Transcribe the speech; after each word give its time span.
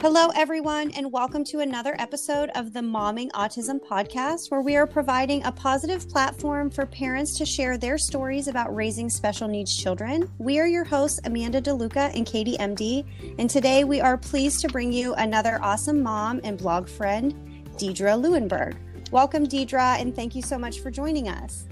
Hello, 0.00 0.28
everyone, 0.36 0.92
and 0.92 1.10
welcome 1.10 1.42
to 1.42 1.58
another 1.58 1.96
episode 1.98 2.50
of 2.54 2.72
the 2.72 2.78
Momming 2.78 3.32
Autism 3.32 3.84
Podcast, 3.84 4.48
where 4.48 4.60
we 4.60 4.76
are 4.76 4.86
providing 4.86 5.42
a 5.42 5.50
positive 5.50 6.08
platform 6.08 6.70
for 6.70 6.86
parents 6.86 7.36
to 7.36 7.44
share 7.44 7.76
their 7.76 7.98
stories 7.98 8.46
about 8.46 8.72
raising 8.72 9.10
special 9.10 9.48
needs 9.48 9.76
children. 9.76 10.30
We 10.38 10.60
are 10.60 10.68
your 10.68 10.84
hosts, 10.84 11.18
Amanda 11.24 11.60
DeLuca 11.60 12.14
and 12.14 12.24
Katie 12.24 12.56
MD, 12.58 13.04
and 13.40 13.50
today 13.50 13.82
we 13.82 14.00
are 14.00 14.16
pleased 14.16 14.60
to 14.60 14.68
bring 14.68 14.92
you 14.92 15.14
another 15.14 15.58
awesome 15.62 16.00
mom 16.00 16.40
and 16.44 16.56
blog 16.56 16.88
friend, 16.88 17.34
Deidre 17.76 18.22
Lewinberg. 18.22 18.76
Welcome, 19.10 19.48
Deidre, 19.48 20.00
and 20.00 20.14
thank 20.14 20.36
you 20.36 20.42
so 20.42 20.56
much 20.56 20.78
for 20.78 20.92
joining 20.92 21.28
us. 21.28 21.66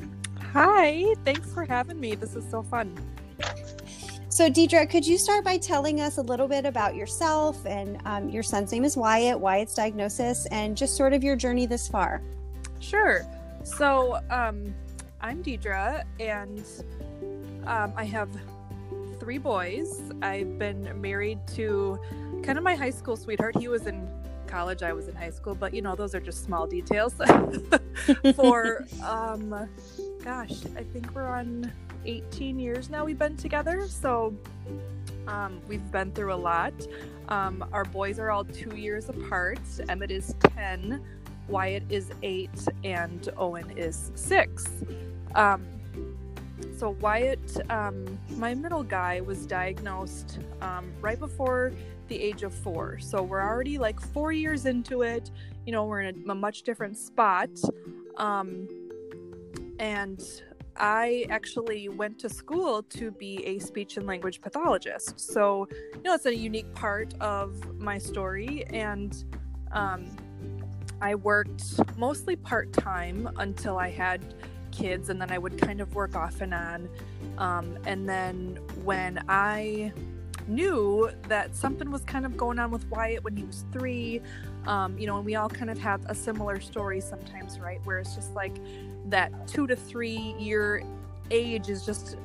Hi, 0.52 1.14
thanks 1.24 1.52
for 1.52 1.64
having 1.64 2.00
me. 2.00 2.16
This 2.16 2.34
is 2.34 2.44
so 2.50 2.64
fun. 2.64 2.92
So, 4.36 4.50
Deidre, 4.50 4.86
could 4.90 5.06
you 5.06 5.16
start 5.16 5.44
by 5.44 5.56
telling 5.56 6.02
us 6.02 6.18
a 6.18 6.20
little 6.20 6.46
bit 6.46 6.66
about 6.66 6.94
yourself 6.94 7.64
and 7.64 7.98
um, 8.04 8.28
your 8.28 8.42
son's 8.42 8.70
name 8.70 8.84
is 8.84 8.94
Wyatt, 8.94 9.40
Wyatt's 9.40 9.74
diagnosis, 9.74 10.44
and 10.50 10.76
just 10.76 10.94
sort 10.94 11.14
of 11.14 11.24
your 11.24 11.36
journey 11.36 11.64
this 11.64 11.88
far? 11.88 12.20
Sure. 12.78 13.22
So, 13.64 14.20
um, 14.28 14.74
I'm 15.22 15.42
Deidre, 15.42 16.04
and 16.20 16.62
um, 17.66 17.94
I 17.96 18.04
have 18.04 18.28
three 19.18 19.38
boys. 19.38 20.02
I've 20.20 20.58
been 20.58 21.00
married 21.00 21.38
to 21.54 21.98
kind 22.42 22.58
of 22.58 22.62
my 22.62 22.74
high 22.74 22.90
school 22.90 23.16
sweetheart. 23.16 23.56
He 23.56 23.68
was 23.68 23.86
in 23.86 24.06
college, 24.48 24.82
I 24.82 24.92
was 24.92 25.08
in 25.08 25.14
high 25.14 25.30
school, 25.30 25.54
but 25.54 25.72
you 25.72 25.80
know, 25.80 25.94
those 25.94 26.14
are 26.14 26.20
just 26.20 26.44
small 26.44 26.66
details. 26.66 27.14
For, 28.36 28.84
um, 29.02 29.66
gosh, 30.22 30.66
I 30.76 30.82
think 30.82 31.14
we're 31.14 31.26
on 31.26 31.72
18 32.06 32.58
years 32.58 32.88
now 32.90 33.04
we've 33.04 33.18
been 33.18 33.36
together. 33.36 33.86
So 33.88 34.34
um, 35.26 35.60
we've 35.68 35.90
been 35.90 36.12
through 36.12 36.32
a 36.32 36.36
lot. 36.36 36.74
Um, 37.28 37.64
our 37.72 37.84
boys 37.84 38.18
are 38.18 38.30
all 38.30 38.44
two 38.44 38.76
years 38.76 39.08
apart. 39.08 39.58
Emmett 39.88 40.10
is 40.10 40.34
10, 40.40 41.02
Wyatt 41.48 41.82
is 41.88 42.10
8, 42.22 42.50
and 42.84 43.28
Owen 43.36 43.76
is 43.76 44.12
6. 44.14 44.68
Um, 45.34 45.66
so 46.78 46.90
Wyatt, 47.00 47.70
um, 47.70 48.18
my 48.36 48.54
middle 48.54 48.82
guy, 48.82 49.20
was 49.20 49.46
diagnosed 49.46 50.38
um, 50.60 50.92
right 51.00 51.18
before 51.18 51.72
the 52.08 52.20
age 52.20 52.42
of 52.42 52.54
four. 52.54 52.98
So 53.00 53.22
we're 53.22 53.42
already 53.42 53.78
like 53.78 54.00
four 54.00 54.30
years 54.30 54.66
into 54.66 55.02
it. 55.02 55.30
You 55.64 55.72
know, 55.72 55.84
we're 55.84 56.02
in 56.02 56.24
a, 56.28 56.32
a 56.32 56.34
much 56.34 56.62
different 56.62 56.96
spot. 56.96 57.50
Um, 58.16 58.68
and 59.78 60.22
I 60.78 61.26
actually 61.30 61.88
went 61.88 62.18
to 62.20 62.28
school 62.28 62.82
to 62.82 63.10
be 63.10 63.44
a 63.44 63.58
speech 63.58 63.96
and 63.96 64.06
language 64.06 64.40
pathologist. 64.40 65.18
So, 65.18 65.68
you 65.94 66.02
know, 66.02 66.14
it's 66.14 66.26
a 66.26 66.34
unique 66.34 66.72
part 66.74 67.14
of 67.20 67.78
my 67.78 67.98
story. 67.98 68.64
And 68.70 69.24
um, 69.72 70.06
I 71.00 71.14
worked 71.14 71.64
mostly 71.96 72.36
part 72.36 72.72
time 72.72 73.28
until 73.36 73.78
I 73.78 73.90
had 73.90 74.34
kids, 74.70 75.08
and 75.08 75.20
then 75.20 75.30
I 75.30 75.38
would 75.38 75.60
kind 75.60 75.80
of 75.80 75.94
work 75.94 76.14
off 76.16 76.40
and 76.40 76.52
on. 76.54 76.88
Um, 77.38 77.78
and 77.86 78.08
then 78.08 78.58
when 78.84 79.22
I 79.28 79.92
knew 80.48 81.10
that 81.28 81.54
something 81.56 81.90
was 81.90 82.02
kind 82.02 82.24
of 82.24 82.36
going 82.36 82.58
on 82.58 82.70
with 82.70 82.88
Wyatt 82.90 83.24
when 83.24 83.36
he 83.36 83.44
was 83.44 83.64
three, 83.72 84.20
um, 84.66 84.98
you 84.98 85.06
know, 85.06 85.16
and 85.16 85.24
we 85.24 85.34
all 85.34 85.48
kind 85.48 85.70
of 85.70 85.78
have 85.78 86.04
a 86.06 86.14
similar 86.14 86.60
story 86.60 87.00
sometimes, 87.00 87.58
right? 87.58 87.80
Where 87.84 87.98
it's 87.98 88.14
just 88.14 88.34
like 88.34 88.56
that 89.06 89.46
two 89.46 89.66
to 89.66 89.76
three 89.76 90.34
year 90.38 90.82
age 91.30 91.68
is 91.68 91.84
just 91.84 92.16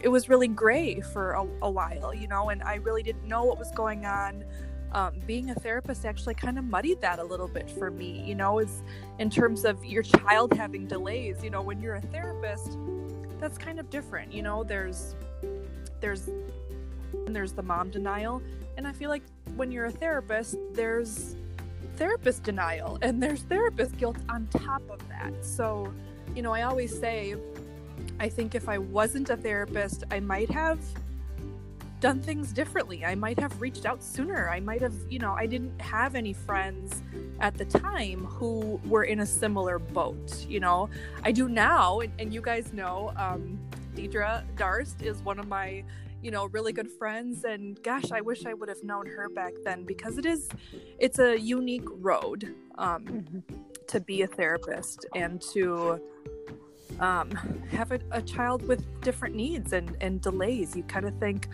it 0.00 0.08
was 0.08 0.28
really 0.28 0.48
gray 0.48 1.00
for 1.00 1.32
a, 1.32 1.46
a 1.62 1.70
while 1.70 2.14
you 2.14 2.28
know 2.28 2.50
and 2.50 2.62
i 2.62 2.76
really 2.76 3.02
didn't 3.02 3.26
know 3.26 3.44
what 3.44 3.58
was 3.58 3.70
going 3.72 4.06
on. 4.06 4.44
Um, 4.92 5.14
being 5.26 5.48
a 5.48 5.54
therapist 5.54 6.04
actually 6.04 6.34
kind 6.34 6.58
of 6.58 6.66
muddied 6.66 7.00
that 7.00 7.18
a 7.18 7.24
little 7.24 7.48
bit 7.48 7.70
for 7.70 7.90
me 7.90 8.22
you 8.26 8.34
know 8.34 8.58
is 8.58 8.82
in 9.18 9.30
terms 9.30 9.64
of 9.64 9.82
your 9.86 10.02
child 10.02 10.52
having 10.52 10.86
delays 10.86 11.42
you 11.42 11.48
know 11.48 11.62
when 11.62 11.80
you're 11.80 11.94
a 11.94 12.00
therapist 12.02 12.76
that's 13.40 13.56
kind 13.56 13.80
of 13.80 13.88
different 13.88 14.30
you 14.30 14.42
know 14.42 14.62
there's 14.62 15.14
there's 16.02 16.28
and 17.26 17.34
there's 17.34 17.52
the 17.52 17.62
mom 17.62 17.90
denial. 17.90 18.42
And 18.76 18.86
i 18.86 18.92
feel 18.92 19.10
like 19.10 19.22
when 19.56 19.70
you're 19.72 19.86
a 19.86 19.90
therapist 19.90 20.56
there's 20.74 21.36
therapist 21.96 22.42
denial 22.42 22.98
and 23.02 23.22
there's 23.22 23.42
therapist 23.42 23.96
guilt 23.96 24.16
on 24.28 24.46
top 24.48 24.82
of 24.90 25.00
that. 25.08 25.32
So 25.44 25.92
you 26.34 26.42
know, 26.42 26.52
I 26.52 26.62
always 26.62 26.96
say, 26.98 27.34
I 28.18 28.28
think 28.28 28.54
if 28.54 28.68
I 28.68 28.78
wasn't 28.78 29.30
a 29.30 29.36
therapist, 29.36 30.04
I 30.10 30.20
might 30.20 30.50
have 30.50 30.78
done 32.00 32.20
things 32.20 32.52
differently. 32.52 33.04
I 33.04 33.14
might 33.14 33.38
have 33.38 33.60
reached 33.60 33.86
out 33.86 34.02
sooner. 34.02 34.48
I 34.48 34.58
might 34.58 34.82
have, 34.82 34.94
you 35.08 35.20
know, 35.20 35.32
I 35.32 35.46
didn't 35.46 35.80
have 35.80 36.16
any 36.16 36.32
friends 36.32 37.00
at 37.40 37.56
the 37.56 37.64
time 37.64 38.24
who 38.24 38.80
were 38.86 39.04
in 39.04 39.20
a 39.20 39.26
similar 39.26 39.78
boat, 39.78 40.44
you 40.48 40.58
know. 40.58 40.90
I 41.22 41.30
do 41.30 41.48
now, 41.48 42.00
and, 42.00 42.12
and 42.18 42.34
you 42.34 42.40
guys 42.40 42.72
know, 42.72 43.12
um, 43.16 43.58
Deidre 44.02 44.42
Darst 44.56 45.02
is 45.02 45.22
one 45.22 45.38
of 45.38 45.46
my, 45.46 45.84
you 46.22 46.30
know, 46.30 46.46
really 46.46 46.72
good 46.72 46.90
friends. 46.90 47.44
And 47.44 47.80
gosh, 47.82 48.10
I 48.10 48.20
wish 48.20 48.46
I 48.46 48.54
would 48.54 48.68
have 48.68 48.82
known 48.82 49.06
her 49.06 49.28
back 49.28 49.52
then 49.64 49.84
because 49.84 50.18
it 50.18 50.26
is, 50.26 50.48
it's 50.98 51.18
a 51.18 51.38
unique 51.38 51.86
road 51.86 52.54
um, 52.78 53.04
mm-hmm. 53.04 53.38
to 53.86 54.00
be 54.00 54.22
a 54.22 54.26
therapist 54.26 55.06
and 55.14 55.40
to, 55.52 56.00
um, 57.00 57.30
have 57.70 57.92
a, 57.92 58.00
a 58.10 58.20
child 58.20 58.66
with 58.66 58.84
different 59.00 59.34
needs 59.34 59.72
and, 59.72 59.96
and 60.00 60.20
delays, 60.20 60.76
you 60.76 60.82
kind 60.84 61.06
of 61.06 61.18
think, 61.18 61.48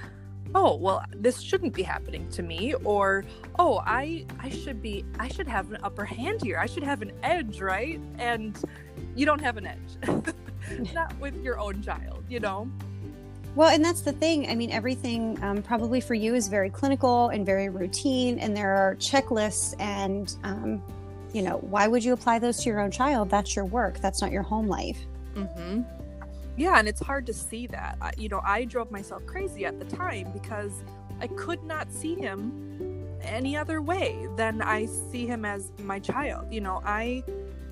oh 0.55 0.75
well 0.75 1.05
this 1.15 1.41
shouldn't 1.41 1.75
be 1.75 1.83
happening 1.83 2.27
to 2.31 2.43
me 2.43 2.73
or 2.85 3.23
oh 3.59 3.83
i 3.85 4.25
i 4.41 4.49
should 4.49 4.81
be 4.81 5.05
i 5.19 5.29
should 5.29 5.47
have 5.47 5.71
an 5.71 5.77
upper 5.83 6.07
hand 6.07 6.41
here 6.43 6.59
i 6.59 6.65
should 6.65 6.83
have 6.83 7.03
an 7.03 7.13
edge 7.23 7.61
right 7.61 8.01
and 8.19 8.65
you 9.19 9.27
don't 9.27 9.41
have 9.41 9.57
an 9.57 9.67
edge 9.67 10.35
not 10.95 11.19
with 11.19 11.37
your 11.43 11.59
own 11.59 11.83
child 11.83 12.23
you 12.29 12.41
know 12.41 12.69
well 13.55 13.71
and 13.71 13.85
that's 13.85 14.03
the 14.03 14.13
thing 14.13 14.49
i 14.49 14.55
mean 14.55 14.71
everything 14.71 15.39
um, 15.43 15.63
probably 15.63 16.01
for 16.01 16.15
you 16.15 16.35
is 16.35 16.49
very 16.49 16.71
clinical 16.71 17.29
and 17.29 17.45
very 17.45 17.69
routine 17.69 18.39
and 18.39 18.57
there 18.57 18.75
are 18.75 18.95
checklists 18.97 19.75
and 19.81 20.37
um, 20.45 20.83
you 21.33 21.43
know 21.43 21.59
why 21.59 21.89
would 21.89 22.05
you 22.05 22.13
apply 22.13 22.39
those 22.39 22.63
to 22.63 22.71
your 22.71 22.81
own 22.81 22.91
child 22.91 23.29
that's 23.29 23.57
your 23.57 23.65
work 23.65 23.99
that's 24.01 24.21
not 24.21 24.31
your 24.31 24.43
home 24.43 24.69
life 24.69 24.99
Mm-hmm. 25.39 25.83
Yeah, 26.57 26.79
and 26.79 26.89
it's 26.89 27.01
hard 27.01 27.27
to 27.27 27.33
see 27.33 27.67
that. 27.69 27.97
I, 28.01 28.13
you 28.17 28.29
know, 28.29 28.41
I 28.45 28.65
drove 28.65 28.91
myself 28.91 29.25
crazy 29.27 29.65
at 29.65 29.79
the 29.79 29.85
time 29.85 30.31
because 30.33 30.73
I 31.21 31.29
could 31.29 31.63
not 31.63 31.93
see 31.93 32.17
him 32.17 33.07
any 33.23 33.57
other 33.57 33.81
way 33.81 34.29
than 34.37 34.61
I 34.61 34.87
see 34.87 35.27
him 35.27 35.45
as 35.45 35.71
my 35.79 36.01
child. 36.01 36.53
You 36.53 36.61
know, 36.61 36.83
I 36.85 37.23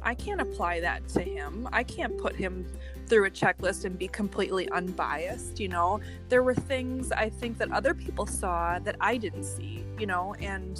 I 0.06 0.14
can't 0.14 0.40
apply 0.40 0.78
that 0.80 1.08
to 1.08 1.20
him. 1.20 1.68
I 1.72 1.82
can't 1.82 2.16
put 2.16 2.36
him 2.36 2.64
through 3.08 3.24
a 3.24 3.30
checklist 3.30 3.84
and 3.84 3.98
be 3.98 4.06
completely 4.06 4.68
unbiased, 4.70 5.58
you 5.58 5.66
know. 5.66 6.00
There 6.28 6.44
were 6.44 6.54
things 6.54 7.10
I 7.10 7.28
think 7.28 7.58
that 7.58 7.72
other 7.72 7.92
people 7.92 8.24
saw 8.24 8.78
that 8.78 8.94
I 9.00 9.16
didn't 9.16 9.42
see, 9.42 9.84
you 9.98 10.06
know, 10.06 10.34
and 10.34 10.78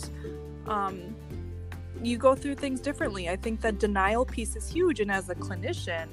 um 0.69 1.15
you 2.03 2.19
go 2.19 2.37
through 2.37 2.55
things 2.55 2.81
differently. 2.81 3.29
I 3.29 3.35
think 3.35 3.61
that 3.63 3.81
denial 3.81 4.25
piece 4.25 4.55
is 4.55 4.71
huge 4.71 5.01
and 5.01 5.11
as 5.11 5.29
a 5.29 5.35
clinician, 5.35 6.07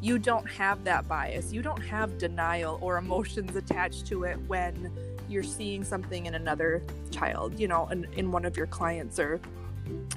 you 0.00 0.18
don't 0.18 0.48
have 0.50 0.82
that 0.84 1.06
bias. 1.06 1.52
You 1.52 1.62
don't 1.62 1.82
have 1.82 2.18
denial 2.18 2.78
or 2.80 2.98
emotions 2.98 3.54
attached 3.54 4.06
to 4.06 4.24
it 4.24 4.38
when 4.48 4.90
you're 5.28 5.44
seeing 5.44 5.84
something 5.84 6.26
in 6.26 6.34
another 6.34 6.82
child, 7.12 7.60
you 7.60 7.68
know, 7.68 7.86
in, 7.88 8.08
in 8.16 8.32
one 8.32 8.44
of 8.44 8.56
your 8.56 8.66
clients 8.66 9.20
or 9.20 9.40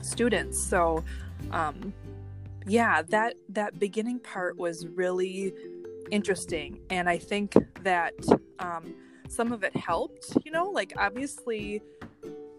students. 0.01 0.57
So, 0.57 1.03
um, 1.51 1.93
yeah, 2.67 3.01
that 3.09 3.35
that 3.49 3.79
beginning 3.79 4.19
part 4.19 4.57
was 4.57 4.87
really 4.87 5.53
interesting, 6.11 6.79
and 6.89 7.09
I 7.09 7.17
think 7.17 7.55
that 7.83 8.13
um, 8.59 8.93
some 9.27 9.51
of 9.51 9.63
it 9.63 9.75
helped. 9.75 10.37
You 10.45 10.51
know, 10.51 10.69
like 10.69 10.93
obviously 10.97 11.81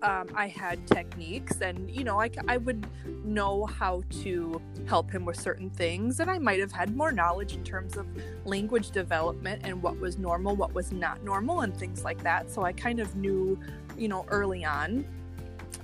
um, 0.05 0.29
I 0.35 0.49
had 0.49 0.87
techniques, 0.87 1.61
and 1.63 1.91
you 1.91 2.05
know, 2.05 2.21
I, 2.21 2.31
I 2.47 2.59
would 2.59 2.87
know 3.25 3.65
how 3.65 4.03
to 4.23 4.61
help 4.87 5.11
him 5.11 5.25
with 5.25 5.41
certain 5.41 5.71
things, 5.71 6.21
and 6.21 6.31
I 6.31 6.39
might 6.39 6.61
have 6.61 6.73
had 6.73 6.95
more 6.95 7.11
knowledge 7.11 7.55
in 7.55 7.65
terms 7.65 7.97
of 7.97 8.07
language 8.45 8.91
development 8.91 9.63
and 9.65 9.83
what 9.83 9.99
was 9.99 10.19
normal, 10.19 10.57
what 10.57 10.75
was 10.75 10.93
not 10.93 11.25
normal, 11.25 11.63
and 11.63 11.75
things 11.75 12.05
like 12.05 12.23
that. 12.23 12.51
So 12.51 12.63
I 12.63 12.73
kind 12.73 13.01
of 13.01 13.17
knew, 13.17 13.59
you 13.97 14.09
know, 14.09 14.27
early 14.29 14.65
on 14.65 15.07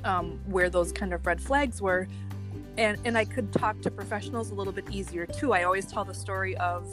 um, 0.05 0.39
where 0.47 0.69
those 0.69 0.93
kind 0.93 1.15
of 1.15 1.25
red 1.27 1.41
flags 1.41 1.81
were, 1.81 2.07
and 2.77 2.99
and 3.05 3.17
I 3.17 3.25
could 3.25 3.53
talk 3.53 3.81
to 3.83 3.91
professionals 3.91 4.51
a 4.51 4.55
little 4.55 4.73
bit 4.73 4.85
easier 4.91 5.27
too. 5.27 5.53
I 5.53 5.65
always 5.65 5.87
tell 5.87 6.05
the 6.05 6.15
story 6.15 6.57
of 6.57 6.87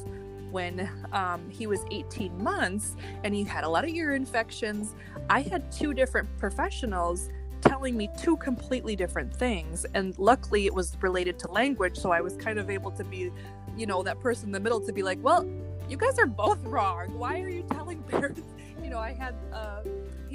when 0.52 0.90
um, 1.12 1.50
he 1.50 1.68
was 1.68 1.82
18 1.92 2.42
months 2.42 2.96
and 3.24 3.34
he 3.34 3.44
had 3.44 3.64
a 3.64 3.70
lot 3.70 3.84
of 3.84 3.90
ear 3.90 4.16
infections. 4.16 4.96
I 5.30 5.42
had 5.42 5.72
two 5.72 5.94
different 5.94 6.28
professionals 6.38 7.30
telling 7.62 7.98
me 7.98 8.10
two 8.18 8.38
completely 8.38 8.96
different 8.96 9.36
things. 9.36 9.86
And 9.94 10.18
luckily, 10.18 10.66
it 10.66 10.74
was 10.74 10.98
related 11.02 11.40
to 11.40 11.52
language. 11.52 11.98
So 11.98 12.12
I 12.12 12.22
was 12.22 12.36
kind 12.38 12.60
of 12.60 12.70
able 12.70 12.92
to 12.92 13.04
be, 13.04 13.32
you 13.76 13.86
know, 13.86 14.04
that 14.04 14.20
person 14.20 14.48
in 14.48 14.52
the 14.52 14.60
middle 14.60 14.80
to 14.82 14.94
be 14.94 15.04
like, 15.04 15.20
well, 15.22 15.48
you 15.90 15.98
guys 15.98 16.20
are 16.20 16.28
both 16.28 16.64
wrong. 16.66 17.18
Why 17.18 17.42
are 17.42 17.50
you 17.50 17.64
telling 17.64 18.02
parents? 18.04 18.42
You 18.84 18.90
know, 18.90 19.00
I 19.00 19.14
had 19.14 19.36
uh, 19.52 19.82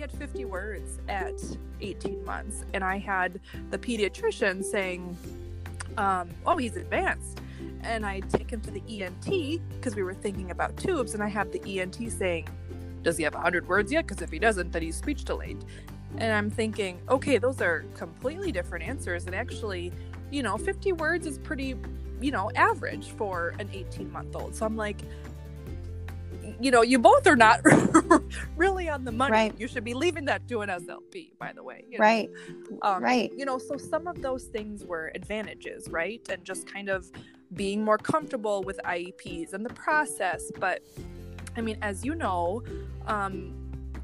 had 0.02 0.10
50 0.10 0.44
words 0.46 0.99
at 1.08 1.40
18 1.81 2.25
months, 2.25 2.64
and 2.75 2.82
I 2.82 2.99
had 2.99 3.40
the 3.70 3.78
pediatrician 3.78 4.64
saying, 4.64 5.16
um, 5.96 6.28
"Oh, 6.44 6.56
he's 6.56 6.76
advanced." 6.76 7.40
And 7.82 8.04
I 8.04 8.19
take 8.20 8.50
him 8.50 8.60
to 8.62 8.70
the 8.72 8.82
ENT 8.88 9.60
because 9.70 9.94
we 9.94 10.02
were 10.02 10.14
thinking 10.14 10.50
about 10.50 10.76
tubes, 10.76 11.14
and 11.14 11.22
I 11.22 11.28
have 11.28 11.52
the 11.52 11.62
ENT 11.64 12.10
saying, 12.10 12.49
"Does 13.02 13.16
he 13.16 13.22
have 13.22 13.34
100 13.34 13.69
words 13.69 13.93
yet? 13.93 14.06
Because 14.06 14.22
if 14.22 14.31
he 14.32 14.40
doesn't, 14.40 14.72
then 14.72 14.82
he's 14.82 14.96
speech 14.96 15.25
delayed." 15.25 15.64
And 16.16 16.32
I'm 16.32 16.50
thinking, 16.50 17.00
okay, 17.08 17.38
those 17.38 17.60
are 17.60 17.84
completely 17.94 18.50
different 18.50 18.84
answers, 18.84 19.26
and 19.26 19.37
actually, 19.37 19.93
you 20.32 20.43
know, 20.43 20.58
50 20.58 20.93
words 20.94 21.26
is 21.26 21.38
pretty, 21.38 21.76
you 22.20 22.32
know, 22.32 22.50
average 22.56 23.10
for 23.12 23.55
an 23.60 23.70
18 23.72 24.10
month 24.10 24.34
old. 24.34 24.55
So 24.55 24.66
I'm 24.66 24.76
like, 24.76 24.98
you 26.60 26.70
know, 26.70 26.82
you 26.82 26.98
both 26.98 27.26
are 27.26 27.36
not 27.36 27.60
really 28.56 28.88
on 28.88 29.04
the 29.04 29.12
money. 29.12 29.32
Right. 29.32 29.54
You 29.58 29.66
should 29.68 29.84
be 29.84 29.94
leaving 29.94 30.24
that 30.26 30.46
to 30.48 30.60
an 30.60 30.68
SLP, 30.68 31.32
by 31.38 31.52
the 31.52 31.62
way. 31.62 31.84
you 31.88 31.98
know? 31.98 32.02
Right. 32.02 32.30
Um, 32.82 33.02
Right. 33.02 33.32
You 33.36 33.44
know, 33.44 33.58
so 33.58 33.76
some 33.76 34.06
of 34.06 34.22
those 34.22 34.44
things 34.44 34.84
were 34.84 35.10
advantages, 35.14 35.88
right? 35.90 36.20
And 36.28 36.44
just 36.44 36.66
kind 36.66 36.88
of 36.88 37.10
being 37.54 37.84
more 37.84 37.98
comfortable 37.98 38.62
with 38.62 38.80
IEPs 38.84 39.52
and 39.52 39.64
the 39.64 39.74
process. 39.74 40.50
But 40.58 40.82
I 41.56 41.60
mean, 41.60 41.78
as 41.82 42.04
you 42.04 42.14
know, 42.14 42.62
um, 43.06 43.52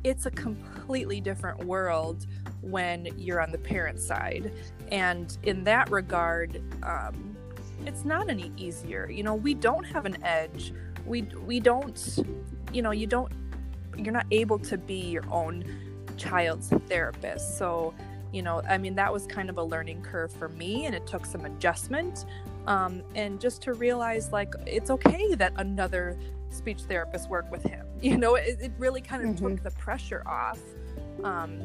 it's 0.05 0.27
a 0.27 0.31
completely 0.31 1.21
different 1.21 1.65
world 1.65 2.27
when 2.61 3.09
you're 3.17 3.41
on 3.41 3.51
the 3.51 3.59
parent 3.59 4.01
side. 4.01 4.53
And 4.91 5.37
in 5.43 5.65
that 5.65 5.91
regard, 5.91 6.63
um, 6.83 7.37
it's 7.87 8.05
not 8.05 8.29
any 8.29 8.53
easier. 8.57 9.11
You 9.11 9.23
know, 9.23 9.35
we 9.35 9.55
don't 9.55 9.85
have 9.85 10.05
an 10.05 10.23
edge. 10.25 10.73
We 11.09 11.23
we 11.23 11.61
don't, 11.61 12.19
you 12.73 12.83
know, 12.83 12.91
you 12.91 13.07
don't 13.07 13.33
you're 13.97 14.13
not 14.13 14.27
able 14.31 14.59
to 14.61 14.79
be 14.79 15.01
your 15.01 15.25
own 15.31 15.65
child's 16.17 16.69
therapist. 16.87 17.59
So, 17.59 17.95
you 18.33 18.43
know, 18.43 18.63
I 18.69 18.79
mean, 18.79 18.95
that 18.97 19.13
was 19.13 19.27
kind 19.27 19.49
of 19.51 19.59
a 19.59 19.63
learning 19.63 20.03
curve 20.03 20.31
for 20.31 20.49
me, 20.49 20.87
and 20.87 20.95
it 20.95 21.07
took 21.07 21.27
some 21.27 21.45
adjustment. 21.45 22.27
Um, 22.67 23.03
and 23.15 23.41
just 23.41 23.63
to 23.63 23.73
realize, 23.73 24.31
like, 24.31 24.55
it's 24.67 24.91
okay 24.91 25.35
that 25.35 25.53
another 25.57 26.19
speech 26.51 26.83
therapist 26.83 27.29
work 27.29 27.51
with 27.51 27.63
him. 27.63 27.85
You 28.01 28.17
know, 28.17 28.37
it, 28.37 28.59
it 28.61 28.73
really 28.79 29.01
kind 29.01 29.29
of 29.29 29.35
took 29.35 29.61
the 29.65 29.73
pressure 29.73 30.23
off. 30.25 30.61
Um, 31.25 31.61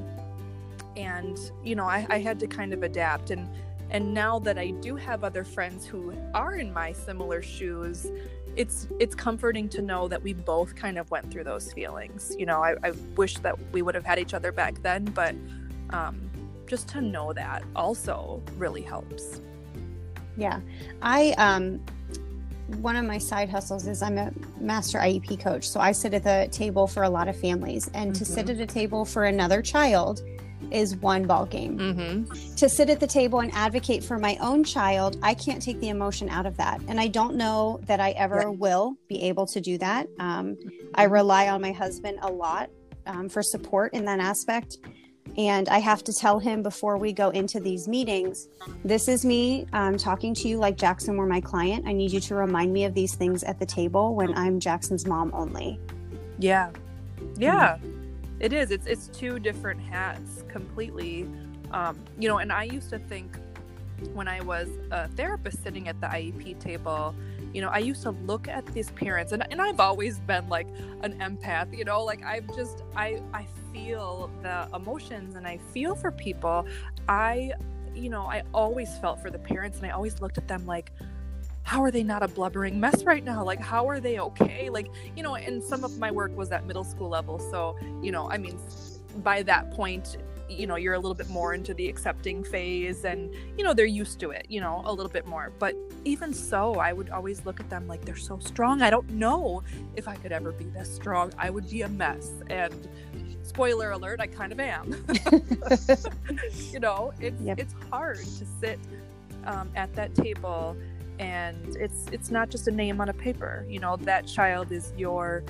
and 0.97 1.37
you 1.63 1.75
know, 1.75 1.85
I, 1.85 2.07
I 2.09 2.17
had 2.17 2.39
to 2.39 2.47
kind 2.47 2.73
of 2.73 2.81
adapt. 2.81 3.29
And 3.29 3.47
and 3.91 4.15
now 4.15 4.39
that 4.39 4.57
I 4.57 4.71
do 4.71 4.95
have 4.95 5.23
other 5.23 5.43
friends 5.43 5.85
who 5.85 6.11
are 6.33 6.55
in 6.55 6.73
my 6.73 6.91
similar 6.91 7.43
shoes, 7.43 8.07
it's 8.55 8.87
it's 8.99 9.15
comforting 9.15 9.67
to 9.69 9.81
know 9.81 10.07
that 10.07 10.21
we 10.21 10.33
both 10.33 10.75
kind 10.75 10.97
of 10.97 11.09
went 11.11 11.31
through 11.31 11.43
those 11.43 11.73
feelings. 11.73 12.35
You 12.37 12.45
know, 12.45 12.61
I, 12.61 12.75
I 12.83 12.91
wish 13.15 13.37
that 13.39 13.57
we 13.71 13.81
would 13.81 13.95
have 13.95 14.05
had 14.05 14.19
each 14.19 14.33
other 14.33 14.51
back 14.51 14.81
then, 14.81 15.05
but 15.05 15.35
um, 15.89 16.29
just 16.67 16.87
to 16.89 17.01
know 17.01 17.33
that 17.33 17.63
also 17.75 18.41
really 18.57 18.81
helps. 18.81 19.41
Yeah. 20.37 20.59
I 21.01 21.31
um 21.37 21.79
one 22.77 22.95
of 22.95 23.05
my 23.05 23.17
side 23.17 23.49
hustles 23.49 23.87
is 23.87 24.01
I'm 24.01 24.17
a 24.17 24.31
master 24.59 24.97
IEP 24.97 25.39
coach. 25.39 25.67
So 25.67 25.79
I 25.79 25.91
sit 25.91 26.13
at 26.13 26.23
the 26.23 26.47
table 26.51 26.87
for 26.87 27.03
a 27.03 27.09
lot 27.09 27.27
of 27.27 27.35
families 27.35 27.89
and 27.93 28.15
to 28.15 28.23
sit 28.25 28.47
Mhm. 28.47 28.51
at 28.51 28.59
a 28.61 28.65
table 28.65 29.03
for 29.05 29.25
another 29.25 29.61
child 29.61 30.21
is 30.71 30.95
one 30.97 31.25
ball 31.25 31.45
game. 31.45 31.77
Mm-hmm. 31.77 32.55
To 32.55 32.69
sit 32.69 32.89
at 32.89 32.99
the 32.99 33.07
table 33.07 33.39
and 33.39 33.51
advocate 33.53 34.03
for 34.03 34.17
my 34.19 34.37
own 34.41 34.63
child, 34.63 35.17
I 35.21 35.33
can't 35.33 35.61
take 35.61 35.79
the 35.79 35.89
emotion 35.89 36.29
out 36.29 36.45
of 36.45 36.57
that. 36.57 36.81
And 36.87 36.99
I 36.99 37.07
don't 37.07 37.35
know 37.35 37.79
that 37.85 37.99
I 37.99 38.11
ever 38.11 38.35
Right. 38.49 38.57
will 38.57 38.95
be 39.07 39.21
able 39.23 39.45
to 39.47 39.61
do 39.61 39.77
that. 39.79 40.07
Um, 40.19 40.57
I 40.95 41.03
rely 41.03 41.49
on 41.49 41.61
my 41.61 41.71
husband 41.71 42.19
a 42.21 42.31
lot 42.31 42.69
um, 43.05 43.29
for 43.29 43.41
support 43.43 43.93
in 43.93 44.05
that 44.05 44.19
aspect. 44.19 44.77
And 45.37 45.67
I 45.69 45.79
have 45.79 46.03
to 46.03 46.13
tell 46.13 46.37
him 46.39 46.61
before 46.61 46.97
we 46.97 47.11
go 47.11 47.29
into 47.29 47.59
these 47.59 47.87
meetings 47.87 48.47
this 48.85 49.07
is 49.07 49.25
me 49.25 49.65
um, 49.73 49.97
talking 49.97 50.33
to 50.35 50.47
you 50.47 50.57
like 50.57 50.77
Jackson 50.77 51.17
were 51.17 51.25
my 51.25 51.41
client. 51.41 51.85
I 51.87 51.93
need 51.93 52.11
you 52.11 52.19
to 52.19 52.35
remind 52.35 52.71
me 52.73 52.83
of 52.85 52.93
these 52.93 53.15
things 53.15 53.43
at 53.43 53.57
the 53.57 53.65
table 53.65 54.15
when 54.15 54.33
I'm 54.37 54.59
Jackson's 54.59 55.07
mom 55.07 55.31
only. 55.33 55.79
Yeah. 56.37 56.71
Yeah. 57.37 57.77
It 58.43 58.51
is. 58.51 58.71
It's 58.71 58.87
it's 58.87 59.07
two 59.07 59.39
different 59.39 59.79
hats 59.79 60.43
completely. 60.49 61.29
Um, 61.71 61.97
you 62.19 62.27
know, 62.27 62.39
and 62.39 62.51
I 62.51 62.63
used 62.65 62.89
to 62.89 62.99
think 62.99 63.37
when 64.13 64.27
I 64.27 64.41
was 64.41 64.67
a 64.91 65.07
therapist 65.07 65.63
sitting 65.63 65.87
at 65.87 66.01
the 66.01 66.07
IEP 66.07 66.59
table, 66.59 67.15
you 67.53 67.61
know, 67.61 67.69
I 67.69 67.77
used 67.77 68.03
to 68.03 68.11
look 68.11 68.49
at 68.49 68.65
these 68.65 68.91
parents 68.91 69.31
and, 69.31 69.49
and 69.49 69.61
I've 69.61 69.79
always 69.79 70.19
been 70.19 70.49
like 70.49 70.67
an 71.03 71.17
empath, 71.19 71.75
you 71.75 71.85
know, 71.85 72.03
like 72.03 72.21
I've 72.25 72.53
just 72.53 72.83
I 72.97 73.21
I 73.33 73.47
feel 73.71 74.29
the 74.41 74.67
emotions 74.75 75.37
and 75.37 75.47
I 75.47 75.57
feel 75.73 75.95
for 75.95 76.11
people. 76.11 76.67
I 77.07 77.53
you 77.95 78.09
know, 78.09 78.23
I 78.23 78.43
always 78.53 78.97
felt 78.97 79.21
for 79.21 79.29
the 79.29 79.39
parents 79.39 79.77
and 79.77 79.87
I 79.87 79.91
always 79.91 80.19
looked 80.19 80.37
at 80.37 80.49
them 80.49 80.65
like 80.65 80.91
how 81.63 81.81
are 81.81 81.91
they 81.91 82.03
not 82.03 82.21
a 82.23 82.27
blubbering 82.27 82.79
mess 82.79 83.03
right 83.03 83.23
now? 83.23 83.43
Like, 83.43 83.59
how 83.61 83.87
are 83.89 83.99
they 83.99 84.19
okay? 84.19 84.69
Like, 84.69 84.87
you 85.15 85.23
know, 85.23 85.35
and 85.35 85.63
some 85.63 85.83
of 85.83 85.97
my 85.97 86.11
work 86.11 86.35
was 86.35 86.51
at 86.51 86.65
middle 86.65 86.83
school 86.83 87.09
level. 87.09 87.39
So, 87.39 87.75
you 88.01 88.11
know, 88.11 88.29
I 88.29 88.37
mean, 88.37 88.59
by 89.17 89.43
that 89.43 89.71
point, 89.71 90.17
you 90.49 90.67
know, 90.67 90.75
you're 90.75 90.93
a 90.93 90.99
little 90.99 91.15
bit 91.15 91.29
more 91.29 91.53
into 91.53 91.73
the 91.73 91.87
accepting 91.87 92.43
phase 92.43 93.05
and, 93.05 93.33
you 93.57 93.63
know, 93.63 93.73
they're 93.73 93.85
used 93.85 94.19
to 94.19 94.31
it, 94.31 94.45
you 94.49 94.59
know, 94.59 94.81
a 94.85 94.93
little 94.93 95.11
bit 95.11 95.25
more. 95.25 95.51
But 95.57 95.73
even 96.03 96.33
so, 96.33 96.75
I 96.75 96.91
would 96.93 97.09
always 97.09 97.45
look 97.45 97.59
at 97.59 97.69
them 97.69 97.87
like 97.87 98.03
they're 98.05 98.15
so 98.15 98.39
strong. 98.39 98.81
I 98.81 98.89
don't 98.89 99.09
know 99.11 99.63
if 99.95 100.07
I 100.07 100.15
could 100.17 100.31
ever 100.33 100.51
be 100.51 100.65
this 100.65 100.93
strong. 100.93 101.31
I 101.37 101.49
would 101.49 101.69
be 101.69 101.81
a 101.83 101.89
mess. 101.89 102.29
And 102.49 102.87
spoiler 103.41 103.91
alert, 103.91 104.19
I 104.19 104.27
kind 104.27 104.51
of 104.51 104.59
am. 104.59 105.05
you 106.71 106.79
know, 106.79 107.13
it's, 107.19 107.41
Yep. 107.41 107.59
it's 107.59 107.73
hard 107.89 108.17
to 108.17 108.45
sit 108.59 108.79
um, 109.45 109.69
at 109.75 109.93
that 109.95 110.13
table 110.15 110.75
and 111.19 111.75
it's 111.75 112.07
it's 112.11 112.31
not 112.31 112.49
just 112.49 112.67
a 112.67 112.71
name 112.71 112.99
on 112.99 113.09
a 113.09 113.13
paper 113.13 113.65
you 113.69 113.79
know 113.79 113.95
that 113.97 114.25
child 114.25 114.71
is 114.71 114.93
your 114.97 115.43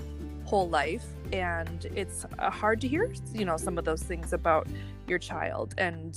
whole 0.45 0.69
life. 0.69 1.05
And 1.31 1.85
it's 1.95 2.25
uh, 2.37 2.51
hard 2.51 2.79
to 2.81 2.87
hear 2.87 3.11
you 3.33 3.45
know 3.45 3.57
some 3.57 3.77
of 3.77 3.85
those 3.85 4.03
things 4.03 4.33
about 4.33 4.67
your 5.07 5.19
child. 5.19 5.73
And 5.77 6.15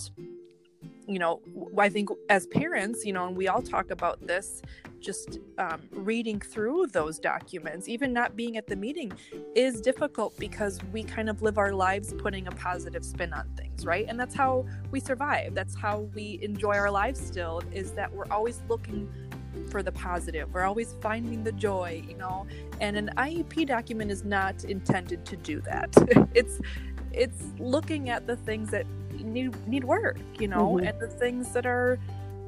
you 1.08 1.20
know 1.20 1.40
i 1.78 1.88
think 1.88 2.08
as 2.30 2.48
parents 2.48 3.04
you 3.04 3.12
know 3.12 3.28
and 3.28 3.36
we 3.36 3.46
all 3.46 3.62
talk 3.62 3.92
about 3.92 4.26
this 4.26 4.60
just 4.98 5.38
um, 5.58 5.80
reading 5.92 6.40
through 6.40 6.84
those 6.88 7.20
documents 7.20 7.88
even 7.88 8.12
not 8.12 8.34
being 8.34 8.56
at 8.56 8.66
the 8.66 8.74
meeting 8.74 9.12
is 9.54 9.80
difficult 9.80 10.36
because 10.36 10.80
we 10.92 11.04
kind 11.04 11.30
of 11.30 11.42
live 11.42 11.58
our 11.58 11.72
lives 11.72 12.12
putting 12.18 12.48
a 12.48 12.50
positive 12.50 13.04
spin 13.04 13.32
on 13.32 13.48
things 13.56 13.66
right? 13.86 14.06
And 14.08 14.18
that's 14.18 14.34
how 14.34 14.66
we 14.90 15.00
survive. 15.00 15.54
That's 15.54 15.74
how 15.74 16.00
we 16.14 16.38
enjoy 16.42 16.74
our 16.74 16.90
lives 16.90 17.24
still 17.24 17.62
is 17.72 17.92
that 17.92 18.12
we're 18.12 18.30
always 18.30 18.62
looking 18.68 19.08
for 19.70 19.82
the 19.82 19.92
positive. 19.92 20.52
We're 20.52 20.64
always 20.64 20.94
finding 21.00 21.44
the 21.44 21.52
joy 21.52 22.02
you 22.08 22.16
know? 22.16 22.46
And 22.80 22.96
an 22.96 23.10
iep 23.16 23.66
document 23.66 24.10
is 24.10 24.24
not 24.24 24.64
intended 24.64 25.24
to 25.26 25.36
do 25.36 25.60
that. 25.62 25.94
It's 26.34 26.60
it's 27.12 27.44
looking 27.58 28.10
at 28.10 28.26
the 28.26 28.36
things 28.36 28.70
that 28.70 28.86
need 29.12 29.54
need 29.66 29.84
work 29.84 30.18
you 30.38 30.48
know? 30.48 30.74
Mhm. 30.74 30.88
and 30.88 31.00
the 31.00 31.08
things 31.08 31.52
that 31.52 31.66
are 31.66 31.98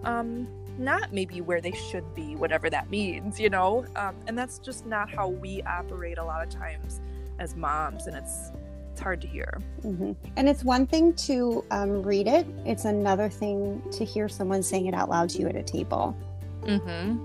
um 0.05 0.47
not 0.79 1.13
maybe 1.13 1.41
where 1.41 1.61
they 1.61 1.73
should 1.73 2.15
be 2.15 2.37
whatever 2.37 2.71
that 2.71 2.89
means 2.91 3.41
you 3.41 3.51
know? 3.51 3.85
Um, 3.97 4.15
and 4.27 4.39
that's 4.39 4.59
just 4.59 4.87
not 4.87 5.11
how 5.11 5.29
we 5.29 5.63
operate 5.63 6.19
a 6.19 6.25
lot 6.25 6.43
of 6.47 6.51
times 6.51 7.01
as 7.39 7.57
moms 7.57 8.07
and 8.07 8.17
it's 8.17 8.53
it's 8.93 9.01
hard 9.05 9.21
to 9.21 9.29
hear. 9.29 9.61
Mhm. 9.83 10.17
And 10.37 10.49
it's 10.49 10.65
one 10.65 10.85
thing 10.87 11.13
to 11.29 11.65
um, 11.71 12.03
read 12.03 12.27
it, 12.27 12.47
it's 12.67 12.85
another 12.85 13.29
thing 13.29 13.81
to 13.93 14.05
hear 14.05 14.29
someone 14.29 14.61
saying 14.61 14.87
it 14.87 14.95
out 14.95 15.09
loud 15.09 15.29
to 15.31 15.39
you 15.41 15.47
at 15.49 15.55
a 15.55 15.63
table. 15.63 16.17
Mm-hmm 16.65 17.17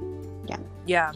Yeah. 0.47 0.57
yeah 0.85 1.11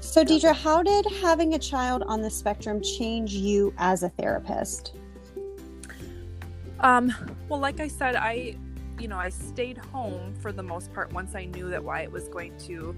So, 0.00 0.24
Deidre, 0.24 0.54
how 0.54 0.82
did 0.82 1.06
having 1.22 1.54
a 1.54 1.58
child 1.58 2.02
on 2.06 2.22
the 2.22 2.30
spectrum 2.30 2.82
change 2.82 3.32
you 3.34 3.72
as 3.78 4.02
a 4.02 4.08
therapist? 4.08 4.94
Um, 6.80 7.12
well, 7.48 7.60
like 7.60 7.78
I 7.80 7.86
said, 7.88 8.16
I, 8.16 8.56
you 8.98 9.06
know, 9.08 9.16
I 9.16 9.28
stayed 9.30 9.78
home 9.78 10.34
for 10.40 10.52
the 10.52 10.62
most 10.62 10.92
part 10.92 11.12
once 11.12 11.34
I 11.36 11.44
knew 11.44 11.68
that 11.70 11.82
Wyatt 11.82 12.10
was 12.10 12.28
going 12.28 12.56
to, 12.66 12.96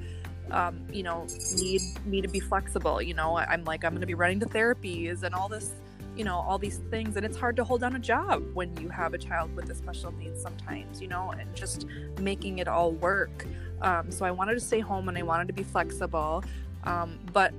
um, 0.51 0.81
you 0.91 1.03
know, 1.03 1.27
need 1.57 1.83
me 2.07 2.23
to 2.23 2.29
be 2.29 2.41
flexible. 2.41 3.03
You 3.03 3.15
know, 3.15 3.37
I- 3.37 3.45
I'm 3.45 3.65
like, 3.65 3.85
I'm 3.85 3.91
going 3.93 4.01
to 4.01 4.07
be 4.07 4.15
running 4.15 4.41
to 4.41 4.47
therapies 4.47 5.23
and 5.23 5.35
all 5.35 5.49
this, 5.51 5.73
you 6.17 6.25
know, 6.25 6.37
all 6.37 6.59
these 6.59 6.79
things. 6.91 7.17
And 7.17 7.27
it's 7.27 7.37
hard 7.37 7.57
to 7.57 7.65
hold 7.65 7.83
down 7.83 7.95
a 7.97 7.99
job 7.99 8.43
when 8.55 8.75
you 8.79 8.89
have 8.89 9.13
a 9.13 9.19
child 9.19 9.55
with 9.55 9.69
a 9.69 9.75
special 9.75 10.13
needs 10.13 10.41
sometimes, 10.41 11.03
you 11.03 11.09
know, 11.09 11.33
and 11.39 11.55
just 11.55 11.85
making 12.19 12.59
it 12.61 12.69
all 12.69 12.93
work. 12.93 13.47
Um, 13.83 14.11
so 14.11 14.25
I 14.25 14.31
wanted 14.31 14.55
to 14.55 14.61
stay 14.61 14.81
home 14.81 15.09
and 15.09 15.19
I 15.19 15.23
wanted 15.23 15.47
to 15.49 15.55
be 15.55 15.63
flexible. 15.63 16.45
Um, 16.85 17.19
but 17.33 17.53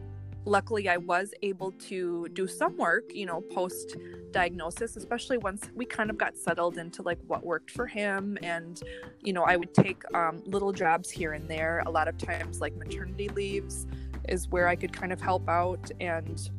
luckily, 0.46 0.88
I 0.90 0.98
was 0.98 1.34
able 1.42 1.72
to 1.72 2.28
do 2.30 2.48
some 2.48 2.78
work, 2.78 3.04
you 3.14 3.26
know, 3.26 3.42
post 3.42 3.98
diagnosis, 4.32 4.96
especially 4.96 5.38
once 5.38 5.70
we 5.76 5.86
kind 5.86 6.10
of 6.10 6.18
got 6.18 6.38
settled 6.38 6.78
into 6.78 7.02
like 7.02 7.20
what 7.28 7.46
worked 7.46 7.72
for 7.72 7.88
him. 7.88 8.38
And, 8.44 8.82
you 9.22 9.34
know, 9.34 9.44
I 9.44 9.56
would 9.56 9.74
take 9.74 10.04
um, 10.14 10.44
little 10.46 10.72
jobs 10.72 11.10
here 11.10 11.34
and 11.34 11.48
there, 11.48 11.84
a 11.86 11.90
lot 11.90 12.08
of 12.08 12.18
times 12.18 12.62
like 12.62 12.76
maternity 12.76 13.30
leaves 13.30 13.88
is 14.28 14.48
where 14.50 14.68
I 14.68 14.76
could 14.76 14.94
kind 14.94 15.14
of 15.14 15.22
help 15.22 15.48
out 15.50 15.92
and, 16.00 16.50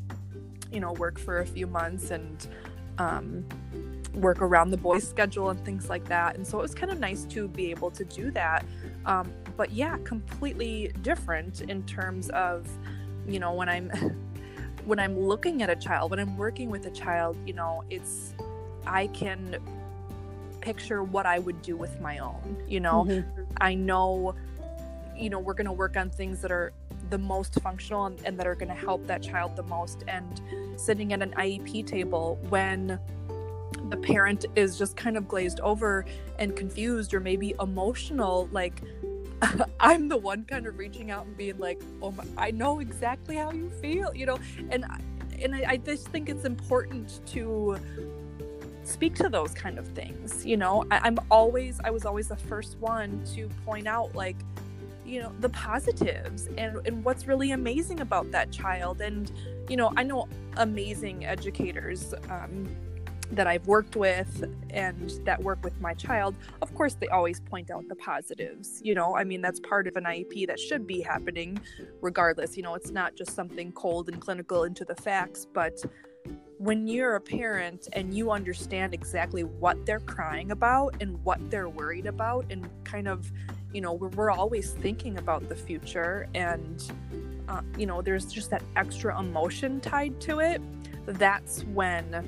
you 0.73 0.81
know, 0.81 0.93
work 0.95 1.19
for 1.19 1.41
a 1.41 1.47
few 1.47 1.67
months 1.67 2.11
and 2.11 2.47
um, 2.99 3.45
work 4.15 4.41
around 4.41 4.71
the 4.71 4.77
boys' 4.77 5.09
schedule 5.09 5.51
and 5.51 5.63
things 5.65 5.89
like 5.89 6.05
that. 6.07 6.37
And 6.37 6.47
so 6.47 6.59
it 6.59 6.63
was 6.63 6.75
kind 6.75 6.91
of 6.91 6.99
nice 6.99 7.25
to 7.27 7.49
be 7.49 7.71
able 7.71 7.91
to 7.91 8.05
do 8.05 8.31
that. 8.33 8.65
Um, 9.07 9.33
but 9.57 9.73
yeah, 9.73 9.97
completely 10.05 10.93
different 11.03 11.63
in 11.63 11.85
terms 11.85 12.29
of, 12.31 12.69
you 13.27 13.41
know, 13.41 13.55
when 13.55 13.69
I'm 13.69 13.91
when 14.85 14.99
I'm 14.99 15.19
looking 15.19 15.63
at 15.63 15.71
a 15.71 15.77
child, 15.77 16.11
when 16.11 16.21
I'm 16.21 16.37
working 16.37 16.71
with 16.71 16.87
a 16.87 16.91
child, 16.91 17.37
you 17.47 17.55
know, 17.55 17.83
it's 17.89 18.35
I 18.87 19.07
can 19.09 19.57
picture 20.61 21.03
what 21.03 21.27
I 21.27 21.39
would 21.39 21.63
do 21.63 21.77
with 21.77 22.01
my 22.01 22.19
own. 22.19 22.57
You 22.69 22.81
know, 22.81 23.05
mm-hmm. 23.05 23.43
I 23.61 23.75
know, 23.75 24.35
you 25.17 25.31
know, 25.31 25.39
we're 25.39 25.55
going 25.55 25.67
to 25.67 25.73
work 25.73 25.97
on 25.97 26.11
things 26.11 26.41
that 26.43 26.51
are 26.51 26.73
the 27.11 27.19
most 27.19 27.55
functional 27.61 28.07
and, 28.07 28.21
and 28.25 28.39
that 28.39 28.47
are 28.47 28.55
going 28.55 28.69
to 28.69 28.75
help 28.75 29.07
that 29.07 29.23
child 29.23 29.57
the 29.57 29.63
most. 29.63 30.05
And 30.09 30.41
sitting 30.77 31.13
at 31.13 31.23
an 31.23 31.33
IEP 31.37 31.87
table 31.87 32.39
when 32.49 32.99
the 33.89 33.97
parent 33.97 34.47
is 34.57 34.79
just 34.79 34.97
kind 34.97 35.17
of 35.17 35.29
glazed 35.29 35.61
over 35.61 36.05
and 36.39 36.57
confused 36.57 37.15
or 37.15 37.21
maybe 37.21 37.55
emotional, 37.61 38.49
like, 38.53 38.83
I'm 39.81 40.09
the 40.09 40.17
one 40.17 40.45
kind 40.45 40.67
of 40.67 40.79
reaching 40.79 41.11
out 41.11 41.27
and 41.27 41.37
being 41.37 41.59
like, 41.59 41.81
"Oh 42.03 42.11
my, 42.13 42.25
I 42.39 42.51
know 42.51 42.81
exactly 42.81 43.37
how 43.37 43.53
you 43.53 43.71
feel," 43.83 44.15
you 44.15 44.27
know, 44.27 44.39
and 44.71 44.85
and 45.41 45.55
I, 45.55 45.65
I 45.69 45.77
just 45.77 46.09
think 46.09 46.29
it's 46.29 46.45
important 46.45 47.21
to 47.27 47.77
speak 48.85 49.15
to 49.17 49.29
those 49.29 49.53
kind 49.53 49.79
of 49.79 49.87
things. 49.89 50.45
You 50.47 50.57
know, 50.57 50.85
I, 50.91 51.07
am 51.07 51.19
always 51.31 51.81
I 51.85 51.91
was 51.91 52.07
always 52.07 52.29
the 52.29 52.37
first 52.37 52.79
one 52.79 53.23
to 53.35 53.49
point 53.65 53.87
out 53.87 54.15
like, 54.15 54.37
you 55.05 55.21
know, 55.21 55.33
the 55.41 55.51
positives 55.51 56.49
and 56.57 56.81
and 56.87 57.05
what's 57.05 57.27
really 57.27 57.51
amazing 57.51 58.01
about 58.01 58.31
that 58.33 58.51
child. 58.51 59.01
And 59.01 59.31
you 59.69 59.77
know, 59.77 59.93
I 59.97 60.03
know 60.03 60.29
amazing 60.57 61.27
educators. 61.27 62.15
Um, 62.31 62.69
that 63.33 63.47
I've 63.47 63.67
worked 63.67 63.97
with 63.97 64.45
and 64.71 65.11
that 65.25 65.43
work 65.43 65.63
with 65.65 65.79
my 65.81 65.95
child, 65.95 66.37
of 66.63 66.75
course, 66.75 66.95
they 66.95 67.09
always 67.09 67.41
point 67.41 67.71
out 67.71 67.89
the 67.89 67.97
positives. 67.97 68.81
You 68.83 68.95
know, 68.95 69.17
I 69.17 69.25
mean, 69.25 69.41
that's 69.41 69.61
part 69.61 69.87
of 69.87 69.97
an 69.97 70.05
IEP 70.05 70.47
that 70.47 70.61
should 70.61 70.87
be 70.87 71.01
happening 71.01 71.61
regardless. 72.01 72.57
You 72.57 72.63
know, 72.63 72.75
it's 72.75 72.91
not 72.91 73.17
just 73.17 73.33
something 73.33 73.73
cold 73.73 74.09
and 74.09 74.21
clinical 74.21 74.65
into 74.65 74.85
the 74.85 74.95
facts, 74.95 75.47
but 75.53 75.85
when 76.59 76.87
you're 76.87 77.17
a 77.17 77.21
parent 77.21 77.89
and 77.93 78.15
you 78.15 78.31
understand 78.31 78.95
exactly 78.95 79.45
what 79.45 79.85
they're 79.85 80.01
crying 80.01 80.53
about 80.53 80.97
and 81.01 81.23
what 81.25 81.39
they're 81.51 81.69
worried 81.69 82.07
about, 82.07 82.47
and 82.51 82.69
kind 82.85 83.09
of, 83.09 83.31
you 83.73 83.81
know, 83.81 83.93
we're, 83.93 84.09
we're 84.09 84.31
always 84.31 84.71
thinking 84.71 85.19
about 85.19 85.49
the 85.49 85.55
future 85.55 86.29
and, 86.35 86.93
uh, 87.49 87.61
you 87.77 87.87
know, 87.87 88.01
there's 88.01 88.27
just 88.27 88.51
that 88.51 88.63
extra 88.75 89.19
emotion 89.21 89.81
tied 89.81 90.19
to 90.21 90.39
it, 90.41 90.63
that's 91.07 91.63
when 91.65 92.25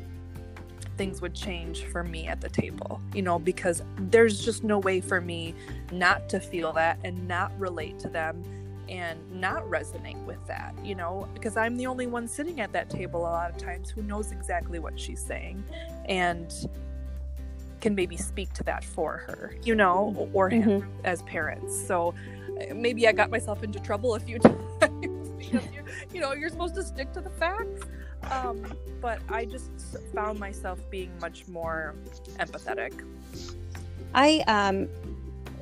things 0.98 1.22
would 1.22 1.34
change 1.34 1.84
for 1.84 2.02
me 2.02 2.26
at 2.26 2.40
the 2.40 2.48
table, 2.48 3.00
you 3.14 3.22
know, 3.22 3.38
because 3.38 3.82
there's 3.96 4.44
just 4.44 4.64
no 4.64 4.78
way 4.80 5.00
for 5.00 5.20
me 5.20 5.54
not 5.92 6.28
to 6.28 6.40
feel 6.40 6.72
that 6.72 6.98
and 7.04 7.26
not 7.26 7.58
relate 7.58 7.98
to 8.00 8.08
them 8.08 8.42
and 8.88 9.18
not 9.32 9.62
resonate 9.64 10.22
with 10.24 10.44
that, 10.46 10.74
you 10.84 10.94
know, 10.94 11.28
because 11.34 11.56
I'm 11.56 11.76
the 11.76 11.86
only 11.86 12.06
one 12.06 12.26
sitting 12.26 12.60
at 12.60 12.72
that 12.72 12.90
table 12.90 13.20
a 13.20 13.30
lot 13.30 13.50
of 13.50 13.56
times 13.56 13.90
who 13.90 14.02
knows 14.02 14.32
exactly 14.32 14.78
what 14.78 14.98
she's 14.98 15.20
saying 15.20 15.62
and 16.06 16.52
can 17.80 17.94
maybe 17.94 18.16
speak 18.16 18.52
to 18.54 18.64
that 18.64 18.82
for 18.82 19.18
her, 19.18 19.54
you 19.62 19.74
know, 19.74 20.28
or 20.32 20.48
him 20.48 20.82
mm-hmm. 20.82 20.88
as 21.04 21.22
parents. 21.22 21.86
So 21.86 22.14
uh, 22.48 22.74
maybe 22.74 23.06
I 23.06 23.12
got 23.12 23.30
myself 23.30 23.62
into 23.62 23.78
trouble 23.78 24.14
a 24.14 24.20
few 24.20 24.38
times 24.80 25.28
because 25.38 25.64
you 25.72 25.82
you 26.12 26.20
know, 26.20 26.32
you're 26.32 26.48
supposed 26.48 26.74
to 26.74 26.82
stick 26.82 27.12
to 27.12 27.20
the 27.20 27.30
facts 27.30 27.82
um, 28.30 28.64
but 29.00 29.20
I 29.28 29.44
just 29.44 29.70
found 30.14 30.38
myself 30.38 30.78
being 30.90 31.10
much 31.20 31.46
more 31.48 31.94
empathetic. 32.38 32.92
I 34.14 34.42
um, 34.46 34.88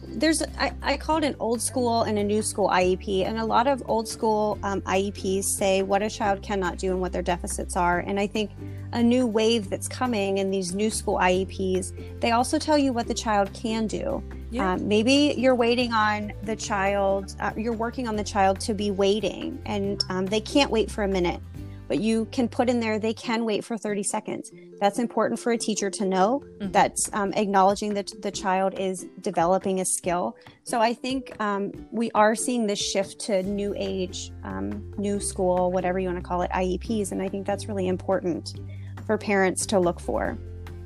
there's 0.09 0.43
I, 0.59 0.73
I 0.83 0.97
call 0.97 1.19
it 1.19 1.25
an 1.25 1.37
old 1.39 1.61
school 1.61 2.03
and 2.03 2.19
a 2.19 2.25
new 2.25 2.43
school 2.43 2.69
IEP, 2.69 3.27
and 3.27 3.39
a 3.39 3.45
lot 3.45 3.67
of 3.67 3.83
old 3.87 4.09
school 4.09 4.59
um, 4.63 4.81
IEPs 4.83 5.45
say 5.45 5.83
what 5.83 6.03
a 6.03 6.09
child 6.09 6.43
cannot 6.43 6.79
do 6.79 6.91
and 6.93 7.01
what 7.01 7.13
their 7.13 7.23
deficits 7.23 7.77
are. 7.77 8.01
And 8.01 8.19
I 8.19 8.27
think 8.27 8.51
a 8.93 9.03
new 9.03 9.27
wave 9.27 9.69
that's 9.69 9.89
coming 9.89 10.39
in 10.39 10.51
these 10.51 10.75
new 10.75 10.91
school 10.91 11.17
IEPs, 11.17 12.21
they 12.21 12.31
also 12.31 12.59
tell 12.59 12.79
you 12.79 12.93
what 12.93 13.07
the 13.07 13.15
child 13.15 13.53
can 13.53 13.87
do. 13.87 14.23
Yeah. 14.51 14.73
Um, 14.73 14.89
maybe 14.89 15.35
you're 15.37 15.57
waiting 15.57 15.93
on 15.93 16.33
the 16.45 16.57
child, 16.57 17.35
uh, 17.41 17.53
you're 17.57 17.73
working 17.73 18.09
on 18.09 18.17
the 18.17 18.25
child 18.25 18.61
to 18.61 18.75
be 18.75 18.91
waiting, 18.91 19.61
and 19.67 20.03
um, 20.09 20.25
they 20.27 20.41
can't 20.41 20.71
wait 20.71 20.91
for 20.91 21.03
a 21.03 21.09
minute 21.09 21.41
but 21.89 22.01
you 22.01 22.27
can 22.27 22.49
put 22.49 22.69
in 22.69 22.81
there 22.81 22.99
they 22.99 23.15
can 23.15 23.45
wait 23.45 23.65
for 23.65 23.77
30 23.77 24.03
seconds. 24.03 24.53
That's 24.81 24.99
important 24.99 25.39
for 25.39 25.53
a 25.53 25.59
teacher 25.59 25.91
to 25.91 26.05
know 26.05 26.43
mm-hmm. 26.45 26.73
that's 26.73 27.11
um, 27.13 27.33
acknowledging 27.35 27.95
that 27.95 28.11
the 28.23 28.31
child 28.31 28.75
is 28.79 29.07
developing 29.21 29.81
a 29.81 29.85
skill. 29.85 30.37
So 30.65 30.81
i 30.81 30.93
think 30.93 31.33
um, 31.41 31.73
we 31.91 32.11
are 32.13 32.35
seeing 32.35 32.67
this 32.67 32.81
shift 32.81 33.21
to 33.21 33.43
new 33.43 33.75
age 33.77 34.33
um, 34.45 34.93
new 34.99 35.21
school 35.21 35.71
whatever 35.71 35.99
you 35.99 36.09
want 36.09 36.19
to 36.19 36.29
call 36.29 36.43
it 36.43 36.51
ieps 36.51 37.13
and 37.13 37.23
i 37.23 37.29
think 37.29 37.47
that's 37.47 37.67
really 37.67 37.89
important 37.89 38.61
for 39.07 39.17
parents 39.17 39.67
to 39.67 39.79
look 39.79 40.01
for. 40.01 40.37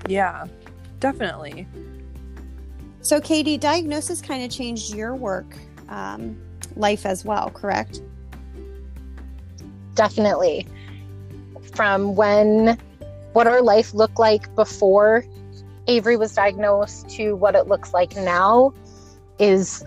Yeah 0.06 0.46
definitely. 1.00 1.66
So 3.00 3.20
katie 3.20 3.56
diagnosis 3.56 4.20
kind 4.20 4.44
of 4.44 4.50
changed 4.50 4.94
your 4.94 5.14
work 5.14 5.56
um, 5.88 6.38
life 6.76 7.06
as 7.06 7.24
well 7.24 7.50
correct? 7.50 8.02
Definitely 9.94 10.66
from 11.74 12.14
when 12.16 12.78
what 13.32 13.46
our 13.46 13.62
life 13.62 13.94
looked 13.94 14.18
like 14.18 14.54
before 14.54 15.24
Avery 15.86 16.16
was 16.16 16.34
diagnosed 16.34 17.08
to 17.10 17.34
what 17.34 17.54
it 17.54 17.68
looks 17.68 17.92
like 17.92 18.14
now 18.16 18.72
is 19.38 19.84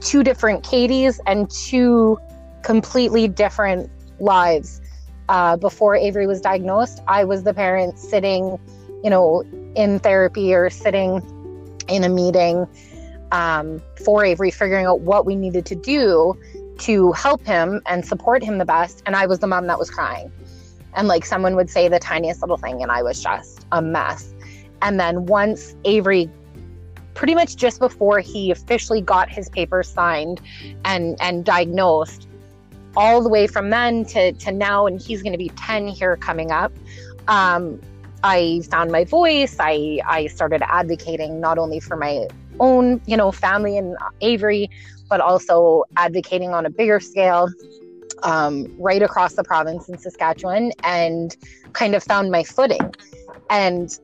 two 0.00 0.22
different 0.22 0.64
Katies 0.64 1.18
and 1.26 1.50
two 1.50 2.18
completely 2.62 3.28
different 3.28 3.90
lives. 4.18 4.80
Uh, 5.28 5.56
before 5.56 5.94
Avery 5.94 6.26
was 6.26 6.40
diagnosed, 6.40 7.00
I 7.06 7.24
was 7.24 7.44
the 7.44 7.54
parent 7.54 7.98
sitting, 7.98 8.58
you 9.04 9.10
know, 9.10 9.42
in 9.76 9.98
therapy 10.00 10.52
or 10.52 10.68
sitting 10.68 11.22
in 11.88 12.04
a 12.04 12.08
meeting 12.08 12.66
um, 13.32 13.80
for 14.04 14.24
Avery, 14.24 14.50
figuring 14.50 14.86
out 14.86 15.00
what 15.00 15.24
we 15.24 15.36
needed 15.36 15.64
to 15.66 15.74
do 15.74 16.38
to 16.78 17.12
help 17.12 17.44
him 17.46 17.80
and 17.86 18.04
support 18.04 18.42
him 18.42 18.58
the 18.58 18.64
best. 18.64 19.02
And 19.06 19.14
I 19.14 19.26
was 19.26 19.38
the 19.38 19.46
mom 19.46 19.66
that 19.68 19.78
was 19.78 19.90
crying 19.90 20.32
and 20.94 21.08
like 21.08 21.24
someone 21.24 21.56
would 21.56 21.70
say 21.70 21.88
the 21.88 21.98
tiniest 21.98 22.40
little 22.40 22.56
thing 22.56 22.82
and 22.82 22.90
I 22.90 23.02
was 23.02 23.22
just 23.22 23.66
a 23.72 23.82
mess. 23.82 24.34
And 24.82 24.98
then 24.98 25.26
once 25.26 25.76
Avery 25.84 26.30
pretty 27.14 27.34
much 27.34 27.56
just 27.56 27.80
before 27.80 28.20
he 28.20 28.50
officially 28.50 29.00
got 29.00 29.28
his 29.28 29.48
papers 29.48 29.88
signed 29.88 30.40
and 30.84 31.20
and 31.20 31.44
diagnosed 31.44 32.28
all 32.96 33.22
the 33.22 33.28
way 33.28 33.46
from 33.46 33.70
then 33.70 34.04
to 34.04 34.32
to 34.32 34.50
now 34.50 34.86
and 34.86 35.00
he's 35.00 35.22
going 35.22 35.32
to 35.32 35.38
be 35.38 35.50
10 35.50 35.88
here 35.88 36.16
coming 36.16 36.50
up 36.50 36.72
um, 37.28 37.80
I 38.22 38.60
found 38.70 38.90
my 38.90 39.04
voice. 39.04 39.56
I 39.58 40.00
I 40.06 40.26
started 40.26 40.62
advocating 40.66 41.40
not 41.40 41.58
only 41.58 41.80
for 41.80 41.96
my 41.96 42.28
own, 42.58 43.00
you 43.06 43.16
know, 43.16 43.32
family 43.32 43.78
and 43.78 43.96
Avery, 44.20 44.70
but 45.08 45.20
also 45.20 45.84
advocating 45.96 46.50
on 46.50 46.66
a 46.66 46.70
bigger 46.70 47.00
scale 47.00 47.48
um, 48.22 48.66
right 48.78 49.02
across 49.02 49.34
the 49.34 49.44
province 49.44 49.88
in 49.88 49.98
Saskatchewan 49.98 50.72
and 50.84 51.36
kind 51.72 51.94
of 51.94 52.02
found 52.02 52.30
my 52.30 52.42
footing. 52.42 52.94
And 53.48 53.98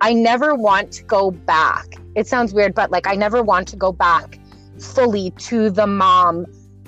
I 0.00 0.12
never 0.12 0.54
want 0.54 0.92
to 0.92 1.04
go 1.04 1.30
back. 1.30 1.86
It 2.16 2.26
sounds 2.26 2.52
weird, 2.52 2.74
but 2.74 2.90
like 2.90 3.06
I 3.06 3.14
never 3.14 3.42
want 3.42 3.68
to 3.68 3.76
go 3.76 3.92
back 3.92 4.38
fully 4.78 5.30
to 5.38 5.70
the 5.70 5.86
mom 5.86 6.46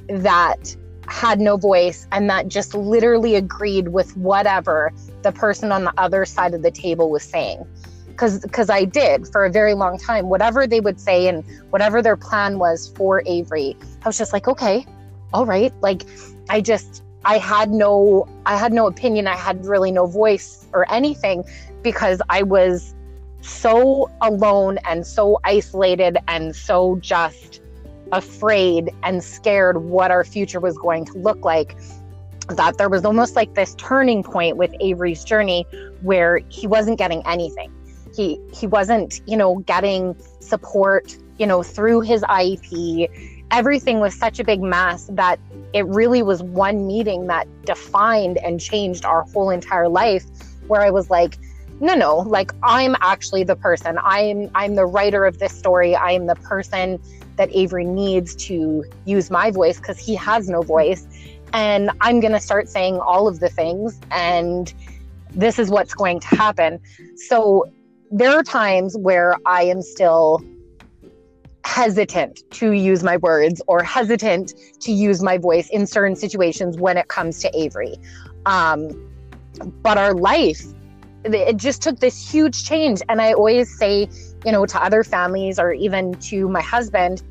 that 0.08 0.76
had 1.06 1.40
no 1.40 1.56
voice 1.56 2.06
and 2.12 2.28
that 2.30 2.48
just 2.48 2.74
literally 2.74 3.34
agreed 3.36 3.88
with 3.88 4.16
whatever 4.16 4.92
the 5.22 5.32
person 5.32 5.70
on 5.70 5.84
the 5.84 5.92
other 5.98 6.24
side 6.24 6.54
of 6.54 6.62
the 6.62 6.70
table 6.70 7.10
was 7.10 7.22
saying 7.22 7.64
because 8.08 8.40
because 8.40 8.70
I 8.70 8.84
did 8.84 9.28
for 9.28 9.44
a 9.44 9.50
very 9.50 9.74
long 9.74 9.98
time 9.98 10.28
whatever 10.28 10.66
they 10.66 10.80
would 10.80 10.98
say 10.98 11.28
and 11.28 11.44
whatever 11.70 12.00
their 12.00 12.16
plan 12.16 12.58
was 12.58 12.92
for 12.96 13.22
Avery 13.26 13.76
I 14.02 14.08
was 14.08 14.16
just 14.16 14.32
like 14.32 14.48
okay 14.48 14.86
all 15.32 15.44
right 15.44 15.72
like 15.82 16.04
I 16.48 16.60
just 16.60 17.02
I 17.24 17.38
had 17.38 17.70
no 17.70 18.28
I 18.46 18.56
had 18.56 18.72
no 18.72 18.86
opinion. 18.86 19.26
I 19.26 19.36
had 19.36 19.64
really 19.64 19.90
no 19.90 20.06
voice 20.06 20.66
or 20.72 20.90
anything 20.92 21.44
because 21.82 22.20
I 22.28 22.42
was 22.42 22.94
so 23.40 24.10
alone 24.22 24.78
and 24.84 25.06
so 25.06 25.38
isolated 25.44 26.18
and 26.28 26.54
so 26.56 26.96
just 27.00 27.60
afraid 28.12 28.90
and 29.02 29.22
scared 29.22 29.78
what 29.84 30.10
our 30.10 30.24
future 30.24 30.60
was 30.60 30.78
going 30.78 31.04
to 31.04 31.12
look 31.18 31.44
like 31.44 31.76
that 32.48 32.76
there 32.76 32.88
was 32.88 33.04
almost 33.04 33.36
like 33.36 33.54
this 33.54 33.74
turning 33.76 34.22
point 34.22 34.56
with 34.56 34.74
Avery's 34.80 35.24
journey 35.24 35.66
where 36.02 36.40
he 36.48 36.66
wasn't 36.66 36.98
getting 36.98 37.22
anything. 37.26 37.72
He 38.14 38.38
he 38.52 38.66
wasn't, 38.66 39.22
you 39.26 39.36
know, 39.36 39.56
getting 39.60 40.14
support, 40.40 41.16
you 41.38 41.46
know, 41.46 41.62
through 41.62 42.02
his 42.02 42.22
IEP 42.22 43.08
everything 43.54 44.00
was 44.00 44.12
such 44.12 44.40
a 44.40 44.44
big 44.44 44.60
mess 44.60 45.08
that 45.12 45.38
it 45.72 45.86
really 45.86 46.22
was 46.24 46.42
one 46.42 46.88
meeting 46.88 47.28
that 47.28 47.46
defined 47.64 48.36
and 48.38 48.60
changed 48.60 49.04
our 49.04 49.22
whole 49.32 49.48
entire 49.48 49.88
life 49.88 50.24
where 50.66 50.82
I 50.82 50.90
was 50.90 51.08
like, 51.08 51.38
no, 51.80 51.94
no, 51.94 52.16
like 52.16 52.50
I'm 52.64 52.96
actually 53.00 53.44
the 53.44 53.54
person. 53.54 53.96
I'm 54.02 54.50
I'm 54.56 54.74
the 54.74 54.86
writer 54.86 55.24
of 55.24 55.38
this 55.38 55.56
story. 55.56 55.94
I 55.94 56.10
am 56.10 56.26
the 56.26 56.34
person 56.34 57.00
that 57.36 57.48
Avery 57.52 57.84
needs 57.84 58.34
to 58.46 58.84
use 59.04 59.30
my 59.30 59.52
voice 59.52 59.78
because 59.78 59.98
he 59.98 60.16
has 60.16 60.48
no 60.48 60.62
voice. 60.62 61.06
And 61.52 61.92
I'm 62.00 62.18
gonna 62.18 62.40
start 62.40 62.68
saying 62.68 62.98
all 62.98 63.28
of 63.28 63.38
the 63.38 63.48
things 63.48 64.00
and 64.10 64.74
this 65.30 65.60
is 65.60 65.70
what's 65.70 65.94
going 65.94 66.18
to 66.20 66.26
happen. 66.28 66.80
So 67.28 67.70
there 68.10 68.32
are 68.32 68.42
times 68.42 68.96
where 68.96 69.36
I 69.46 69.62
am 69.64 69.80
still 69.80 70.44
hesitant 71.64 72.42
to 72.50 72.72
use 72.72 73.02
my 73.02 73.16
words 73.16 73.60
or 73.66 73.82
hesitant 73.82 74.54
to 74.80 74.92
use 74.92 75.22
my 75.22 75.38
voice 75.38 75.68
in 75.70 75.86
certain 75.86 76.14
situations 76.14 76.76
when 76.78 76.96
it 76.96 77.08
comes 77.08 77.40
to 77.40 77.58
Avery. 77.58 77.96
Um, 78.46 79.10
but 79.82 79.98
our 79.98 80.14
life, 80.14 80.62
it 81.24 81.56
just 81.56 81.80
took 81.82 82.00
this 82.00 82.30
huge 82.30 82.64
change. 82.64 83.00
And 83.08 83.20
I 83.20 83.32
always 83.32 83.76
say, 83.78 84.08
you 84.44 84.52
know, 84.52 84.66
to 84.66 84.82
other 84.82 85.02
families 85.02 85.58
or 85.58 85.72
even 85.72 86.14
to 86.14 86.48
my 86.48 86.60
husband, 86.60 87.22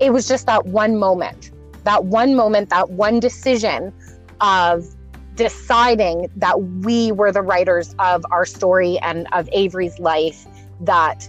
it 0.00 0.12
was 0.12 0.26
just 0.26 0.46
that 0.46 0.66
one 0.66 0.96
moment, 0.98 1.52
that 1.84 2.04
one 2.04 2.34
moment, 2.34 2.70
that 2.70 2.90
one 2.90 3.20
decision 3.20 3.92
of 4.40 4.86
deciding 5.34 6.30
that 6.36 6.62
we 6.62 7.12
were 7.12 7.32
the 7.32 7.42
writers 7.42 7.94
of 7.98 8.24
our 8.30 8.46
story 8.46 8.98
and 9.00 9.26
of 9.32 9.48
Avery's 9.52 9.98
life, 9.98 10.46
that 10.80 11.28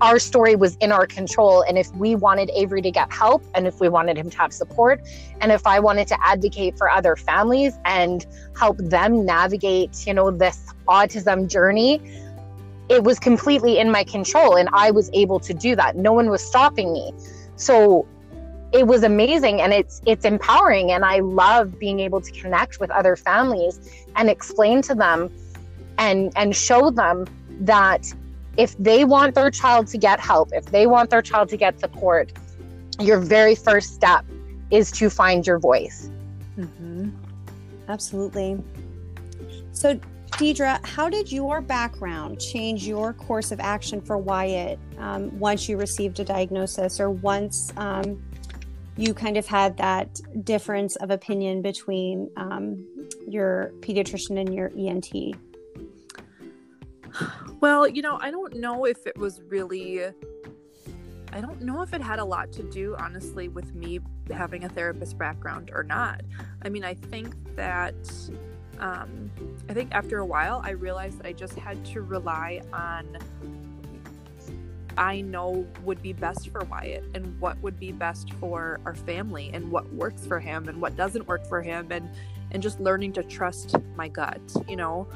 our 0.00 0.18
story 0.18 0.56
was 0.56 0.76
in 0.76 0.92
our 0.92 1.06
control. 1.06 1.62
And 1.62 1.78
if 1.78 1.94
we 1.96 2.14
wanted 2.14 2.50
Avery 2.54 2.82
to 2.82 2.90
get 2.90 3.12
help 3.12 3.44
and 3.54 3.66
if 3.66 3.80
we 3.80 3.88
wanted 3.88 4.16
him 4.16 4.30
to 4.30 4.38
have 4.38 4.52
support, 4.52 5.00
and 5.40 5.52
if 5.52 5.66
I 5.66 5.80
wanted 5.80 6.08
to 6.08 6.26
advocate 6.26 6.76
for 6.78 6.90
other 6.90 7.16
families 7.16 7.74
and 7.84 8.26
help 8.56 8.78
them 8.78 9.24
navigate, 9.24 10.06
you 10.06 10.14
know, 10.14 10.30
this 10.30 10.72
autism 10.88 11.48
journey, 11.48 12.00
it 12.88 13.04
was 13.04 13.18
completely 13.18 13.78
in 13.78 13.90
my 13.90 14.04
control 14.04 14.56
and 14.56 14.68
I 14.72 14.90
was 14.90 15.10
able 15.12 15.40
to 15.40 15.54
do 15.54 15.74
that. 15.76 15.96
No 15.96 16.12
one 16.12 16.30
was 16.30 16.42
stopping 16.42 16.92
me. 16.92 17.12
So 17.56 18.06
it 18.72 18.86
was 18.86 19.02
amazing 19.02 19.60
and 19.60 19.72
it's 19.72 20.00
it's 20.06 20.24
empowering 20.24 20.92
and 20.92 21.04
I 21.04 21.20
love 21.20 21.78
being 21.78 22.00
able 22.00 22.20
to 22.20 22.30
connect 22.32 22.80
with 22.80 22.90
other 22.90 23.16
families 23.16 24.04
and 24.16 24.30
explain 24.30 24.82
to 24.82 24.94
them 24.94 25.30
and 25.98 26.32
and 26.36 26.56
show 26.56 26.90
them 26.90 27.26
that 27.60 28.12
if 28.56 28.76
they 28.78 29.04
want 29.04 29.34
their 29.34 29.50
child 29.50 29.86
to 29.88 29.98
get 29.98 30.20
help, 30.20 30.50
if 30.52 30.66
they 30.66 30.86
want 30.86 31.10
their 31.10 31.22
child 31.22 31.48
to 31.50 31.56
get 31.56 31.78
support, 31.80 32.32
your 33.00 33.18
very 33.18 33.54
first 33.54 33.94
step 33.94 34.24
is 34.70 34.90
to 34.92 35.08
find 35.10 35.46
your 35.46 35.58
voice. 35.58 36.10
Mm-hmm. 36.58 37.10
Absolutely. 37.88 38.62
So, 39.72 39.98
Deidre, 40.32 40.84
how 40.86 41.08
did 41.08 41.30
your 41.30 41.60
background 41.60 42.40
change 42.40 42.86
your 42.86 43.12
course 43.12 43.52
of 43.52 43.60
action 43.60 44.00
for 44.00 44.16
Wyatt 44.16 44.78
um, 44.98 45.38
once 45.38 45.68
you 45.68 45.76
received 45.76 46.20
a 46.20 46.24
diagnosis 46.24 47.00
or 47.00 47.10
once 47.10 47.72
um, 47.76 48.22
you 48.96 49.14
kind 49.14 49.36
of 49.36 49.46
had 49.46 49.76
that 49.78 50.20
difference 50.44 50.96
of 50.96 51.10
opinion 51.10 51.62
between 51.62 52.30
um, 52.36 52.84
your 53.28 53.72
pediatrician 53.80 54.38
and 54.38 54.54
your 54.54 54.70
ENT? 54.76 55.36
Well, 57.60 57.86
you 57.86 58.02
know, 58.02 58.18
I 58.20 58.30
don't 58.30 58.56
know 58.56 58.86
if 58.86 59.06
it 59.06 59.16
was 59.16 59.40
really. 59.42 60.02
I 61.34 61.40
don't 61.40 61.62
know 61.62 61.80
if 61.80 61.94
it 61.94 62.02
had 62.02 62.18
a 62.18 62.24
lot 62.24 62.52
to 62.52 62.62
do, 62.64 62.94
honestly, 62.98 63.48
with 63.48 63.74
me 63.74 64.00
having 64.30 64.64
a 64.64 64.68
therapist 64.68 65.16
background 65.16 65.70
or 65.72 65.82
not. 65.82 66.22
I 66.62 66.68
mean, 66.68 66.84
I 66.84 66.94
think 66.94 67.34
that. 67.56 67.94
Um, 68.78 69.30
I 69.68 69.74
think 69.74 69.90
after 69.92 70.18
a 70.18 70.26
while, 70.26 70.60
I 70.64 70.70
realized 70.70 71.18
that 71.20 71.26
I 71.26 71.32
just 71.32 71.54
had 71.54 71.84
to 71.86 72.00
rely 72.00 72.62
on 72.72 73.16
I 74.96 75.20
know 75.20 75.66
would 75.84 76.02
be 76.02 76.12
best 76.12 76.50
for 76.50 76.64
Wyatt 76.64 77.04
and 77.14 77.38
what 77.40 77.60
would 77.62 77.78
be 77.78 77.92
best 77.92 78.32
for 78.34 78.80
our 78.84 78.94
family 78.94 79.50
and 79.52 79.70
what 79.70 79.90
works 79.92 80.26
for 80.26 80.38
him 80.38 80.68
and 80.68 80.80
what 80.80 80.96
doesn't 80.96 81.26
work 81.26 81.46
for 81.46 81.62
him 81.62 81.88
and 81.90 82.08
and 82.50 82.62
just 82.62 82.80
learning 82.80 83.14
to 83.14 83.22
trust 83.22 83.74
my 83.96 84.08
gut, 84.08 84.40
you 84.68 84.76
know. 84.76 85.08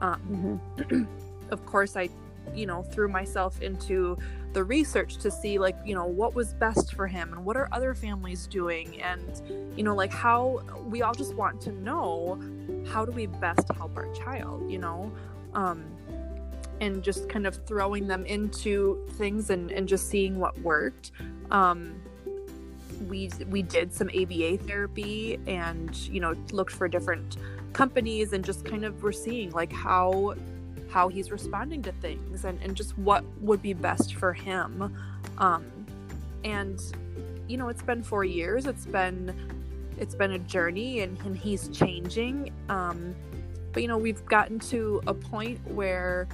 Um, 0.00 0.58
mm-hmm. 0.82 1.04
of 1.50 1.64
course, 1.66 1.96
I, 1.96 2.08
you 2.54 2.66
know, 2.66 2.82
threw 2.82 3.08
myself 3.08 3.60
into 3.62 4.16
the 4.52 4.64
research 4.64 5.16
to 5.18 5.30
see 5.30 5.60
like 5.60 5.76
you 5.84 5.94
know 5.94 6.06
what 6.06 6.34
was 6.34 6.54
best 6.54 6.94
for 6.94 7.06
him 7.06 7.32
and 7.32 7.44
what 7.44 7.56
are 7.56 7.68
other 7.70 7.94
families 7.94 8.48
doing 8.48 9.00
and 9.00 9.40
you 9.76 9.84
know 9.84 9.94
like 9.94 10.12
how 10.12 10.60
we 10.86 11.02
all 11.02 11.14
just 11.14 11.36
want 11.36 11.60
to 11.60 11.70
know 11.70 12.36
how 12.88 13.04
do 13.04 13.12
we 13.12 13.26
best 13.26 13.70
help 13.76 13.96
our 13.96 14.12
child 14.12 14.68
you 14.68 14.76
know 14.76 15.12
um 15.54 15.84
and 16.80 17.02
just 17.02 17.28
kind 17.28 17.46
of 17.46 17.54
throwing 17.66 18.08
them 18.08 18.24
into 18.26 19.06
things 19.12 19.50
and, 19.50 19.70
and 19.70 19.86
just 19.86 20.08
seeing 20.08 20.38
what 20.38 20.58
worked. 20.60 21.12
Um, 21.50 22.00
we 23.08 23.30
we 23.48 23.62
did 23.62 23.94
some 23.94 24.10
ABA 24.10 24.58
therapy 24.58 25.38
and 25.46 25.96
you 25.96 26.20
know 26.20 26.34
looked 26.52 26.72
for 26.72 26.86
different 26.86 27.38
companies 27.72 28.32
and 28.32 28.44
just 28.44 28.64
kind 28.64 28.84
of 28.84 29.02
were 29.02 29.12
seeing 29.12 29.50
like 29.52 29.72
how 29.72 30.34
how 30.90 31.08
he's 31.08 31.30
responding 31.30 31.82
to 31.82 31.92
things 31.92 32.44
and, 32.44 32.60
and 32.62 32.76
just 32.76 32.96
what 32.98 33.24
would 33.40 33.62
be 33.62 33.72
best 33.72 34.14
for 34.14 34.32
him. 34.32 34.96
Um, 35.38 35.64
and 36.44 36.80
you 37.48 37.56
know 37.56 37.68
it's 37.68 37.82
been 37.82 38.02
four 38.02 38.24
years. 38.24 38.66
It's 38.66 38.86
been 38.86 39.34
it's 39.98 40.14
been 40.14 40.32
a 40.32 40.38
journey 40.38 41.00
and, 41.00 41.18
and 41.24 41.36
he's 41.36 41.68
changing. 41.68 42.52
Um, 42.68 43.14
but 43.72 43.82
you 43.82 43.88
know 43.88 43.98
we've 43.98 44.24
gotten 44.26 44.58
to 44.58 45.00
a 45.06 45.14
point 45.14 45.60
where 45.68 46.28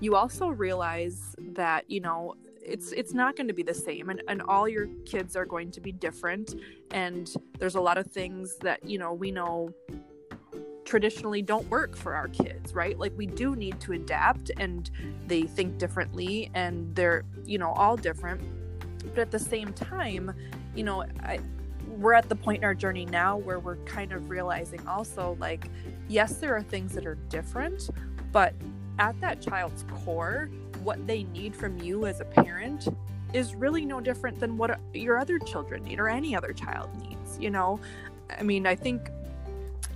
you 0.00 0.16
also 0.16 0.48
realize 0.48 1.34
that 1.54 1.88
you 1.90 2.00
know 2.00 2.34
it's 2.62 2.92
it's 2.92 3.14
not 3.14 3.36
going 3.36 3.46
to 3.46 3.54
be 3.54 3.62
the 3.62 3.74
same 3.74 4.10
and, 4.10 4.22
and 4.28 4.42
all 4.42 4.68
your 4.68 4.86
kids 5.04 5.36
are 5.36 5.46
going 5.46 5.70
to 5.70 5.80
be 5.80 5.92
different 5.92 6.56
and 6.90 7.34
there's 7.58 7.76
a 7.76 7.80
lot 7.80 7.96
of 7.96 8.06
things 8.08 8.56
that 8.56 8.84
you 8.84 8.98
know 8.98 9.12
we 9.12 9.30
know 9.30 9.72
traditionally 10.86 11.42
don't 11.42 11.68
work 11.68 11.94
for 11.94 12.14
our 12.14 12.28
kids 12.28 12.74
right 12.74 12.98
like 12.98 13.12
we 13.16 13.26
do 13.26 13.54
need 13.54 13.78
to 13.80 13.92
adapt 13.92 14.50
and 14.58 14.90
they 15.26 15.42
think 15.42 15.76
differently 15.76 16.50
and 16.54 16.94
they're 16.94 17.24
you 17.44 17.58
know 17.58 17.72
all 17.72 17.96
different 17.96 18.40
but 19.14 19.18
at 19.18 19.30
the 19.30 19.38
same 19.38 19.72
time 19.74 20.32
you 20.74 20.84
know 20.84 21.04
I, 21.22 21.40
we're 21.88 22.14
at 22.14 22.28
the 22.28 22.36
point 22.36 22.58
in 22.58 22.64
our 22.64 22.74
journey 22.74 23.04
now 23.04 23.36
where 23.36 23.58
we're 23.58 23.76
kind 23.84 24.12
of 24.12 24.30
realizing 24.30 24.86
also 24.86 25.36
like 25.38 25.68
yes 26.08 26.36
there 26.36 26.56
are 26.56 26.62
things 26.62 26.94
that 26.94 27.04
are 27.04 27.16
different 27.28 27.90
but 28.32 28.54
at 28.98 29.20
that 29.20 29.40
child's 29.40 29.84
core, 30.04 30.48
what 30.82 31.06
they 31.06 31.24
need 31.24 31.54
from 31.54 31.78
you 31.78 32.06
as 32.06 32.20
a 32.20 32.24
parent 32.24 32.88
is 33.32 33.54
really 33.54 33.84
no 33.84 34.00
different 34.00 34.38
than 34.38 34.56
what 34.56 34.78
your 34.94 35.18
other 35.18 35.38
children 35.38 35.82
need 35.82 35.98
or 35.98 36.08
any 36.08 36.34
other 36.34 36.52
child 36.52 36.90
needs. 37.02 37.38
You 37.38 37.50
know, 37.50 37.80
I 38.38 38.42
mean, 38.42 38.66
I 38.66 38.74
think 38.74 39.10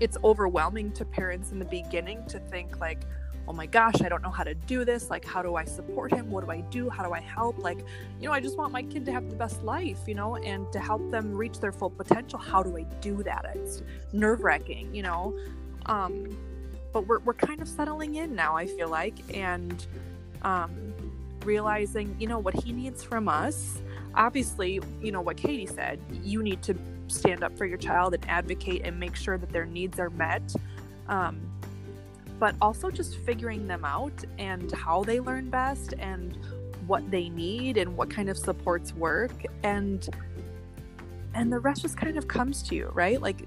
it's 0.00 0.16
overwhelming 0.24 0.92
to 0.92 1.04
parents 1.04 1.52
in 1.52 1.58
the 1.58 1.64
beginning 1.64 2.24
to 2.26 2.38
think, 2.38 2.80
like, 2.80 3.02
oh 3.46 3.52
my 3.52 3.66
gosh, 3.66 4.00
I 4.02 4.08
don't 4.08 4.22
know 4.22 4.30
how 4.30 4.44
to 4.44 4.54
do 4.54 4.84
this. 4.84 5.10
Like, 5.10 5.24
how 5.24 5.42
do 5.42 5.56
I 5.56 5.64
support 5.64 6.12
him? 6.12 6.30
What 6.30 6.44
do 6.44 6.50
I 6.50 6.60
do? 6.60 6.88
How 6.88 7.04
do 7.04 7.12
I 7.12 7.20
help? 7.20 7.58
Like, 7.58 7.78
you 8.20 8.26
know, 8.26 8.32
I 8.32 8.40
just 8.40 8.56
want 8.56 8.72
my 8.72 8.82
kid 8.82 9.04
to 9.06 9.12
have 9.12 9.28
the 9.28 9.36
best 9.36 9.62
life, 9.62 9.98
you 10.06 10.14
know, 10.14 10.36
and 10.36 10.70
to 10.72 10.78
help 10.78 11.10
them 11.10 11.34
reach 11.34 11.58
their 11.60 11.72
full 11.72 11.90
potential. 11.90 12.38
How 12.38 12.62
do 12.62 12.76
I 12.76 12.82
do 13.00 13.22
that? 13.24 13.46
It's 13.54 13.82
nerve 14.12 14.42
wracking, 14.42 14.94
you 14.94 15.02
know. 15.02 15.36
Um, 15.86 16.36
but 16.92 17.06
we're, 17.06 17.20
we're 17.20 17.34
kind 17.34 17.60
of 17.60 17.68
settling 17.68 18.16
in 18.16 18.34
now 18.34 18.56
i 18.56 18.66
feel 18.66 18.88
like 18.88 19.14
and 19.34 19.86
um, 20.42 20.92
realizing 21.44 22.14
you 22.18 22.26
know 22.26 22.38
what 22.38 22.54
he 22.54 22.72
needs 22.72 23.02
from 23.02 23.28
us 23.28 23.80
obviously 24.14 24.80
you 25.00 25.12
know 25.12 25.20
what 25.20 25.36
katie 25.36 25.66
said 25.66 26.00
you 26.22 26.42
need 26.42 26.62
to 26.62 26.74
stand 27.10 27.42
up 27.42 27.56
for 27.56 27.66
your 27.66 27.78
child 27.78 28.14
and 28.14 28.24
advocate 28.28 28.82
and 28.84 28.98
make 28.98 29.16
sure 29.16 29.36
that 29.38 29.50
their 29.50 29.66
needs 29.66 29.98
are 29.98 30.10
met. 30.10 30.54
Um, 31.08 31.40
but 32.38 32.54
also 32.62 32.90
just 32.90 33.18
figuring 33.18 33.66
them 33.66 33.84
out 33.84 34.24
and 34.38 34.72
how 34.72 35.04
they 35.04 35.20
learn 35.20 35.50
best 35.50 35.92
and 35.98 36.38
what 36.86 37.08
they 37.10 37.28
need 37.28 37.76
and 37.76 37.96
what 37.96 38.08
kind 38.08 38.30
of 38.30 38.38
supports 38.38 38.94
work. 38.94 39.32
And 39.62 40.08
and 41.34 41.52
the 41.52 41.60
rest 41.60 41.82
just 41.82 41.96
kind 41.96 42.16
of 42.16 42.26
comes 42.28 42.62
to 42.64 42.74
you 42.74 42.90
right? 42.94 43.20
Like 43.20 43.46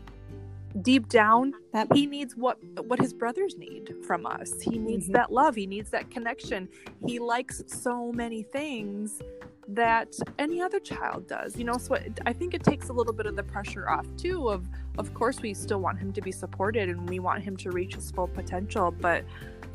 deep 0.82 1.08
down 1.08 1.54
that 1.71 1.91
he 1.93 2.06
needs 2.06 2.36
what 2.36 2.58
what 2.86 2.99
his 2.99 3.13
brothers 3.13 3.58
need 3.58 3.95
from 4.06 4.26
us. 4.26 4.62
He 4.62 4.78
needs 4.78 5.06
mm-hmm. 5.06 5.13
that 5.13 5.32
love. 5.32 5.56
He 5.56 5.65
needs 5.65 5.89
that 5.89 6.12
connection. 6.12 6.69
He 7.06 7.17
likes 7.17 7.63
so 7.67 8.12
many 8.12 8.43
things 8.43 9.21
that 9.67 10.13
any 10.39 10.62
other 10.62 10.80
child 10.80 11.28
does 11.28 11.56
you 11.58 11.63
know 11.63 11.78
so 11.78 11.97
i 12.26 12.34
think 12.34 12.54
it 12.54 12.63
takes 12.63 12.89
a 12.89 12.93
little 12.93 13.13
bit 13.13 13.26
of 13.26 13.36
the 13.36 13.43
pressure 13.43 13.89
off 13.89 14.06
too 14.17 14.49
of 14.49 14.67
of 14.97 15.13
course 15.13 15.41
we 15.41 15.54
still 15.54 15.80
want 15.80 15.97
him 15.97 16.12
to 16.12 16.21
be 16.21 16.32
supported 16.32 16.89
and 16.89 17.10
we 17.10 17.19
want 17.19 17.41
him 17.41 17.56
to 17.56 17.71
reach 17.71 17.95
his 17.95 18.12
full 18.12 18.28
potential 18.28 18.91
but 18.91 19.23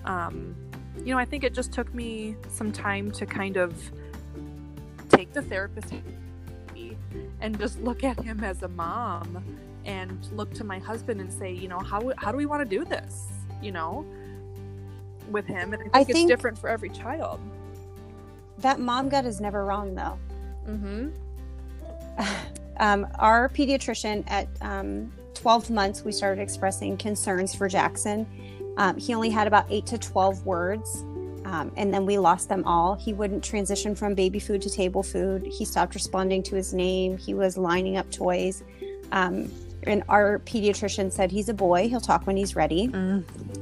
um 0.05 0.55
you 0.99 1.07
know 1.15 1.19
i 1.19 1.25
think 1.25 1.43
it 1.43 1.55
just 1.55 1.73
took 1.73 1.93
me 1.95 2.37
some 2.49 2.71
time 2.71 3.11
to 3.11 3.25
kind 3.25 3.57
of 3.57 3.91
take 5.09 5.33
the 5.33 5.43
therapist 5.43 5.95
and 7.41 7.59
just 7.59 7.81
look 7.81 8.05
at 8.05 8.19
him 8.21 8.43
as 8.43 8.63
a 8.63 8.69
mom 8.69 9.43
and 9.85 10.29
look 10.33 10.53
to 10.55 10.65
my 10.65 10.79
husband 10.79 11.21
and 11.21 11.33
say, 11.33 11.53
you 11.53 11.69
know, 11.69 11.79
how 11.79 12.13
how 12.19 12.31
do 12.31 12.37
we 12.37 12.47
want 12.47 12.69
to 12.69 12.77
do 12.79 12.85
this? 12.85 13.27
You 13.63 13.73
know, 13.73 14.05
with 15.31 15.47
him, 15.47 15.73
and 15.73 15.83
I 15.83 15.85
think, 15.85 15.97
I 15.97 16.01
it's 16.01 16.13
think- 16.13 16.29
different 16.29 16.59
for 16.59 16.69
every 16.69 16.91
child. 16.91 17.41
That 18.59 18.81
mom 18.81 19.09
gut 19.09 19.25
is 19.25 19.41
never 19.41 19.65
wrong, 19.65 19.95
though. 19.95 20.19
Mm-hmm. 20.69 21.09
um, 22.79 23.07
our 23.19 23.49
pediatrician 23.49 24.25
at 24.29 24.49
um, 24.61 25.13
12 25.35 25.71
months, 25.71 26.05
we 26.05 26.13
started 26.13 26.43
expressing 26.43 26.97
concerns 26.97 27.55
for 27.55 27.69
Jackson. 27.69 28.27
Um, 28.77 28.97
he 28.97 29.15
only 29.15 29.31
had 29.31 29.47
about 29.47 29.67
eight 29.71 29.87
to 29.87 29.99
12 29.99 30.45
words, 30.45 31.03
um, 31.45 31.73
and 31.77 31.93
then 31.93 32.07
we 32.07 32.19
lost 32.19 32.49
them 32.49 32.65
all. 32.65 32.95
He 32.95 33.13
wouldn't 33.13 33.45
transition 33.45 33.95
from 33.95 34.15
baby 34.15 34.39
food 34.39 34.63
to 34.63 34.71
table 34.71 35.03
food. 35.03 35.47
He 35.47 35.65
stopped 35.65 35.95
responding 35.95 36.43
to 36.45 36.57
his 36.57 36.75
name. 36.75 37.17
He 37.17 37.35
was 37.35 37.57
lining 37.57 37.97
up 37.97 38.11
toys. 38.11 38.63
And 39.89 40.05
our 40.09 40.39
pediatrician 40.41 41.11
said 41.11 41.31
he's 41.31 41.49
a 41.49 41.55
boy. 41.55 41.89
He'll 41.89 42.01
talk 42.01 42.27
when 42.27 42.37
he's 42.37 42.55
ready. 42.55 42.91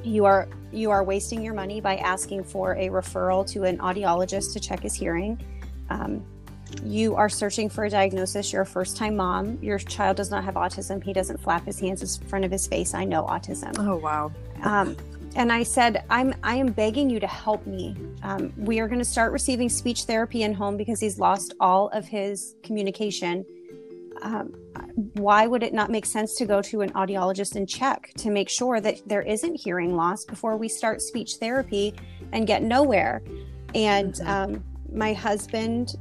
You 0.02 0.24
are 0.24 0.48
you 0.72 0.90
are 0.90 1.02
wasting 1.02 1.42
your 1.42 1.54
money 1.54 1.80
by 1.80 1.96
asking 1.96 2.44
for 2.44 2.72
a 2.74 2.88
referral 2.88 3.46
to 3.52 3.64
an 3.64 3.78
audiologist 3.78 4.52
to 4.54 4.60
check 4.60 4.80
his 4.80 4.94
hearing. 4.94 5.40
Um, 5.88 6.24
you 6.82 7.14
are 7.14 7.28
searching 7.28 7.68
for 7.68 7.84
a 7.84 7.90
diagnosis. 7.90 8.52
You're 8.52 8.62
a 8.62 8.66
first 8.66 8.96
time 8.96 9.16
mom. 9.16 9.58
Your 9.62 9.78
child 9.78 10.16
does 10.16 10.30
not 10.30 10.44
have 10.44 10.54
autism. 10.54 11.02
He 11.02 11.12
doesn't 11.12 11.38
flap 11.38 11.64
his 11.64 11.78
hands 11.78 12.02
in 12.02 12.28
front 12.28 12.44
of 12.44 12.50
his 12.50 12.66
face. 12.66 12.92
I 12.92 13.04
know 13.04 13.24
autism. 13.24 13.74
Oh 13.78 13.96
wow. 13.96 14.32
Um, 14.62 14.96
and 15.36 15.52
I 15.52 15.62
said, 15.62 16.04
I'm 16.10 16.34
I 16.42 16.56
am 16.56 16.68
begging 16.68 17.08
you 17.08 17.20
to 17.20 17.26
help 17.26 17.66
me. 17.66 17.94
Um, 18.22 18.52
we 18.56 18.80
are 18.80 18.88
going 18.88 18.98
to 18.98 19.04
start 19.04 19.32
receiving 19.32 19.68
speech 19.68 20.04
therapy 20.04 20.42
in 20.42 20.54
home 20.54 20.76
because 20.76 20.98
he's 20.98 21.18
lost 21.18 21.54
all 21.60 21.88
of 21.90 22.06
his 22.06 22.56
communication. 22.62 23.44
Um, 24.22 24.54
why 25.14 25.46
would 25.46 25.62
it 25.62 25.72
not 25.74 25.90
make 25.90 26.06
sense 26.06 26.34
to 26.36 26.46
go 26.46 26.60
to 26.62 26.80
an 26.80 26.90
audiologist 26.92 27.56
and 27.56 27.68
check 27.68 28.12
to 28.18 28.30
make 28.30 28.48
sure 28.48 28.80
that 28.80 29.00
there 29.06 29.22
isn't 29.22 29.54
hearing 29.54 29.94
loss 29.96 30.24
before 30.24 30.56
we 30.56 30.68
start 30.68 31.00
speech 31.00 31.34
therapy 31.40 31.94
and 32.32 32.46
get 32.46 32.62
nowhere? 32.62 33.22
And 33.74 34.14
Mhm. 34.14 34.26
um, 34.26 34.64
my 34.92 35.12
husband 35.12 35.96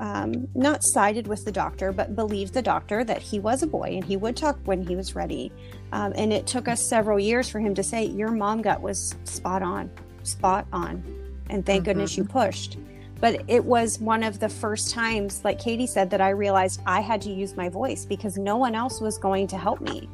um, 0.00 0.46
not 0.54 0.84
sided 0.84 1.26
with 1.26 1.44
the 1.44 1.50
doctor, 1.50 1.90
but 1.90 2.14
believed 2.14 2.54
the 2.54 2.62
doctor 2.62 3.02
that 3.02 3.20
he 3.20 3.40
was 3.40 3.64
a 3.64 3.66
boy 3.66 3.90
and 3.94 4.04
he 4.04 4.16
would 4.16 4.36
talk 4.36 4.56
when 4.64 4.80
he 4.80 4.94
was 4.94 5.16
ready. 5.16 5.50
Um, 5.90 6.12
and 6.14 6.32
it 6.32 6.46
took 6.46 6.68
us 6.68 6.88
several 6.88 7.18
years 7.18 7.48
for 7.48 7.58
him 7.58 7.74
to 7.74 7.82
say, 7.82 8.04
Your 8.04 8.30
mom 8.30 8.62
gut 8.62 8.80
was 8.80 9.16
spot 9.24 9.60
on, 9.60 9.90
spot 10.22 10.68
on. 10.72 11.02
And 11.50 11.66
thank 11.66 11.84
goodness 11.84 12.16
you 12.16 12.24
pushed. 12.24 12.76
But 13.20 13.42
it 13.48 13.64
was 13.64 13.98
one 13.98 14.22
of 14.22 14.38
the 14.38 14.48
first 14.48 14.90
times, 14.90 15.42
like 15.44 15.58
Katie 15.58 15.86
said, 15.86 16.10
that 16.10 16.20
I 16.20 16.30
realized 16.30 16.80
I 16.86 17.00
had 17.00 17.20
to 17.22 17.30
use 17.30 17.56
my 17.56 17.68
voice 17.68 18.04
because 18.04 18.38
no 18.38 18.56
one 18.56 18.74
else 18.74 19.00
was 19.00 19.18
going 19.18 19.48
to 19.48 19.58
help 19.58 19.80
me. 19.80 20.08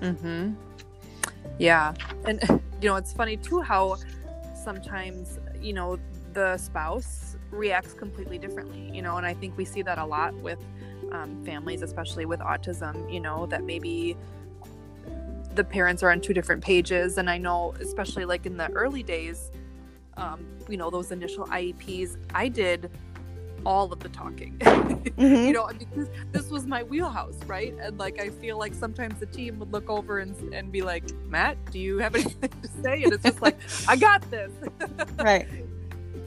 Mm-hmm. 0.00 0.54
Yeah. 1.58 1.94
And, 2.24 2.40
you 2.80 2.88
know, 2.88 2.96
it's 2.96 3.12
funny 3.12 3.36
too 3.36 3.60
how 3.60 3.96
sometimes, 4.54 5.38
you 5.60 5.72
know, 5.72 5.98
the 6.32 6.56
spouse 6.56 7.36
reacts 7.50 7.92
completely 7.92 8.38
differently, 8.38 8.90
you 8.94 9.02
know, 9.02 9.18
and 9.18 9.26
I 9.26 9.34
think 9.34 9.56
we 9.58 9.64
see 9.64 9.82
that 9.82 9.98
a 9.98 10.04
lot 10.04 10.34
with 10.34 10.58
um, 11.12 11.44
families, 11.44 11.82
especially 11.82 12.24
with 12.24 12.40
autism, 12.40 13.12
you 13.12 13.20
know, 13.20 13.46
that 13.46 13.64
maybe 13.64 14.16
the 15.54 15.64
parents 15.64 16.02
are 16.02 16.10
on 16.10 16.20
two 16.20 16.32
different 16.32 16.64
pages. 16.64 17.18
And 17.18 17.28
I 17.28 17.36
know, 17.36 17.74
especially 17.80 18.24
like 18.24 18.46
in 18.46 18.56
the 18.56 18.70
early 18.72 19.02
days, 19.02 19.50
um, 20.16 20.44
you 20.68 20.76
know, 20.76 20.90
those 20.90 21.10
initial 21.12 21.46
IEPs, 21.46 22.16
I 22.34 22.48
did 22.48 22.90
all 23.64 23.92
of 23.92 24.00
the 24.00 24.08
talking. 24.08 24.58
Mhm. 25.02 25.46
you 25.46 25.52
know, 25.52 25.66
because 25.76 26.08
this 26.30 26.48
was 26.48 26.64
my 26.66 26.82
wheelhouse, 26.84 27.36
right? 27.46 27.74
And 27.80 27.98
like, 27.98 28.20
I 28.20 28.30
feel 28.30 28.56
like 28.56 28.72
sometimes 28.74 29.18
the 29.18 29.26
team 29.26 29.58
would 29.58 29.72
look 29.72 29.90
over 29.90 30.20
and, 30.20 30.36
and 30.54 30.70
be 30.70 30.82
like, 30.82 31.04
Matt, 31.26 31.56
do 31.72 31.78
you 31.78 31.98
have 31.98 32.14
anything 32.16 32.50
to 32.62 32.68
say? 32.82 33.02
And 33.02 33.12
it's 33.12 33.22
just 33.24 33.42
like, 33.42 33.58
I 33.88 33.96
got 33.96 34.28
this, 34.30 34.52
Right. 35.18 35.48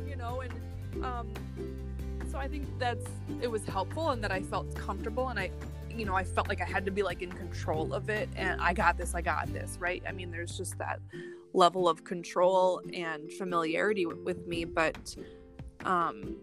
you 0.08 0.16
know, 0.18 0.42
and 0.42 1.06
um, 1.06 1.28
so 2.32 2.38
I 2.38 2.48
think 2.50 2.68
that's, 2.80 3.06
it 3.42 3.50
was 3.50 3.64
helpful 3.66 4.10
and 4.12 4.22
that 4.24 4.32
I 4.32 4.42
felt 4.42 4.74
comfortable 4.76 5.30
and 5.30 5.40
I, 5.40 5.52
you 5.90 6.06
know, 6.06 6.16
I 6.16 6.24
felt 6.26 6.50
like 6.50 6.62
I 6.62 6.66
had 6.66 6.84
to 6.86 6.92
be 6.92 7.02
like 7.02 7.22
in 7.22 7.32
control 7.32 7.94
of 7.94 8.10
it 8.10 8.28
and 8.36 8.60
I 8.62 8.74
got 8.74 8.98
this, 8.98 9.16
I 9.16 9.22
got 9.22 9.52
this, 9.54 9.78
right? 9.80 10.04
I 10.08 10.12
mean, 10.12 10.32
there's 10.32 10.58
just 10.58 10.78
that 10.80 11.00
level 11.56 11.88
of 11.88 12.04
control 12.04 12.82
and 12.94 13.32
familiarity 13.34 14.06
with 14.06 14.46
me, 14.48 14.66
but, 14.66 15.16
um, 15.86 16.36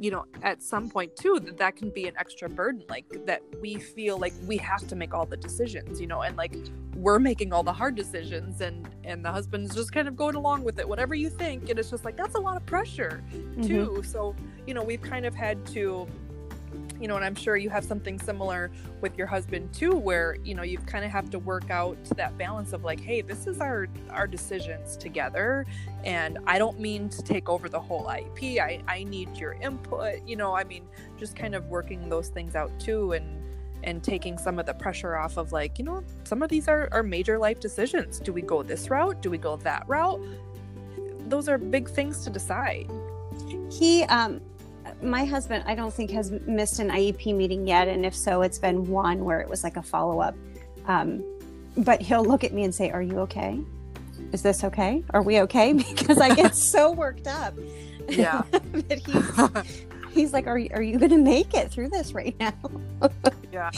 you 0.00 0.12
know 0.12 0.24
at 0.44 0.62
some 0.62 0.88
point 0.88 1.16
too 1.16 1.40
that 1.44 1.56
that 1.58 1.74
can 1.74 1.90
be 1.90 2.06
an 2.06 2.14
extra 2.16 2.48
burden 2.48 2.84
like 2.88 3.04
that 3.26 3.42
we 3.60 3.74
feel 3.74 4.16
like 4.16 4.32
we 4.46 4.56
have 4.56 4.86
to 4.86 4.94
make 4.94 5.12
all 5.12 5.26
the 5.26 5.36
decisions 5.36 6.00
you 6.00 6.06
know 6.06 6.20
and 6.22 6.36
like 6.36 6.54
we're 6.94 7.18
making 7.18 7.52
all 7.52 7.64
the 7.64 7.72
hard 7.72 7.96
decisions 7.96 8.60
and 8.60 8.88
and 9.02 9.24
the 9.24 9.32
husband's 9.32 9.74
just 9.74 9.90
kind 9.90 10.06
of 10.06 10.14
going 10.14 10.36
along 10.36 10.62
with 10.62 10.78
it 10.78 10.88
whatever 10.88 11.16
you 11.16 11.28
think 11.28 11.68
and 11.68 11.80
it's 11.80 11.90
just 11.90 12.04
like 12.04 12.16
that's 12.16 12.36
a 12.36 12.40
lot 12.40 12.56
of 12.56 12.64
pressure 12.64 13.24
Mhm. 13.32 13.66
too 13.66 14.02
so 14.04 14.36
you 14.68 14.72
know 14.72 14.84
we've 14.84 15.02
kind 15.02 15.26
of 15.26 15.34
had 15.34 15.66
to 15.66 16.06
you 17.00 17.08
know 17.08 17.16
and 17.16 17.24
i'm 17.24 17.34
sure 17.34 17.56
you 17.56 17.70
have 17.70 17.84
something 17.84 18.18
similar 18.18 18.70
with 19.00 19.16
your 19.16 19.26
husband 19.26 19.72
too 19.72 19.96
where 19.96 20.36
you 20.44 20.54
know 20.54 20.62
you 20.62 20.78
kind 20.78 21.04
of 21.04 21.10
have 21.10 21.30
to 21.30 21.38
work 21.38 21.70
out 21.70 21.96
that 22.16 22.36
balance 22.38 22.72
of 22.72 22.84
like 22.84 23.00
hey 23.00 23.20
this 23.20 23.46
is 23.46 23.60
our 23.60 23.88
our 24.10 24.26
decisions 24.26 24.96
together. 24.96 25.66
And 26.04 26.38
i 26.46 26.58
don't 26.58 26.78
mean 26.80 27.08
to 27.10 27.22
take 27.22 27.48
over 27.48 27.68
the 27.68 27.80
whole 27.80 28.04
iep 28.06 28.60
i 28.60 28.82
i 28.88 29.04
need 29.04 29.36
your 29.36 29.52
input 29.54 30.26
you 30.26 30.36
know 30.36 30.54
i 30.54 30.64
mean 30.64 30.84
just 31.18 31.36
kind 31.36 31.54
of 31.54 31.66
working 31.66 32.08
those 32.08 32.28
things 32.28 32.54
out 32.54 32.70
too 32.78 33.12
and 33.12 33.38
and 33.84 34.02
taking 34.02 34.38
some 34.38 34.58
of 34.58 34.66
the 34.66 34.74
pressure 34.74 35.16
off 35.16 35.36
of 35.36 35.52
like 35.52 35.78
you 35.78 35.84
know 35.84 36.02
some 36.24 36.42
of 36.42 36.50
these 36.50 36.68
are, 36.68 36.88
are 36.92 37.02
major 37.02 37.38
life 37.38 37.60
decisions. 37.60 38.18
Do 38.18 38.32
we 38.32 38.42
go 38.42 38.62
this 38.62 38.90
route? 38.90 39.22
Do 39.22 39.30
we 39.30 39.38
go 39.38 39.56
that 39.58 39.84
route? 39.86 40.20
Those 41.28 41.48
are 41.48 41.58
big 41.58 41.88
things 41.88 42.24
to 42.24 42.30
decide. 42.30 42.90
He, 43.70 44.02
um, 44.04 44.40
my 45.02 45.24
husband, 45.24 45.64
I 45.66 45.74
don't 45.74 45.92
think 45.92 46.10
has 46.10 46.30
missed 46.30 46.78
an 46.80 46.90
IEP 46.90 47.34
meeting 47.34 47.66
yet, 47.66 47.88
and 47.88 48.04
if 48.04 48.14
so, 48.14 48.42
it's 48.42 48.58
been 48.58 48.86
one 48.88 49.24
where 49.24 49.40
it 49.40 49.48
was 49.48 49.62
like 49.64 49.76
a 49.76 49.82
follow 49.82 50.20
up. 50.20 50.34
Um, 50.86 51.24
but 51.76 52.00
he'll 52.00 52.24
look 52.24 52.44
at 52.44 52.52
me 52.52 52.64
and 52.64 52.74
say, 52.74 52.90
"Are 52.90 53.02
you 53.02 53.20
okay? 53.20 53.60
Is 54.32 54.42
this 54.42 54.64
okay? 54.64 55.04
Are 55.10 55.22
we 55.22 55.40
okay?" 55.40 55.72
Because 55.96 56.18
I 56.18 56.34
get 56.34 56.56
so 56.56 56.92
worked 56.92 57.26
up. 57.26 57.54
Yeah. 58.08 58.42
that 58.50 58.98
he's 58.98 60.14
he's 60.14 60.32
like, 60.32 60.46
"Are 60.46 60.58
you 60.58 60.70
are 60.72 60.82
you 60.82 60.98
going 60.98 61.10
to 61.10 61.18
make 61.18 61.54
it 61.54 61.70
through 61.70 61.90
this 61.90 62.12
right 62.12 62.36
now?" 62.40 62.54
yeah 63.52 63.70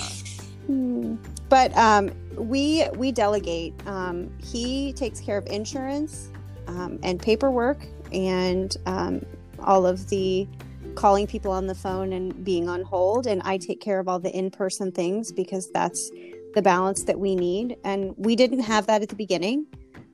Hmm. 0.70 1.16
But 1.48 1.76
um, 1.76 2.12
we 2.36 2.86
we 2.94 3.10
delegate. 3.10 3.74
Um, 3.86 4.30
he 4.38 4.92
takes 4.92 5.20
care 5.20 5.36
of 5.36 5.46
insurance 5.46 6.28
um, 6.68 7.00
and 7.02 7.20
paperwork 7.20 7.78
and 8.12 8.76
um, 8.86 9.26
all 9.58 9.84
of 9.84 10.08
the 10.10 10.46
calling 10.94 11.26
people 11.26 11.52
on 11.52 11.66
the 11.66 11.74
phone 11.74 12.12
and 12.12 12.44
being 12.44 12.68
on 12.68 12.82
hold. 12.82 13.26
And 13.26 13.42
I 13.44 13.58
take 13.58 13.80
care 13.80 14.00
of 14.00 14.08
all 14.08 14.18
the 14.18 14.30
in 14.36 14.50
person 14.50 14.92
things 14.92 15.32
because 15.32 15.70
that's 15.72 16.10
the 16.54 16.62
balance 16.62 17.04
that 17.04 17.18
we 17.18 17.34
need. 17.36 17.76
And 17.84 18.14
we 18.16 18.36
didn't 18.36 18.60
have 18.60 18.86
that 18.86 19.02
at 19.02 19.08
the 19.08 19.16
beginning. 19.16 19.66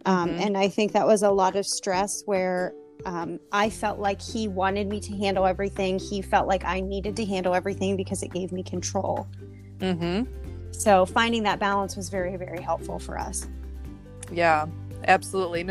Um, 0.04 0.30
Mhm. 0.30 0.40
And 0.40 0.58
I 0.58 0.68
think 0.68 0.92
that 0.92 1.06
was 1.06 1.22
a 1.22 1.30
lot 1.30 1.56
of 1.56 1.66
stress 1.66 2.22
where 2.26 2.72
um, 3.04 3.38
I 3.52 3.70
felt 3.70 3.98
like 4.00 4.20
he 4.20 4.48
wanted 4.48 4.88
me 4.88 5.00
to 5.00 5.16
handle 5.16 5.46
everything. 5.46 5.98
He 5.98 6.22
felt 6.22 6.48
like 6.48 6.64
I 6.64 6.80
needed 6.80 7.14
to 7.16 7.24
handle 7.24 7.54
everything 7.54 7.96
because 7.96 8.22
it 8.22 8.32
gave 8.32 8.52
me 8.52 8.62
control. 8.62 9.28
mm-hmm 9.78 10.24
So 10.72 11.06
finding 11.06 11.42
that 11.44 11.58
balance 11.58 11.96
was 11.96 12.08
very, 12.08 12.36
very 12.36 12.60
helpful 12.60 12.98
for 12.98 13.18
us. 13.18 13.46
Yeah, 14.32 14.66
absolutely. 15.06 15.60
And 15.60 15.70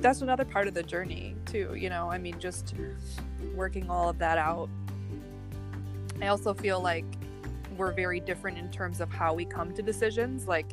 that's 0.00 0.22
another 0.22 0.44
part 0.44 0.68
of 0.68 0.74
the 0.74 0.82
journey, 0.82 1.34
too. 1.44 1.74
You 1.74 1.90
know, 1.90 2.10
I 2.10 2.18
mean, 2.18 2.38
just 2.38 2.74
working 3.56 3.90
all 3.90 4.08
of 4.08 4.18
that 4.18 4.38
out. 4.38 4.68
I 6.20 6.28
also 6.28 6.54
feel 6.54 6.80
like 6.80 7.04
we're 7.76 7.92
very 7.92 8.20
different 8.20 8.58
in 8.58 8.70
terms 8.70 9.00
of 9.00 9.10
how 9.10 9.34
we 9.34 9.44
come 9.44 9.74
to 9.74 9.82
decisions. 9.82 10.46
Like, 10.46 10.66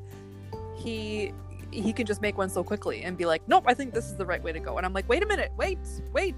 he 0.76 1.34
he 1.82 1.94
can 1.94 2.06
just 2.06 2.22
make 2.22 2.38
one 2.38 2.50
so 2.50 2.64
quickly 2.64 3.04
and 3.04 3.18
be 3.18 3.26
like, 3.26 3.42
"Nope, 3.48 3.66
I 3.68 3.74
think 3.74 3.94
this 3.94 4.06
is 4.06 4.16
the 4.16 4.26
right 4.26 4.42
way 4.42 4.52
to 4.52 4.60
go." 4.60 4.78
And 4.78 4.86
I'm 4.86 4.94
like, 4.94 5.08
"Wait 5.10 5.24
a 5.24 5.26
minute, 5.26 5.52
wait, 5.58 5.80
wait! 6.12 6.36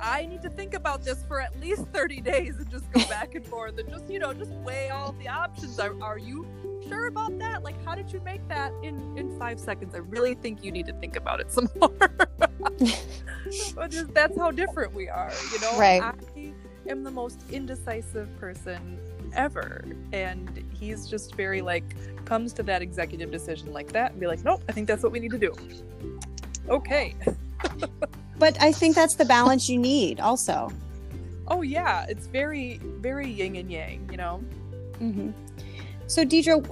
I 0.00 0.26
need 0.26 0.42
to 0.42 0.50
think 0.50 0.74
about 0.74 1.04
this 1.04 1.22
for 1.26 1.40
at 1.40 1.58
least 1.60 1.86
30 1.92 2.20
days 2.20 2.56
and 2.56 2.70
just 2.70 2.90
go 2.92 3.04
back 3.08 3.34
and 3.34 3.46
forth 3.46 3.78
and 3.78 3.88
just 3.88 4.08
you 4.10 4.18
know 4.18 4.32
just 4.32 4.52
weigh 4.52 4.90
all 4.90 5.12
the 5.20 5.28
options. 5.28 5.78
Are, 5.78 5.94
are 6.02 6.18
you 6.18 6.46
sure 6.88 7.06
about 7.06 7.38
that? 7.38 7.62
Like, 7.62 7.82
how 7.84 7.94
did 7.94 8.12
you 8.12 8.20
make 8.20 8.46
that 8.48 8.72
in 8.82 9.16
in 9.16 9.38
five 9.38 9.58
seconds? 9.58 9.94
I 9.94 9.98
really 9.98 10.34
think 10.34 10.64
you 10.64 10.70
need 10.70 10.86
to 10.86 10.92
think 10.94 11.16
about 11.16 11.40
it 11.40 11.50
some 11.56 11.68
more. 11.80 11.90
but 13.74 13.90
just, 13.90 14.12
that's 14.14 14.36
how 14.38 14.50
different 14.50 14.94
we 14.94 15.08
are, 15.08 15.32
you 15.52 15.60
know. 15.60 15.78
Right. 15.78 16.02
I 16.02 16.52
am 16.88 17.04
the 17.04 17.10
most 17.10 17.40
indecisive 17.50 18.28
person 18.38 18.98
ever, 19.34 19.84
and 20.12 20.64
he's 20.72 21.06
just 21.06 21.34
very 21.34 21.60
like 21.60 21.96
comes 22.26 22.52
to 22.54 22.62
that 22.64 22.82
executive 22.82 23.30
decision 23.30 23.72
like 23.72 23.92
that 23.92 24.12
and 24.12 24.20
be 24.20 24.26
like, 24.26 24.44
nope, 24.44 24.62
I 24.68 24.72
think 24.72 24.86
that's 24.86 25.02
what 25.02 25.12
we 25.12 25.20
need 25.20 25.30
to 25.30 25.38
do. 25.38 25.54
Okay. 26.68 27.14
But 28.38 28.60
I 28.60 28.72
think 28.72 28.94
that's 28.94 29.14
the 29.14 29.24
balance 29.24 29.68
you 29.68 29.78
need 29.78 30.20
also. 30.20 30.70
Oh 31.48 31.62
yeah, 31.62 32.06
it's 32.08 32.26
very 32.26 32.80
very 32.82 33.30
yin 33.30 33.56
and 33.56 33.70
yang, 33.70 34.08
you 34.10 34.16
know. 34.16 34.42
Mm-hmm. 35.00 35.30
So, 36.06 36.24
Deidre, 36.24 36.68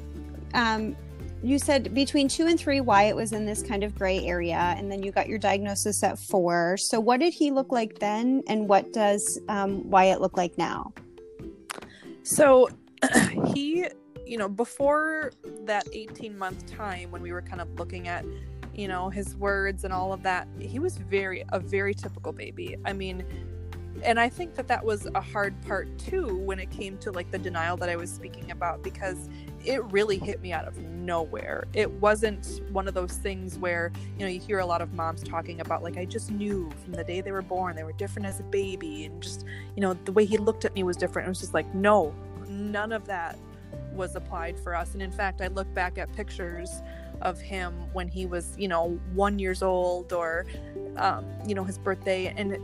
um, 0.54 0.96
you 1.42 1.58
said 1.58 1.94
between 1.94 2.28
two 2.28 2.46
and 2.46 2.58
three, 2.58 2.80
Wyatt 2.80 3.16
was 3.16 3.32
in 3.32 3.44
this 3.44 3.62
kind 3.62 3.84
of 3.84 3.94
gray 3.94 4.24
area, 4.26 4.74
and 4.76 4.90
then 4.90 5.02
you 5.02 5.12
got 5.12 5.28
your 5.28 5.38
diagnosis 5.38 6.02
at 6.02 6.18
four. 6.18 6.76
So, 6.76 7.00
what 7.00 7.20
did 7.20 7.32
he 7.32 7.50
look 7.50 7.72
like 7.72 7.98
then, 7.98 8.42
and 8.48 8.68
what 8.68 8.92
does 8.92 9.38
um, 9.48 9.88
Wyatt 9.88 10.20
look 10.20 10.36
like 10.36 10.58
now? 10.58 10.92
So, 12.22 12.68
he, 13.54 13.86
you 14.26 14.38
know, 14.38 14.48
before 14.48 15.32
that 15.64 15.86
18 15.92 16.36
month 16.36 16.66
time 16.66 17.10
when 17.10 17.22
we 17.22 17.32
were 17.32 17.42
kind 17.42 17.60
of 17.60 17.68
looking 17.78 18.08
at, 18.08 18.24
you 18.74 18.88
know, 18.88 19.10
his 19.10 19.36
words 19.36 19.84
and 19.84 19.92
all 19.92 20.12
of 20.12 20.22
that, 20.22 20.48
he 20.58 20.78
was 20.78 20.96
very, 20.98 21.44
a 21.50 21.60
very 21.60 21.94
typical 21.94 22.32
baby. 22.32 22.76
I 22.84 22.92
mean, 22.92 23.24
and 24.02 24.18
I 24.18 24.28
think 24.28 24.54
that 24.56 24.66
that 24.68 24.84
was 24.84 25.06
a 25.14 25.20
hard 25.20 25.60
part 25.62 25.98
too 25.98 26.36
when 26.38 26.58
it 26.58 26.70
came 26.70 26.98
to 26.98 27.12
like 27.12 27.30
the 27.30 27.38
denial 27.38 27.76
that 27.76 27.88
I 27.88 27.96
was 27.96 28.10
speaking 28.10 28.50
about 28.50 28.82
because 28.82 29.28
it 29.64 29.82
really 29.84 30.18
hit 30.18 30.40
me 30.40 30.52
out 30.52 30.66
of 30.66 30.76
nowhere. 30.78 31.64
It 31.72 31.90
wasn't 31.90 32.60
one 32.70 32.88
of 32.88 32.94
those 32.94 33.12
things 33.12 33.56
where, 33.56 33.92
you 34.18 34.24
know, 34.24 34.30
you 34.30 34.40
hear 34.40 34.58
a 34.58 34.66
lot 34.66 34.82
of 34.82 34.92
moms 34.94 35.22
talking 35.22 35.60
about 35.60 35.82
like 35.82 35.96
I 35.96 36.04
just 36.04 36.30
knew 36.30 36.70
from 36.82 36.94
the 36.94 37.04
day 37.04 37.20
they 37.20 37.32
were 37.32 37.42
born 37.42 37.76
they 37.76 37.84
were 37.84 37.92
different 37.92 38.26
as 38.26 38.40
a 38.40 38.44
baby 38.44 39.04
and 39.04 39.22
just, 39.22 39.44
you 39.76 39.80
know, 39.80 39.94
the 40.04 40.12
way 40.12 40.24
he 40.24 40.38
looked 40.38 40.64
at 40.64 40.74
me 40.74 40.82
was 40.82 40.96
different. 40.96 41.26
It 41.26 41.30
was 41.30 41.40
just 41.40 41.54
like, 41.54 41.72
no, 41.74 42.14
none 42.48 42.92
of 42.92 43.06
that 43.06 43.38
was 43.94 44.16
applied 44.16 44.58
for 44.58 44.74
us. 44.74 44.94
And 44.94 45.02
in 45.02 45.12
fact, 45.12 45.40
I 45.40 45.48
look 45.48 45.72
back 45.74 45.98
at 45.98 46.12
pictures 46.14 46.82
of 47.22 47.40
him 47.40 47.72
when 47.92 48.08
he 48.08 48.26
was, 48.26 48.54
you 48.58 48.68
know, 48.68 48.98
one 49.14 49.38
years 49.38 49.62
old 49.62 50.12
or, 50.12 50.46
um, 50.96 51.24
you 51.46 51.54
know, 51.54 51.64
his 51.64 51.78
birthday. 51.78 52.32
And 52.36 52.58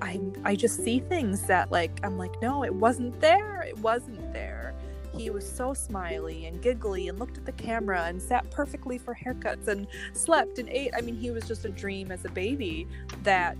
I 0.00 0.20
I 0.44 0.54
just 0.54 0.82
see 0.84 1.00
things 1.00 1.42
that 1.42 1.70
like 1.70 2.00
I'm 2.02 2.16
like 2.18 2.40
no 2.40 2.64
it 2.64 2.74
wasn't 2.74 3.20
there. 3.20 3.62
It 3.62 3.78
wasn't 3.78 4.32
there. 4.32 4.74
He 5.16 5.30
was 5.30 5.50
so 5.50 5.74
smiley 5.74 6.46
and 6.46 6.62
giggly 6.62 7.08
and 7.08 7.18
looked 7.18 7.38
at 7.38 7.44
the 7.44 7.52
camera 7.52 8.04
and 8.04 8.20
sat 8.20 8.48
perfectly 8.50 8.98
for 8.98 9.14
haircuts 9.14 9.66
and 9.66 9.86
slept 10.12 10.58
and 10.58 10.68
ate. 10.68 10.92
I 10.96 11.00
mean 11.00 11.16
he 11.16 11.30
was 11.30 11.46
just 11.48 11.64
a 11.64 11.70
dream 11.70 12.12
as 12.12 12.24
a 12.24 12.30
baby 12.30 12.86
that 13.24 13.56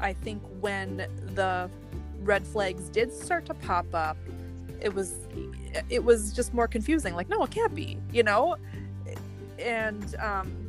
I 0.00 0.12
think 0.12 0.42
when 0.60 1.06
the 1.34 1.70
red 2.22 2.46
flags 2.46 2.88
did 2.88 3.12
start 3.12 3.46
to 3.46 3.54
pop 3.54 3.86
up 3.94 4.16
it 4.80 4.92
was 4.94 5.26
it 5.88 6.02
was 6.02 6.32
just 6.32 6.52
more 6.54 6.68
confusing 6.68 7.14
like 7.14 7.28
no 7.28 7.42
it 7.42 7.50
can't 7.50 7.74
be 7.74 7.98
you 8.12 8.22
know? 8.22 8.56
And 9.58 10.14
um 10.16 10.66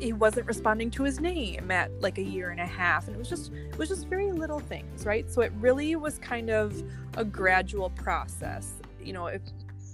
he 0.00 0.12
wasn't 0.12 0.46
responding 0.46 0.90
to 0.90 1.04
his 1.04 1.20
name 1.20 1.70
at 1.70 1.90
like 2.02 2.18
a 2.18 2.22
year 2.22 2.50
and 2.50 2.60
a 2.60 2.66
half 2.66 3.06
and 3.06 3.16
it 3.16 3.18
was 3.18 3.28
just 3.28 3.52
it 3.52 3.78
was 3.78 3.88
just 3.88 4.06
very 4.08 4.32
little 4.32 4.60
things 4.60 5.06
right? 5.06 5.30
So 5.30 5.40
it 5.42 5.52
really 5.58 5.96
was 5.96 6.18
kind 6.18 6.50
of 6.50 6.82
a 7.16 7.24
gradual 7.24 7.90
process 7.90 8.74
you 9.02 9.12
know 9.12 9.26
if 9.26 9.40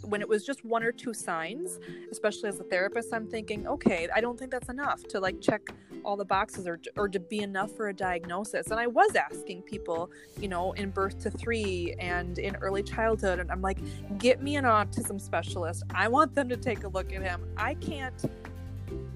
when 0.02 0.20
it 0.20 0.28
was 0.28 0.44
just 0.44 0.64
one 0.64 0.82
or 0.82 0.90
two 0.90 1.14
signs 1.14 1.78
especially 2.10 2.48
as 2.48 2.58
a 2.58 2.64
therapist 2.64 3.12
i'm 3.14 3.26
thinking 3.26 3.68
okay 3.68 4.08
i 4.14 4.20
don't 4.20 4.38
think 4.38 4.50
that's 4.50 4.68
enough 4.68 5.02
to 5.04 5.20
like 5.20 5.40
check 5.40 5.72
all 6.04 6.16
the 6.16 6.24
boxes 6.24 6.66
or, 6.66 6.80
or 6.96 7.08
to 7.08 7.20
be 7.20 7.40
enough 7.40 7.70
for 7.72 7.88
a 7.88 7.94
diagnosis 7.94 8.68
and 8.68 8.78
i 8.78 8.86
was 8.86 9.14
asking 9.14 9.62
people 9.62 10.10
you 10.40 10.48
know 10.48 10.72
in 10.72 10.90
birth 10.90 11.18
to 11.20 11.30
three 11.30 11.94
and 11.98 12.38
in 12.38 12.56
early 12.56 12.82
childhood 12.82 13.38
and 13.38 13.50
i'm 13.50 13.62
like 13.62 13.78
get 14.18 14.42
me 14.42 14.56
an 14.56 14.64
autism 14.64 15.20
specialist 15.20 15.82
i 15.94 16.08
want 16.08 16.34
them 16.34 16.48
to 16.48 16.56
take 16.56 16.84
a 16.84 16.88
look 16.88 17.12
at 17.12 17.22
him 17.22 17.42
i 17.56 17.74
can't 17.74 18.24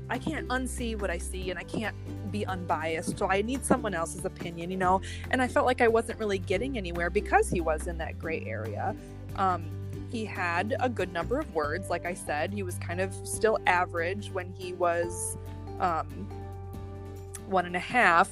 I 0.09 0.19
can't 0.19 0.47
unsee 0.49 0.99
what 0.99 1.11
I 1.11 1.19
see 1.19 1.51
and 1.51 1.59
I 1.59 1.65
can't 1.65 1.97
be 2.31 2.47
unbiased. 2.47 3.19
So 3.19 3.29
I 3.29 3.43
need 3.43 3.65
someone 3.65 3.95
else's 3.95 4.25
opinion, 4.25 4.71
you 4.71 4.77
know? 4.77 5.01
And 5.31 5.43
I 5.43 5.49
felt 5.49 5.67
like 5.67 5.81
I 5.81 5.89
wasn't 5.89 6.19
really 6.19 6.39
getting 6.39 6.79
anywhere 6.79 7.11
because 7.11 7.51
he 7.51 7.61
was 7.61 7.87
in 7.87 7.99
that 7.99 8.19
gray 8.19 8.45
area. 8.47 8.95
Um, 9.37 9.65
he 10.11 10.25
had 10.25 10.77
a 10.81 10.89
good 10.89 11.13
number 11.13 11.39
of 11.39 11.53
words, 11.55 11.91
like 11.91 12.07
I 12.07 12.15
said. 12.15 12.53
He 12.53 12.63
was 12.63 12.77
kind 12.79 13.01
of 13.01 13.13
still 13.27 13.59
average 13.67 14.31
when 14.31 14.53
he 14.53 14.73
was 14.75 15.37
um, 15.81 16.29
one 17.49 17.67
and 17.67 17.77
a 17.77 17.81
half. 17.81 18.31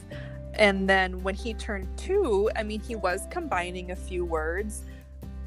And 0.55 0.89
then 0.89 1.23
when 1.23 1.35
he 1.35 1.55
turned 1.55 1.89
two, 1.97 2.51
I 2.55 2.63
mean, 2.63 2.81
he 2.81 2.95
was 2.97 3.27
combining 3.31 3.91
a 3.91 3.97
few 3.97 4.25
words 4.25 4.85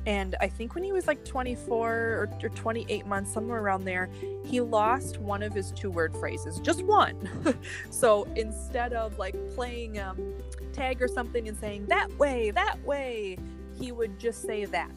and 0.08 0.38
I 0.40 0.48
think 0.48 0.74
when 0.74 0.86
he 0.86 0.94
was 0.94 1.06
like 1.06 1.26
24 1.26 1.92
or, 1.92 2.30
or 2.42 2.50
28 2.50 3.06
months, 3.06 3.30
somewhere 3.30 3.60
around 3.60 3.84
there, 3.84 4.10
he 4.46 4.62
lost 4.62 5.18
one 5.18 5.44
of 5.44 5.54
his 5.54 5.74
two 5.74 5.92
word 5.92 6.16
phrases, 6.16 6.62
just 6.62 6.82
one. 6.84 7.30
so 7.92 8.24
instead 8.38 8.94
of 8.94 9.20
like 9.20 9.36
playing 9.54 10.00
um, 10.00 10.34
tag 10.72 11.02
or 11.02 11.10
something 11.10 11.50
and 11.50 11.58
saying 11.58 11.88
that 11.88 12.10
way, 12.18 12.52
that 12.52 12.82
way, 12.86 13.38
he 13.78 13.92
would 13.92 14.18
just 14.18 14.44
say 14.44 14.64
that. 14.64 14.90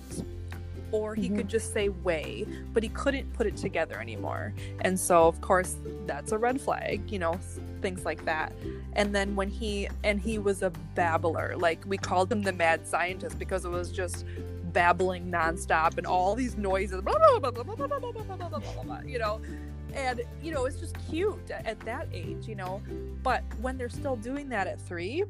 Or 0.92 1.14
he 1.14 1.26
mm-hmm. 1.26 1.36
could 1.36 1.48
just 1.48 1.72
say 1.72 1.88
way, 1.88 2.46
but 2.72 2.82
he 2.82 2.88
couldn't 2.90 3.32
put 3.32 3.46
it 3.46 3.56
together 3.56 4.00
anymore. 4.00 4.52
And 4.80 4.98
so, 4.98 5.26
of 5.26 5.40
course, 5.40 5.76
that's 6.06 6.32
a 6.32 6.38
red 6.38 6.60
flag, 6.60 7.10
you 7.10 7.18
know, 7.18 7.38
things 7.80 8.04
like 8.04 8.24
that. 8.24 8.52
And 8.94 9.14
then 9.14 9.36
when 9.36 9.48
he, 9.48 9.88
and 10.04 10.20
he 10.20 10.38
was 10.38 10.62
a 10.62 10.70
babbler, 10.94 11.54
like 11.56 11.84
we 11.86 11.96
called 11.96 12.30
him 12.32 12.42
the 12.42 12.52
mad 12.52 12.86
scientist 12.86 13.38
because 13.38 13.64
it 13.64 13.70
was 13.70 13.92
just 13.92 14.24
babbling 14.72 15.30
nonstop 15.30 15.98
and 15.98 16.06
all 16.06 16.34
these 16.34 16.56
noises, 16.56 17.02
you 19.06 19.18
know. 19.18 19.40
And, 19.92 20.20
you 20.40 20.52
know, 20.52 20.66
it's 20.66 20.76
just 20.76 20.96
cute 21.08 21.50
at 21.50 21.80
that 21.80 22.06
age, 22.12 22.46
you 22.46 22.54
know. 22.54 22.80
But 23.22 23.42
when 23.60 23.76
they're 23.76 23.88
still 23.88 24.16
doing 24.16 24.48
that 24.50 24.66
at 24.66 24.80
three, 24.80 25.24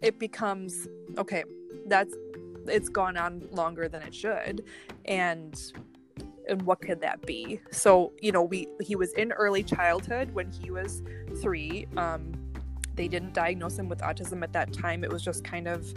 it 0.00 0.18
becomes 0.18 0.86
okay, 1.16 1.44
that's 1.86 2.14
it's 2.66 2.88
gone 2.88 3.16
on 3.16 3.46
longer 3.50 3.88
than 3.88 4.02
it 4.02 4.14
should. 4.14 4.64
And 5.04 5.60
and 6.48 6.62
what 6.62 6.80
could 6.80 7.00
that 7.00 7.24
be? 7.24 7.60
So, 7.70 8.12
you 8.20 8.32
know, 8.32 8.42
we 8.42 8.68
he 8.80 8.96
was 8.96 9.12
in 9.14 9.32
early 9.32 9.62
childhood 9.62 10.32
when 10.32 10.50
he 10.50 10.70
was 10.70 11.02
three. 11.40 11.86
Um, 11.96 12.32
they 12.94 13.08
didn't 13.08 13.34
diagnose 13.34 13.78
him 13.78 13.88
with 13.88 14.00
autism 14.00 14.42
at 14.42 14.52
that 14.52 14.72
time. 14.72 15.04
It 15.04 15.10
was 15.10 15.22
just 15.22 15.42
kind 15.42 15.66
of 15.66 15.92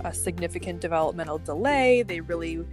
a 0.00 0.12
significant 0.12 0.80
developmental 0.80 1.38
delay. 1.38 2.02
They 2.02 2.20
really 2.20 2.64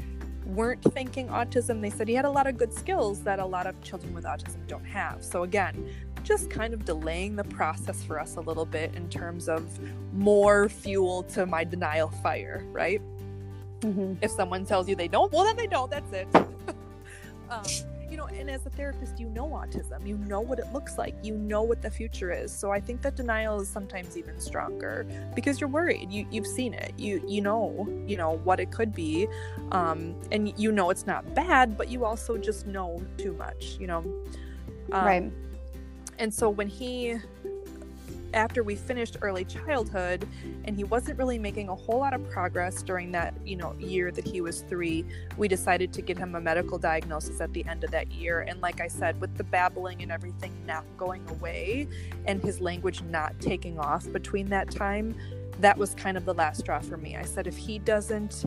weren't 0.46 0.84
thinking 0.94 1.28
autism. 1.28 1.82
They 1.82 1.90
said 1.90 2.08
he 2.08 2.16
had 2.16 2.26
a 2.26 2.30
lot 2.30 2.48
of 2.48 2.58
good 2.58 2.74
skills 2.74 3.22
that 3.24 3.40
a 3.40 3.46
lot 3.46 3.68
of 3.68 3.80
children 3.82 4.14
with 4.14 4.26
autism 4.26 4.66
don't 4.68 4.86
have. 4.86 5.24
So, 5.24 5.44
again, 5.44 5.88
just 6.24 6.50
kind 6.50 6.74
of 6.74 6.86
delaying 6.86 7.36
the 7.36 7.44
process 7.44 8.04
for 8.04 8.20
us 8.20 8.36
a 8.36 8.42
little 8.42 8.66
bit 8.66 8.94
in 8.96 9.10
terms 9.10 9.48
of 9.48 9.80
more 10.14 10.68
fuel 10.68 11.24
to 11.24 11.46
my 11.46 11.64
denial 11.64 12.10
fire, 12.10 12.66
right? 12.72 13.02
Mm-hmm. 13.82 14.16
If 14.22 14.32
someone 14.32 14.66
tells 14.66 14.90
you 14.90 14.96
they 14.96 15.08
don't, 15.08 15.32
well, 15.32 15.44
then 15.44 15.56
they 15.56 15.68
don't. 15.68 15.90
That's 15.90 16.12
it. 16.12 16.28
um, 17.50 17.64
you 18.10 18.18
know, 18.18 18.26
and 18.26 18.50
as 18.50 18.66
a 18.66 18.70
therapist, 18.70 19.20
you 19.20 19.30
know 19.30 19.48
autism, 19.48 20.06
you 20.06 20.18
know 20.18 20.42
what 20.42 20.58
it 20.58 20.66
looks 20.74 20.98
like, 20.98 21.16
you 21.22 21.36
know 21.36 21.62
what 21.62 21.82
the 21.82 21.92
future 21.92 22.32
is. 22.32 22.52
So 22.52 22.72
I 22.72 22.80
think 22.80 23.02
that 23.04 23.16
denial 23.16 23.62
is 23.62 23.70
sometimes 23.70 24.18
even 24.18 24.40
stronger 24.40 25.06
because 25.36 25.62
you're 25.62 25.70
worried. 25.70 26.12
You 26.12 26.26
you've 26.32 26.48
seen 26.48 26.74
it. 26.74 26.94
You 26.98 27.24
you 27.28 27.42
know 27.42 27.88
you 28.08 28.18
know 28.18 28.38
what 28.44 28.60
it 28.60 28.72
could 28.72 28.94
be, 28.94 29.28
um, 29.72 30.16
and 30.32 30.58
you 30.58 30.72
know 30.72 30.90
it's 30.90 31.06
not 31.06 31.36
bad, 31.36 31.78
but 31.78 31.90
you 31.90 32.04
also 32.04 32.38
just 32.38 32.66
know 32.66 33.02
too 33.18 33.34
much. 33.34 33.78
You 33.80 33.88
know, 33.88 34.00
um, 34.92 35.06
right. 35.06 35.32
And 36.18 36.34
so 36.34 36.50
when 36.50 36.68
he 36.68 37.18
after 38.34 38.64
we 38.64 38.76
finished 38.76 39.18
early 39.22 39.46
childhood 39.46 40.28
and 40.66 40.76
he 40.76 40.84
wasn't 40.84 41.18
really 41.18 41.40
making 41.40 41.70
a 41.70 41.76
whole 41.76 42.00
lot 42.00 42.14
of 42.14 42.30
progress 42.30 42.84
during 42.84 43.12
that 43.12 43.34
you 43.46 43.56
know 43.56 43.76
year 43.80 44.12
that 44.12 44.28
he 44.28 44.42
was 44.42 44.62
three 44.62 45.06
we 45.38 45.48
decided 45.48 45.92
to 45.94 46.02
get 46.02 46.18
him 46.18 46.36
a 46.36 46.42
medical 46.42 46.78
diagnosis 46.78 47.42
at 47.42 47.52
the 47.54 47.66
end 47.66 47.84
of 47.84 47.92
that 47.92 48.12
year. 48.12 48.42
And 48.42 48.62
like 48.62 48.82
i 48.82 48.88
said 48.88 49.20
with 49.20 49.36
the 49.38 49.44
babbling 49.44 50.02
and 50.02 50.12
everything 50.12 50.54
not 50.66 50.86
going 50.98 51.28
away 51.30 51.88
and 52.26 52.42
his 52.44 52.62
language 52.62 53.02
not 53.04 53.40
taking 53.40 53.80
off 53.80 54.12
between 54.12 54.48
that 54.48 54.70
time 54.72 55.16
that 55.60 55.78
was 55.78 55.94
kind 55.96 56.18
of 56.18 56.26
the 56.26 56.34
last 56.34 56.62
straw 56.62 56.80
for 56.80 56.98
me. 56.98 57.16
I 57.16 57.24
said 57.24 57.48
if 57.48 57.58
he 57.58 57.80
doesn't 57.80 58.46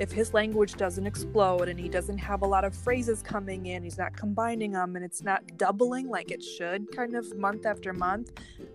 if 0.00 0.10
his 0.10 0.34
language 0.34 0.74
doesn't 0.74 1.06
explode 1.06 1.68
and 1.68 1.78
he 1.78 1.88
doesn't 1.88 2.18
have 2.18 2.42
a 2.42 2.46
lot 2.46 2.64
of 2.64 2.74
phrases 2.74 3.22
coming 3.22 3.66
in, 3.66 3.84
he's 3.84 3.96
not 3.96 4.16
combining 4.16 4.72
them 4.72 4.96
and 4.96 5.04
it's 5.04 5.22
not 5.22 5.42
doubling 5.56 6.08
like 6.08 6.32
it 6.32 6.42
should, 6.42 6.90
kind 6.90 7.14
of 7.14 7.36
month 7.36 7.64
after 7.64 7.92
month, 7.92 8.32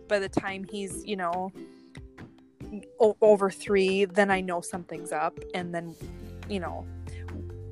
by 0.09 0.19
the 0.19 0.27
time 0.27 0.65
he's, 0.69 1.05
you 1.05 1.15
know, 1.15 1.53
o- 2.99 3.15
over 3.21 3.49
three, 3.49 4.03
then 4.03 4.29
I 4.29 4.41
know 4.41 4.59
something's 4.59 5.13
up. 5.13 5.39
And 5.53 5.73
then, 5.73 5.95
you 6.49 6.59
know, 6.59 6.85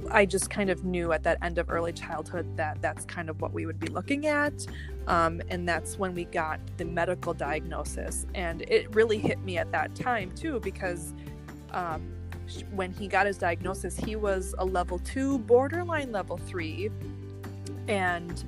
I 0.09 0.25
just 0.25 0.49
kind 0.49 0.69
of 0.69 0.85
knew 0.85 1.11
at 1.11 1.23
that 1.23 1.37
end 1.41 1.57
of 1.57 1.69
early 1.69 1.91
childhood 1.91 2.55
that 2.55 2.81
that's 2.81 3.03
kind 3.03 3.29
of 3.29 3.41
what 3.41 3.51
we 3.51 3.65
would 3.65 3.79
be 3.79 3.87
looking 3.87 4.27
at. 4.27 4.65
Um, 5.07 5.41
and 5.49 5.67
that's 5.67 5.97
when 5.99 6.15
we 6.15 6.23
got 6.23 6.61
the 6.77 6.85
medical 6.85 7.33
diagnosis. 7.33 8.25
And 8.33 8.61
it 8.61 8.95
really 8.95 9.17
hit 9.17 9.39
me 9.41 9.57
at 9.57 9.71
that 9.73 9.95
time, 9.95 10.31
too, 10.31 10.61
because. 10.61 11.13
Um, 11.71 12.13
when 12.71 12.93
he 12.93 13.09
got 13.09 13.25
his 13.25 13.37
diagnosis, 13.37 13.97
he 13.97 14.15
was 14.15 14.55
a 14.57 14.63
level 14.63 14.99
two, 14.99 15.39
borderline 15.39 16.13
level 16.13 16.37
three. 16.37 16.89
And 17.89 18.45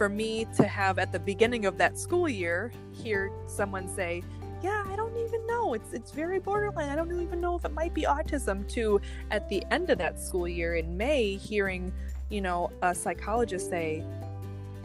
for 0.00 0.08
me 0.08 0.46
to 0.56 0.66
have 0.66 0.98
at 0.98 1.12
the 1.12 1.18
beginning 1.18 1.66
of 1.66 1.76
that 1.76 1.98
school 1.98 2.26
year 2.26 2.72
hear 2.90 3.30
someone 3.46 3.86
say, 3.86 4.22
yeah, 4.62 4.82
I 4.88 4.96
don't 4.96 5.14
even 5.14 5.46
know. 5.46 5.74
It's 5.74 5.92
it's 5.92 6.10
very 6.10 6.38
borderline. 6.38 6.88
I 6.88 6.96
don't 6.96 7.20
even 7.20 7.38
know 7.38 7.54
if 7.54 7.66
it 7.66 7.74
might 7.74 7.92
be 7.92 8.04
autism. 8.04 8.66
To 8.70 8.98
at 9.30 9.46
the 9.50 9.62
end 9.70 9.90
of 9.90 9.98
that 9.98 10.18
school 10.18 10.48
year 10.48 10.76
in 10.76 10.96
May, 10.96 11.36
hearing, 11.36 11.92
you 12.30 12.40
know, 12.40 12.70
a 12.80 12.94
psychologist 12.94 13.68
say, 13.68 14.02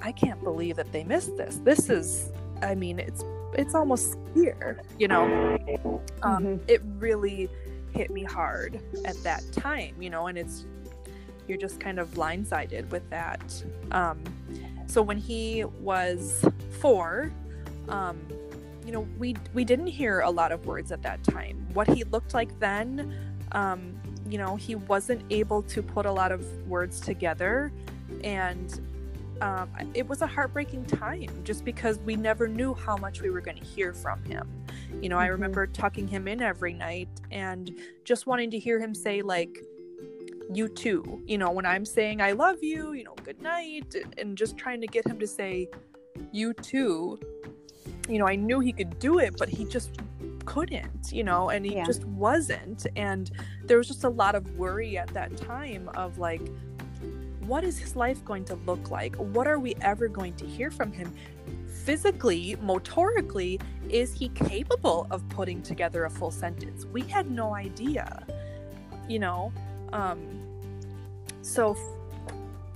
I 0.01 0.11
can't 0.11 0.43
believe 0.43 0.75
that 0.75 0.91
they 0.91 1.05
missed 1.05 1.37
this. 1.37 1.61
This 1.63 1.89
is, 1.89 2.29
I 2.61 2.75
mean, 2.75 2.99
it's 2.99 3.23
it's 3.53 3.73
almost 3.73 4.17
here, 4.33 4.81
you 4.99 5.07
know. 5.07 5.23
Um, 6.23 6.43
mm-hmm. 6.43 6.63
It 6.67 6.81
really 6.99 7.49
hit 7.93 8.11
me 8.11 8.25
hard 8.25 8.81
at 9.05 9.15
that 9.23 9.43
time, 9.53 9.95
you 9.97 10.09
know, 10.09 10.27
and 10.27 10.37
it's 10.37 10.65
you're 11.47 11.57
just 11.57 11.79
kind 11.79 11.99
of 11.99 12.11
blindsided 12.11 12.89
with 12.89 13.09
that. 13.11 13.63
Um, 13.91 14.21
so 14.87 15.01
when 15.01 15.17
he 15.17 15.63
was 15.81 16.45
four, 16.79 17.31
um, 17.89 18.19
you 18.85 18.91
know, 18.91 19.07
we 19.17 19.35
we 19.53 19.63
didn't 19.63 19.87
hear 19.87 20.19
a 20.21 20.29
lot 20.29 20.51
of 20.51 20.65
words 20.65 20.91
at 20.91 21.01
that 21.01 21.23
time. 21.23 21.67
What 21.73 21.87
he 21.87 22.03
looked 22.03 22.33
like 22.33 22.59
then, 22.59 23.13
um, 23.51 23.99
you 24.29 24.37
know, 24.37 24.55
he 24.55 24.75
wasn't 24.75 25.21
able 25.31 25.63
to 25.63 25.81
put 25.81 26.05
a 26.05 26.11
lot 26.11 26.31
of 26.31 26.45
words 26.67 26.99
together, 26.99 27.71
and 28.23 28.79
um, 29.41 29.69
it 29.93 30.07
was 30.07 30.21
a 30.21 30.27
heartbreaking 30.27 30.85
time 30.85 31.29
just 31.43 31.65
because 31.65 31.99
we 31.99 32.15
never 32.15 32.47
knew 32.47 32.73
how 32.73 32.95
much 32.95 33.21
we 33.21 33.29
were 33.29 33.41
going 33.41 33.57
to 33.57 33.65
hear 33.65 33.93
from 33.93 34.23
him. 34.23 34.47
You 35.01 35.09
know, 35.09 35.15
mm-hmm. 35.15 35.23
I 35.23 35.27
remember 35.27 35.67
tucking 35.67 36.07
him 36.07 36.27
in 36.27 36.41
every 36.41 36.73
night 36.73 37.09
and 37.31 37.71
just 38.03 38.27
wanting 38.27 38.51
to 38.51 38.59
hear 38.59 38.79
him 38.79 38.93
say, 38.93 39.21
like, 39.21 39.57
you 40.53 40.67
too. 40.67 41.21
You 41.25 41.37
know, 41.37 41.51
when 41.51 41.65
I'm 41.65 41.85
saying 41.85 42.21
I 42.21 42.31
love 42.31 42.63
you, 42.63 42.93
you 42.93 43.03
know, 43.03 43.15
good 43.23 43.41
night, 43.41 43.95
and 44.17 44.37
just 44.37 44.57
trying 44.57 44.81
to 44.81 44.87
get 44.87 45.05
him 45.05 45.19
to 45.19 45.27
say, 45.27 45.69
you 46.31 46.53
too. 46.53 47.19
You 48.07 48.19
know, 48.19 48.27
I 48.27 48.35
knew 48.35 48.59
he 48.59 48.71
could 48.71 48.99
do 48.99 49.19
it, 49.19 49.35
but 49.37 49.49
he 49.49 49.65
just 49.65 49.99
couldn't, 50.45 51.11
you 51.11 51.23
know, 51.23 51.49
and 51.49 51.65
he 51.65 51.75
yeah. 51.75 51.85
just 51.85 52.05
wasn't. 52.05 52.85
And 52.95 53.31
there 53.63 53.77
was 53.77 53.87
just 53.87 54.03
a 54.03 54.09
lot 54.09 54.35
of 54.35 54.57
worry 54.57 54.97
at 54.97 55.07
that 55.13 55.35
time 55.37 55.89
of 55.95 56.17
like, 56.17 56.41
what 57.41 57.63
is 57.63 57.77
his 57.77 57.95
life 57.95 58.23
going 58.25 58.45
to 58.45 58.55
look 58.67 58.89
like? 58.89 59.15
What 59.15 59.47
are 59.47 59.59
we 59.59 59.75
ever 59.81 60.07
going 60.07 60.33
to 60.35 60.45
hear 60.45 60.71
from 60.71 60.91
him? 60.91 61.13
Physically, 61.67 62.55
motorically, 62.63 63.61
is 63.89 64.13
he 64.13 64.29
capable 64.29 65.05
of 65.11 65.27
putting 65.29 65.61
together 65.61 66.05
a 66.05 66.09
full 66.09 66.31
sentence? 66.31 66.85
We 66.85 67.01
had 67.01 67.29
no 67.29 67.53
idea, 67.53 68.25
you 69.07 69.19
know. 69.19 69.51
Um, 69.95 70.41
so, 71.41 71.71
f- 71.71 72.33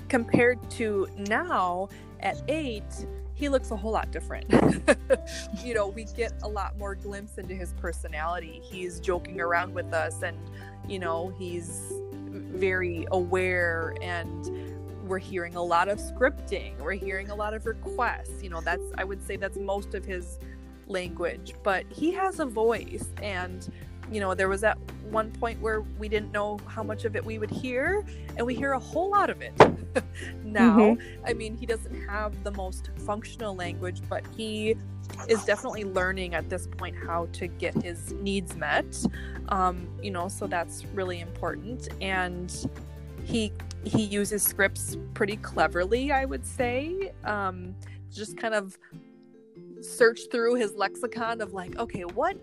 compared 0.08 0.58
to 0.72 1.08
now 1.18 1.90
at 2.22 2.42
eight, 2.48 3.06
he 3.34 3.50
looks 3.50 3.72
a 3.72 3.76
whole 3.76 3.92
lot 3.92 4.12
different. 4.12 4.50
you 5.64 5.74
know, 5.74 5.88
we 5.88 6.06
get 6.06 6.34
a 6.44 6.48
lot 6.48 6.78
more 6.78 6.96
glimpse 6.96 7.38
into 7.38 7.56
his 7.56 7.74
personality. 7.74 8.62
He's 8.64 9.00
joking 9.00 9.42
around 9.42 9.74
with 9.74 9.94
us 9.94 10.22
and, 10.22 10.38
you 10.88 11.00
know, 11.00 11.34
he's 11.38 11.92
very 12.30 13.06
aware 13.12 13.96
and 14.02 14.52
we're 15.08 15.18
hearing 15.18 15.56
a 15.56 15.64
lot 15.64 15.90
of 15.90 15.98
scripting 15.98 16.78
we're 16.78 16.92
hearing 16.92 17.32
a 17.32 17.36
lot 17.36 17.56
of 17.56 17.66
requests 17.66 18.44
you 18.44 18.50
know 18.50 18.62
that's 18.62 18.84
i 18.96 19.04
would 19.04 19.26
say 19.26 19.36
that's 19.36 19.58
most 19.58 19.96
of 19.96 20.06
his 20.06 20.38
language 20.86 21.56
but 21.64 21.84
he 21.90 22.12
has 22.12 22.40
a 22.40 22.46
voice 22.46 23.08
and 23.24 23.72
you 24.12 24.20
know 24.20 24.34
there 24.34 24.50
was 24.50 24.64
at 24.64 24.78
one 25.10 25.32
point 25.32 25.60
where 25.60 25.82
we 25.82 26.08
didn't 26.08 26.32
know 26.32 26.60
how 26.68 26.84
much 26.84 27.06
of 27.06 27.16
it 27.16 27.26
we 27.26 27.40
would 27.40 27.50
hear 27.50 28.06
and 28.38 28.46
we 28.46 28.54
hear 28.54 28.74
a 28.74 28.80
whole 28.80 29.10
lot 29.10 29.30
of 29.30 29.42
it 29.42 29.54
now 30.44 30.78
mm-hmm. 30.78 31.26
i 31.26 31.34
mean 31.34 31.58
he 31.58 31.66
doesn't 31.66 32.08
have 32.08 32.44
the 32.44 32.52
most 32.52 32.90
functional 32.98 33.56
language 33.56 34.02
but 34.08 34.24
he 34.38 34.76
is 35.28 35.44
definitely 35.46 35.84
learning 35.84 36.36
at 36.36 36.50
this 36.50 36.68
point 36.68 36.96
how 36.96 37.28
to 37.34 37.48
get 37.48 37.74
his 37.82 38.14
needs 38.14 38.56
met 38.56 39.04
um, 39.50 39.88
you 40.02 40.12
know 40.12 40.28
so 40.28 40.46
that's 40.46 40.86
really 40.94 41.20
important 41.20 41.90
and 42.02 42.68
he 43.24 43.52
he 43.84 44.04
uses 44.04 44.44
scripts 44.44 44.98
pretty 45.14 45.38
cleverly 45.38 46.12
i 46.12 46.26
would 46.26 46.46
say 46.46 47.12
um, 47.26 47.76
just 48.12 48.38
kind 48.38 48.54
of 48.54 48.78
search 49.82 50.20
through 50.32 50.56
his 50.56 50.74
lexicon 50.74 51.42
of 51.42 51.54
like 51.54 51.78
okay 51.78 52.02
what 52.02 52.38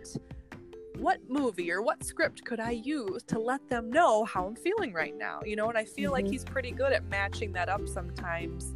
what 0.98 1.20
movie 1.28 1.70
or 1.70 1.82
what 1.82 2.04
script 2.04 2.44
could 2.44 2.60
I 2.60 2.72
use 2.72 3.22
to 3.24 3.38
let 3.38 3.68
them 3.68 3.90
know 3.90 4.24
how 4.24 4.46
I'm 4.46 4.56
feeling 4.56 4.92
right 4.92 5.16
now? 5.16 5.40
You 5.44 5.56
know, 5.56 5.68
and 5.68 5.78
I 5.78 5.84
feel 5.84 6.12
mm-hmm. 6.12 6.24
like 6.24 6.32
he's 6.32 6.44
pretty 6.44 6.70
good 6.70 6.92
at 6.92 7.04
matching 7.06 7.52
that 7.52 7.68
up 7.68 7.86
sometimes. 7.88 8.74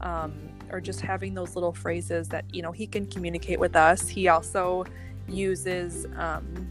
Um, 0.00 0.48
or 0.70 0.80
just 0.80 1.00
having 1.00 1.34
those 1.34 1.54
little 1.54 1.72
phrases 1.72 2.28
that 2.28 2.44
you 2.54 2.62
know 2.62 2.72
he 2.72 2.86
can 2.86 3.06
communicate 3.06 3.58
with 3.58 3.76
us 3.76 4.08
he 4.08 4.28
also 4.28 4.84
uses 5.28 6.06
um, 6.16 6.68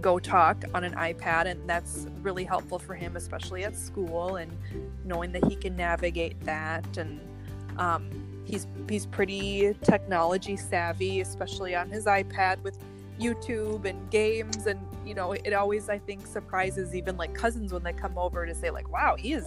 GoTalk 0.00 0.70
on 0.74 0.84
an 0.84 0.94
ipad 0.94 1.46
and 1.46 1.68
that's 1.68 2.06
really 2.22 2.44
helpful 2.44 2.78
for 2.78 2.94
him 2.94 3.16
especially 3.16 3.64
at 3.64 3.76
school 3.76 4.36
and 4.36 4.50
knowing 5.04 5.32
that 5.32 5.44
he 5.44 5.56
can 5.56 5.76
navigate 5.76 6.40
that 6.40 6.98
and 6.98 7.20
um, 7.78 8.10
he's 8.44 8.66
he's 8.88 9.06
pretty 9.06 9.74
technology 9.82 10.56
savvy 10.56 11.20
especially 11.20 11.74
on 11.74 11.88
his 11.88 12.06
ipad 12.06 12.62
with 12.62 12.78
youtube 13.20 13.84
and 13.84 14.10
games 14.10 14.66
and 14.66 14.80
you 15.04 15.14
know 15.14 15.32
it 15.32 15.52
always 15.52 15.88
i 15.88 15.98
think 15.98 16.26
surprises 16.26 16.94
even 16.94 17.16
like 17.16 17.34
cousins 17.34 17.72
when 17.72 17.82
they 17.82 17.92
come 17.92 18.16
over 18.16 18.46
to 18.46 18.54
say 18.54 18.70
like 18.70 18.88
wow 18.90 19.14
he 19.16 19.32
is 19.32 19.44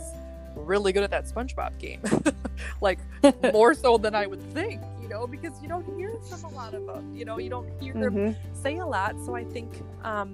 really 0.55 0.93
good 0.93 1.03
at 1.03 1.11
that 1.11 1.25
SpongeBob 1.25 1.77
game. 1.79 2.01
like 2.81 2.99
more 3.53 3.73
so 3.73 3.97
than 3.97 4.15
I 4.15 4.27
would 4.27 4.41
think, 4.53 4.81
you 5.01 5.07
know, 5.07 5.27
because 5.27 5.61
you 5.61 5.67
don't 5.67 5.85
hear 5.97 6.17
from 6.29 6.43
a 6.43 6.55
lot 6.55 6.73
of 6.73 6.85
them. 6.85 7.15
You 7.15 7.25
know, 7.25 7.39
you 7.39 7.49
don't 7.49 7.69
hear 7.81 7.93
them 7.93 8.15
mm-hmm. 8.15 8.61
say 8.61 8.77
a 8.77 8.85
lot. 8.85 9.15
So 9.25 9.35
I 9.35 9.43
think 9.43 9.81
um, 10.03 10.33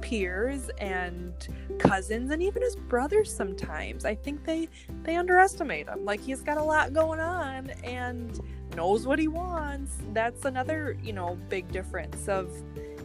peers 0.00 0.70
and 0.78 1.32
cousins 1.78 2.30
and 2.30 2.42
even 2.42 2.62
his 2.62 2.76
brothers 2.76 3.34
sometimes, 3.34 4.04
I 4.04 4.14
think 4.14 4.44
they 4.44 4.68
they 5.02 5.16
underestimate 5.16 5.88
him. 5.88 6.04
Like 6.04 6.20
he's 6.20 6.42
got 6.42 6.58
a 6.58 6.62
lot 6.62 6.92
going 6.92 7.20
on 7.20 7.70
and 7.82 8.38
knows 8.74 9.06
what 9.06 9.18
he 9.18 9.28
wants. 9.28 9.96
That's 10.12 10.44
another, 10.44 10.96
you 11.02 11.12
know, 11.12 11.38
big 11.48 11.70
difference 11.70 12.28
of 12.28 12.50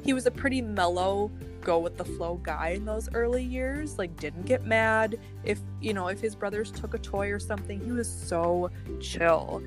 he 0.04 0.14
was 0.14 0.26
a 0.26 0.32
pretty 0.32 0.62
mellow 0.62 1.32
go 1.62 1.80
with 1.80 1.98
the 1.98 2.06
flow 2.06 2.40
guy 2.42 2.70
in 2.70 2.86
those 2.86 3.10
early 3.14 3.44
years 3.44 3.98
like 3.98 4.16
didn't 4.16 4.46
get 4.46 4.66
mad 4.66 5.20
if 5.44 5.60
you 5.82 5.94
know 5.94 6.08
if 6.08 6.20
his 6.20 6.34
brothers 6.34 6.72
took 6.72 6.94
a 6.94 6.98
toy 6.98 7.30
or 7.30 7.40
something 7.40 7.84
he 7.84 7.92
was 7.92 8.10
so 8.10 8.72
chill 9.02 9.62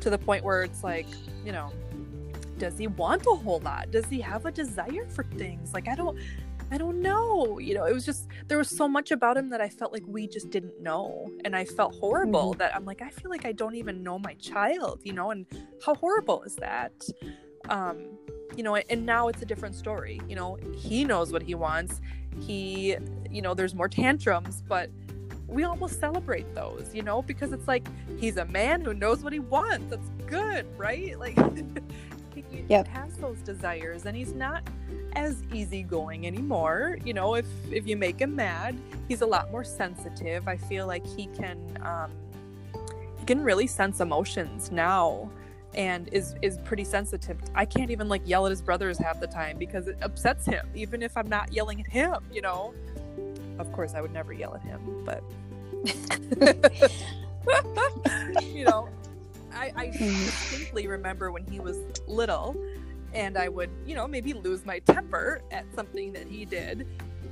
to 0.00 0.10
the 0.10 0.18
point 0.18 0.44
where 0.44 0.62
it's 0.62 0.84
like 0.84 1.06
you 1.44 1.50
know 1.50 1.72
does 2.58 2.76
he 2.78 2.86
want 2.86 3.22
a 3.26 3.34
whole 3.34 3.60
lot 3.60 3.90
does 3.90 4.04
he 4.06 4.20
have 4.20 4.44
a 4.46 4.52
desire 4.52 5.06
for 5.08 5.24
things 5.24 5.72
like 5.72 5.88
i 5.88 5.94
don't 5.94 6.18
i 6.70 6.78
don't 6.78 7.00
know 7.00 7.58
you 7.58 7.74
know 7.74 7.84
it 7.84 7.92
was 7.92 8.04
just 8.04 8.28
there 8.48 8.58
was 8.58 8.68
so 8.68 8.88
much 8.88 9.10
about 9.10 9.36
him 9.36 9.48
that 9.50 9.60
i 9.60 9.68
felt 9.68 9.92
like 9.92 10.02
we 10.06 10.26
just 10.26 10.50
didn't 10.50 10.80
know 10.80 11.30
and 11.44 11.54
i 11.54 11.64
felt 11.64 11.94
horrible 11.96 12.50
mm-hmm. 12.50 12.58
that 12.58 12.74
i'm 12.74 12.84
like 12.84 13.02
i 13.02 13.10
feel 13.10 13.30
like 13.30 13.44
i 13.44 13.52
don't 13.52 13.74
even 13.74 14.02
know 14.02 14.18
my 14.18 14.34
child 14.34 15.00
you 15.04 15.12
know 15.12 15.30
and 15.30 15.46
how 15.84 15.94
horrible 15.94 16.42
is 16.42 16.56
that 16.56 16.92
um 17.68 18.06
you 18.56 18.62
know 18.62 18.76
and 18.76 19.04
now 19.04 19.28
it's 19.28 19.42
a 19.42 19.46
different 19.46 19.74
story 19.74 20.20
you 20.28 20.36
know 20.36 20.58
he 20.76 21.04
knows 21.04 21.32
what 21.32 21.42
he 21.42 21.54
wants 21.54 22.00
he 22.40 22.96
you 23.30 23.42
know 23.42 23.54
there's 23.54 23.74
more 23.74 23.88
tantrums 23.88 24.62
but 24.68 24.90
we 25.46 25.64
almost 25.64 26.00
celebrate 26.00 26.52
those 26.54 26.90
you 26.94 27.02
know 27.02 27.22
because 27.22 27.52
it's 27.52 27.68
like 27.68 27.86
he's 28.18 28.36
a 28.36 28.44
man 28.46 28.80
who 28.80 28.94
knows 28.94 29.22
what 29.22 29.32
he 29.32 29.38
wants 29.38 29.86
that's 29.90 30.08
good 30.26 30.66
right 30.78 31.18
like 31.18 31.38
he, 32.34 32.44
yep. 32.68 32.86
has 32.88 33.16
those 33.16 33.38
desires 33.38 34.06
and 34.06 34.16
he's 34.16 34.32
not 34.32 34.62
as 35.16 35.42
easygoing 35.52 36.26
anymore 36.26 36.98
you 37.04 37.14
know 37.14 37.34
if 37.34 37.46
if 37.70 37.86
you 37.86 37.96
make 37.96 38.20
him 38.20 38.34
mad 38.34 38.76
he's 39.08 39.20
a 39.20 39.26
lot 39.26 39.50
more 39.50 39.64
sensitive 39.64 40.46
i 40.48 40.56
feel 40.56 40.86
like 40.86 41.06
he 41.06 41.26
can 41.28 41.58
um 41.82 42.10
he 43.18 43.26
can 43.26 43.42
really 43.42 43.66
sense 43.66 44.00
emotions 44.00 44.70
now 44.70 45.30
and 45.74 46.08
is 46.12 46.34
is 46.42 46.58
pretty 46.58 46.84
sensitive. 46.84 47.36
I 47.54 47.64
can't 47.64 47.90
even 47.90 48.08
like 48.08 48.22
yell 48.24 48.46
at 48.46 48.50
his 48.50 48.62
brothers 48.62 48.98
half 48.98 49.20
the 49.20 49.26
time 49.26 49.58
because 49.58 49.88
it 49.88 49.96
upsets 50.02 50.46
him, 50.46 50.68
even 50.74 51.02
if 51.02 51.16
I'm 51.16 51.28
not 51.28 51.52
yelling 51.52 51.80
at 51.80 51.88
him, 51.88 52.16
you 52.32 52.40
know. 52.40 52.74
Of 53.58 53.72
course, 53.72 53.94
I 53.94 54.00
would 54.00 54.12
never 54.12 54.32
yell 54.32 54.54
at 54.54 54.62
him, 54.62 55.04
but 55.04 55.22
you 58.42 58.64
know, 58.64 58.88
I, 59.52 59.72
I 59.76 59.86
distinctly 59.88 60.86
remember 60.86 61.30
when 61.30 61.44
he 61.44 61.60
was 61.60 61.78
little, 62.06 62.56
and 63.14 63.38
I 63.38 63.48
would, 63.48 63.70
you 63.86 63.94
know, 63.94 64.06
maybe 64.06 64.32
lose 64.32 64.66
my 64.66 64.80
temper 64.80 65.40
at 65.50 65.64
something 65.74 66.12
that 66.12 66.26
he 66.26 66.44
did, 66.44 66.86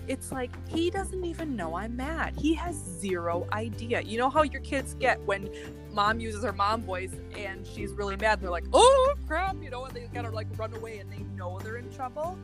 it's 0.08 0.32
like 0.32 0.50
he 0.68 0.90
doesn't 0.90 1.24
even 1.24 1.54
know 1.56 1.76
I'm 1.76 1.96
mad. 1.96 2.34
He 2.36 2.54
has 2.54 2.76
zero 2.76 3.46
idea. 3.52 4.00
You 4.00 4.18
know 4.18 4.30
how 4.30 4.42
your 4.42 4.60
kids 4.62 4.94
get 4.94 5.20
when 5.22 5.48
mom 5.92 6.20
uses 6.20 6.44
her 6.44 6.52
mom 6.52 6.82
voice 6.82 7.14
and 7.36 7.66
she's 7.66 7.92
really 7.92 8.16
mad 8.16 8.40
they're 8.40 8.50
like, 8.50 8.64
oh 8.72 9.14
crap, 9.26 9.56
you 9.62 9.70
know, 9.70 9.84
and 9.84 9.94
they 9.94 10.08
gotta 10.12 10.30
like 10.30 10.46
run 10.56 10.74
away 10.74 10.98
and 10.98 11.12
they 11.12 11.22
know 11.36 11.58
they're 11.60 11.76
in 11.76 11.92
trouble. 11.92 12.38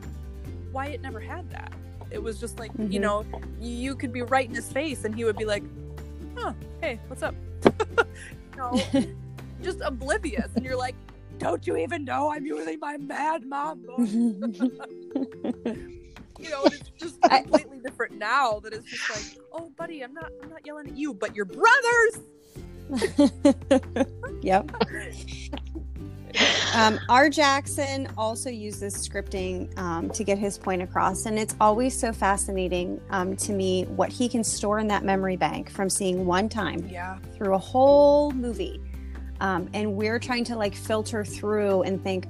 Wyatt 0.71 1.01
never 1.01 1.19
had 1.19 1.49
that. 1.51 1.73
It 2.11 2.21
was 2.21 2.39
just 2.39 2.59
like, 2.59 2.71
mm-hmm. 2.73 2.91
you 2.91 2.99
know, 2.99 3.25
you 3.59 3.95
could 3.95 4.13
be 4.13 4.21
right 4.21 4.47
in 4.47 4.55
his 4.55 4.71
face 4.71 5.03
and 5.03 5.13
he 5.13 5.23
would 5.23 5.37
be 5.37 5.45
like, 5.45 5.63
oh, 6.37 6.53
hey, 6.81 6.99
what's 7.07 7.23
up? 7.23 7.35
you 7.65 8.57
know, 8.57 8.81
just 9.61 9.81
oblivious. 9.81 10.49
And 10.55 10.63
you're 10.65 10.77
like, 10.77 10.95
don't 11.39 11.65
you 11.65 11.77
even 11.77 12.05
know 12.05 12.31
I'm 12.31 12.45
using 12.45 12.79
my 12.79 12.97
mad 12.97 13.45
mom 13.45 13.83
voice? 13.85 14.11
you 16.39 16.49
know, 16.49 16.63
it's 16.65 16.89
just 16.97 17.21
completely 17.21 17.79
different 17.79 18.17
now 18.17 18.59
that 18.59 18.73
it's 18.73 18.85
just 18.85 19.09
like, 19.09 19.45
oh 19.53 19.71
buddy, 19.77 20.03
I'm 20.03 20.13
not 20.13 20.31
I'm 20.43 20.49
not 20.49 20.65
yelling 20.65 20.87
at 20.87 20.97
you, 20.97 21.13
but 21.13 21.35
your 21.35 21.45
brothers. 21.45 22.19
yep. 24.41 24.69
Um, 26.75 26.99
R. 27.09 27.29
Jackson 27.29 28.07
also 28.17 28.49
uses 28.49 28.95
scripting 28.95 29.75
um, 29.77 30.09
to 30.11 30.23
get 30.23 30.37
his 30.37 30.57
point 30.57 30.81
across, 30.81 31.25
and 31.25 31.37
it's 31.39 31.55
always 31.59 31.97
so 31.97 32.13
fascinating 32.13 33.01
um, 33.09 33.35
to 33.37 33.51
me 33.51 33.83
what 33.95 34.09
he 34.09 34.29
can 34.29 34.43
store 34.43 34.79
in 34.79 34.87
that 34.87 35.03
memory 35.03 35.35
bank 35.37 35.69
from 35.71 35.89
seeing 35.89 36.25
one 36.25 36.47
time 36.47 36.85
Yeah. 36.87 37.17
through 37.35 37.55
a 37.55 37.57
whole 37.57 38.31
movie. 38.31 38.79
Um, 39.41 39.69
and 39.73 39.95
we're 39.95 40.19
trying 40.19 40.43
to 40.45 40.55
like 40.55 40.75
filter 40.75 41.23
through 41.23 41.83
and 41.83 42.01
think 42.03 42.27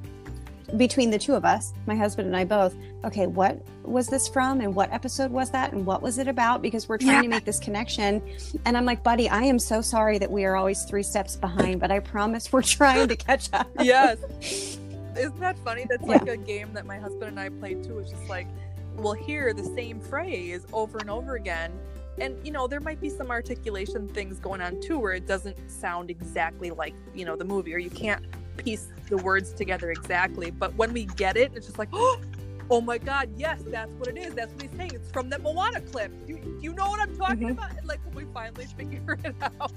between 0.78 1.10
the 1.10 1.18
two 1.18 1.34
of 1.34 1.46
us, 1.46 1.74
my 1.88 1.96
husband 1.96 2.28
and 2.28 2.36
I 2.36 2.46
both, 2.46 2.76
okay, 3.04 3.28
what 3.28 3.60
was 3.84 4.08
this 4.08 4.28
from 4.28 4.62
and 4.62 4.76
what 4.76 4.92
episode 4.94 5.32
was 5.32 5.50
that 5.52 5.74
and 5.74 5.86
what 5.86 6.02
was 6.02 6.18
it 6.20 6.28
about? 6.28 6.62
Because 6.62 6.88
we're 6.88 6.98
trying 6.98 7.24
to 7.24 7.28
make 7.30 7.46
this 7.46 7.60
connection. 7.60 8.22
And 8.66 8.78
I'm 8.78 8.86
like, 8.86 9.04
buddy, 9.04 9.30
I 9.30 9.44
am 9.44 9.58
so 9.58 9.82
sorry 9.82 10.20
that 10.20 10.30
we 10.30 10.46
are 10.46 10.56
always 10.56 10.84
three 10.84 11.04
steps 11.04 11.36
behind, 11.36 11.80
but 11.80 11.92
I 11.92 12.00
promise 12.00 12.52
we're 12.52 12.62
trying 12.62 13.08
to 13.08 13.16
catch 13.16 13.50
up. 13.54 13.68
Yes. 13.82 14.78
Isn't 15.18 15.40
that 15.40 15.58
funny? 15.60 15.86
That's 15.90 16.04
like 16.04 16.28
a 16.28 16.38
game 16.38 16.72
that 16.74 16.86
my 16.86 16.98
husband 16.98 17.24
and 17.24 17.40
I 17.40 17.50
played 17.50 17.84
too. 17.84 17.98
It's 18.00 18.12
just 18.12 18.30
like 18.30 18.48
we'll 18.96 19.14
hear 19.14 19.54
the 19.54 19.64
same 19.64 20.00
phrase 20.00 20.66
over 20.72 21.00
and 21.00 21.10
over 21.10 21.36
again. 21.36 21.72
And 22.20 22.36
you 22.46 22.52
know, 22.52 22.68
there 22.68 22.80
might 22.80 23.00
be 23.02 23.10
some 23.10 23.30
articulation 23.32 24.08
things 24.10 24.40
going 24.40 24.62
on 24.62 24.82
too 24.82 25.00
where 25.00 25.14
it 25.14 25.28
doesn't 25.28 25.58
sound 25.70 26.10
exactly 26.10 26.72
like, 26.72 26.94
you 27.14 27.26
know, 27.26 27.36
the 27.36 27.46
movie 27.46 27.74
or 27.74 27.78
you 27.78 27.90
can't 27.90 28.26
piece 28.58 28.88
the 29.10 29.18
words 29.18 29.54
together 29.54 29.92
exactly. 29.92 30.52
But 30.52 30.74
when 30.76 30.92
we 30.94 31.06
get 31.06 31.38
it, 31.38 31.52
it's 31.56 31.66
just 31.68 31.80
like, 31.80 31.90
oh 31.94 32.20
oh 32.72 32.82
my 32.82 32.98
god, 33.00 33.30
yes, 33.36 33.62
that's 33.68 33.92
what 33.94 34.08
it 34.10 34.18
is. 34.18 34.34
That's 34.36 34.52
what 34.54 34.62
he's 34.64 34.72
saying. 34.78 34.92
It's 34.94 35.10
from 35.12 35.30
that 35.32 35.42
Moana 35.42 35.82
clip. 35.82 36.12
You, 36.28 36.60
you 36.62 36.74
know 36.74 36.88
what 36.90 37.00
I'm 37.02 37.18
talking 37.18 37.40
Mhm. 37.48 37.52
about? 37.52 37.72
Like 37.86 38.00
we 38.14 38.26
finally 38.34 38.66
figure 38.78 39.18
it 39.24 39.36
out. 39.42 39.72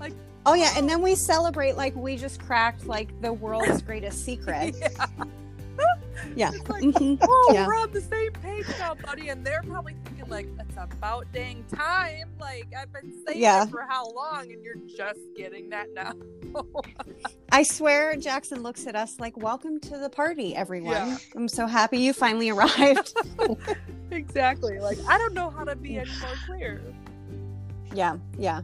Like, 0.00 0.12
Oh, 0.46 0.54
yeah. 0.54 0.72
And 0.76 0.88
then 0.88 1.02
we 1.02 1.14
celebrate 1.14 1.76
like 1.76 1.94
we 1.94 2.16
just 2.16 2.40
cracked 2.40 2.86
like 2.86 3.08
the 3.20 3.32
world's 3.32 3.82
greatest 3.82 4.24
secret. 4.24 4.74
yeah. 4.80 5.06
Yeah. 6.36 6.50
It's 6.54 6.68
like, 6.68 7.18
oh, 7.22 7.50
Yeah. 7.52 7.66
we're 7.66 7.74
on 7.76 7.90
the 7.92 8.00
same 8.00 8.32
page 8.32 8.66
now, 8.78 8.94
buddy. 8.94 9.28
And 9.28 9.44
they're 9.44 9.62
probably 9.66 9.96
thinking, 10.04 10.28
like, 10.28 10.48
it's 10.58 10.76
about 10.76 11.26
dang 11.32 11.64
time. 11.64 12.30
Like, 12.40 12.68
I've 12.78 12.92
been 12.92 13.12
saying 13.26 13.40
Yeah. 13.40 13.66
for 13.66 13.82
how 13.88 14.10
long, 14.10 14.52
and 14.52 14.62
you're 14.62 14.76
just 14.96 15.20
getting 15.36 15.70
that 15.70 15.88
now. 15.94 16.12
I 17.52 17.62
swear 17.62 18.16
Jackson 18.16 18.62
looks 18.62 18.86
at 18.86 18.94
us 18.96 19.18
like, 19.18 19.36
welcome 19.36 19.80
to 19.80 19.98
the 19.98 20.10
party, 20.10 20.54
everyone. 20.54 20.92
Yeah. 20.92 21.16
I'm 21.36 21.48
so 21.48 21.66
happy 21.66 21.98
you 21.98 22.12
finally 22.12 22.50
arrived. 22.50 23.14
exactly. 24.10 24.78
Like, 24.78 24.98
I 25.08 25.18
don't 25.18 25.34
know 25.34 25.50
how 25.50 25.64
to 25.64 25.76
be 25.76 25.98
any 25.98 26.10
more 26.20 26.34
clear. 26.46 26.82
Yeah, 27.94 28.18
yeah. 28.38 28.60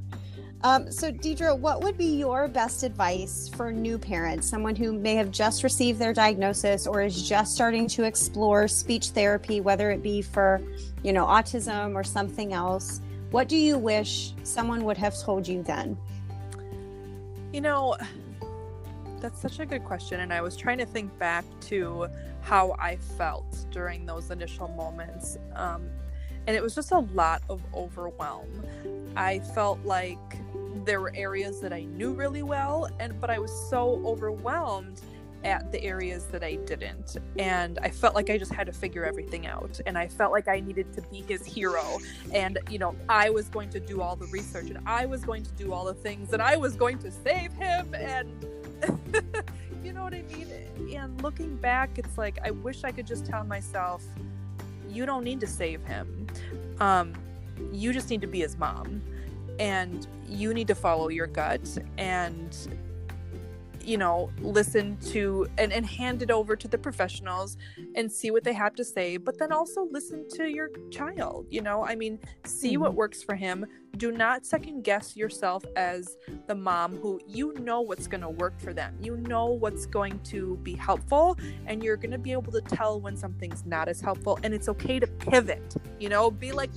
Um, 0.65 0.91
so, 0.91 1.13
Deidre, 1.13 1.59
what 1.59 1.83
would 1.83 1.99
be 1.99 2.17
your 2.17 2.49
best 2.49 2.85
advice 2.85 3.51
for 3.55 3.71
new 3.71 3.99
parents, 3.99 4.49
someone 4.49 4.75
who 4.75 4.95
may 4.95 5.15
have 5.15 5.31
just 5.31 5.63
received 5.63 5.99
their 5.99 6.15
diagnosis 6.15 6.87
or 6.87 7.03
is 7.03 7.29
just 7.29 7.55
starting 7.55 7.87
to 7.89 8.05
explore 8.05 8.67
speech 8.67 9.11
therapy, 9.11 9.61
whether 9.61 9.91
it 9.91 10.03
be 10.03 10.23
for, 10.23 10.63
you 11.03 11.13
know, 11.13 11.27
autism 11.27 11.95
or 11.95 12.03
something 12.03 12.55
else? 12.55 13.03
What 13.31 13.47
do 13.47 13.59
you 13.59 13.77
wish 13.77 14.33
someone 14.43 14.85
would 14.87 14.97
have 14.97 15.21
told 15.21 15.47
you 15.47 15.63
then? 15.63 15.99
You 17.53 17.61
know, 17.61 17.95
that's 19.21 19.43
such 19.43 19.61
a 19.61 19.67
good 19.67 19.85
question. 19.85 20.21
And 20.21 20.33
I 20.33 20.41
was 20.41 20.57
trying 20.57 20.79
to 20.79 20.87
think 20.87 21.17
back 21.19 21.45
to 21.63 22.07
how 22.41 22.75
I 22.81 22.97
felt 22.97 23.67
during 23.71 24.07
those 24.07 24.31
initial 24.31 24.69
moments. 24.69 25.37
Um, 25.57 25.91
and 26.47 26.57
it 26.57 26.63
was 26.63 26.75
just 26.75 26.93
a 26.93 26.99
lot 26.99 27.43
of 27.49 27.63
overwhelm. 27.75 28.65
I 29.17 29.39
felt 29.39 29.79
like 29.85 30.19
there 30.85 31.01
were 31.01 31.13
areas 31.15 31.61
that 31.61 31.73
I 31.73 31.85
knew 31.85 32.13
really 32.13 32.43
well, 32.43 32.89
and 33.01 33.19
but 33.21 33.31
I 33.31 33.39
was 33.39 33.53
so 33.71 34.03
overwhelmed 34.05 35.01
at 35.45 35.71
the 35.71 35.83
areas 35.83 36.25
that 36.27 36.43
I 36.43 36.55
didn't. 36.57 37.19
And 37.39 37.79
I 37.83 37.91
felt 37.91 38.15
like 38.15 38.31
I 38.31 38.39
just 38.39 38.53
had 38.53 38.67
to 38.67 38.73
figure 38.73 39.05
everything 39.05 39.47
out. 39.47 39.79
And 39.87 39.97
I 39.97 40.09
felt 40.09 40.33
like 40.33 40.49
I 40.49 40.61
needed 40.61 40.93
to 40.95 41.03
be 41.03 41.21
his 41.21 41.45
hero. 41.45 41.99
And, 42.33 42.59
you 42.71 42.79
know, 42.79 42.97
I 43.09 43.31
was 43.31 43.49
going 43.49 43.69
to 43.71 43.81
do 43.81 44.01
all 44.01 44.17
the 44.17 44.27
research 44.27 44.71
and 44.71 44.79
I 44.87 45.07
was 45.07 45.23
going 45.23 45.43
to 45.45 45.53
do 45.53 45.73
all 45.73 45.85
the 45.85 45.95
things 45.95 46.33
and 46.33 46.41
I 46.41 46.57
was 46.57 46.77
going 46.77 46.99
to 47.01 47.11
save 47.11 47.53
him. 47.53 47.95
And, 47.95 48.47
you 49.85 49.93
know 49.93 50.03
what 50.03 50.15
I 50.15 50.23
mean? 50.23 50.49
And 50.95 51.23
looking 51.23 51.57
back, 51.57 51.99
it's 51.99 52.17
like, 52.17 52.39
I 52.43 52.51
wish 52.51 52.85
I 52.85 52.91
could 52.91 53.07
just 53.07 53.27
tell 53.27 53.45
myself, 53.45 54.03
you 54.95 55.07
don't 55.07 55.25
need 55.25 55.41
to 55.41 55.47
save 55.47 55.85
him. 55.85 56.27
Um, 56.81 57.13
you 57.73 57.93
just 57.93 58.11
need 58.11 58.21
to 58.21 58.27
be 58.27 58.41
his 58.41 58.57
mom. 58.57 59.03
And 59.59 60.07
you 60.29 60.53
need 60.55 60.69
to 60.69 60.75
follow 60.75 61.09
your 61.09 61.27
gut 61.27 61.79
and 61.99 62.57
you 63.87 63.99
know 63.99 64.31
listen 64.41 64.97
to 64.99 65.47
and, 65.59 65.73
and 65.73 65.87
hand 65.87 66.23
it 66.23 66.31
over 66.31 66.57
to 66.57 66.69
the 66.69 66.79
professionals 66.79 67.57
and 67.95 68.11
see 68.11 68.31
what 68.31 68.45
they 68.45 68.53
have 68.53 68.75
to 68.75 68.85
say 68.85 69.17
but 69.17 69.39
then 69.39 69.53
also 69.53 69.87
listen 69.91 70.27
to 70.29 70.49
your 70.49 70.69
child 70.91 71.47
you 71.51 71.63
know? 71.63 71.85
I 71.85 71.95
mean 71.95 72.19
see 72.45 72.77
what 72.77 72.91
mm-hmm. 72.91 72.99
works 72.99 73.23
for 73.23 73.35
him. 73.35 73.67
Do 73.97 74.11
not 74.11 74.45
second 74.45 74.83
guess 74.83 75.17
yourself 75.17 75.65
as 75.77 76.17
the 76.49 76.55
mom 76.55 76.97
who 76.97 77.21
you 77.27 77.55
know 77.61 77.81
what's 77.81 78.09
going 78.09 78.23
to 78.23 78.29
work 78.29 78.59
for 78.59 78.73
them. 78.73 78.97
You 79.01 79.17
know 79.19 79.47
what's 79.47 79.87
going 79.87 80.19
to 80.25 80.57
be 80.63 80.75
helpful 80.75 81.39
and 81.67 81.83
you're 81.83 81.97
going 81.97 82.11
to 82.11 82.19
be 82.19 82.33
able 82.33 82.51
to 82.53 82.61
tell 82.61 83.01
when 83.01 83.17
something's 83.17 83.65
not 83.65 83.89
as 83.89 84.01
helpful 84.01 84.39
and 84.43 84.53
it's 84.53 84.69
okay 84.69 84.99
to 84.99 85.07
pivot 85.07 85.77
you 86.01 86.09
know? 86.09 86.31
Be 86.31 86.53
like 86.53 86.71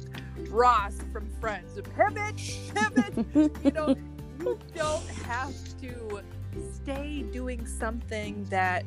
ross 0.50 0.96
from 1.12 1.30
friends. 1.42 1.80
Pivot 1.96 2.38
pivot. 2.76 3.56
You 3.64 3.72
know 3.72 3.96
you 4.40 4.60
don't 4.76 5.08
have 5.26 5.54
to 5.82 6.22
stay 6.76 7.24
doing 7.32 7.66
something 7.66 8.46
that 8.50 8.84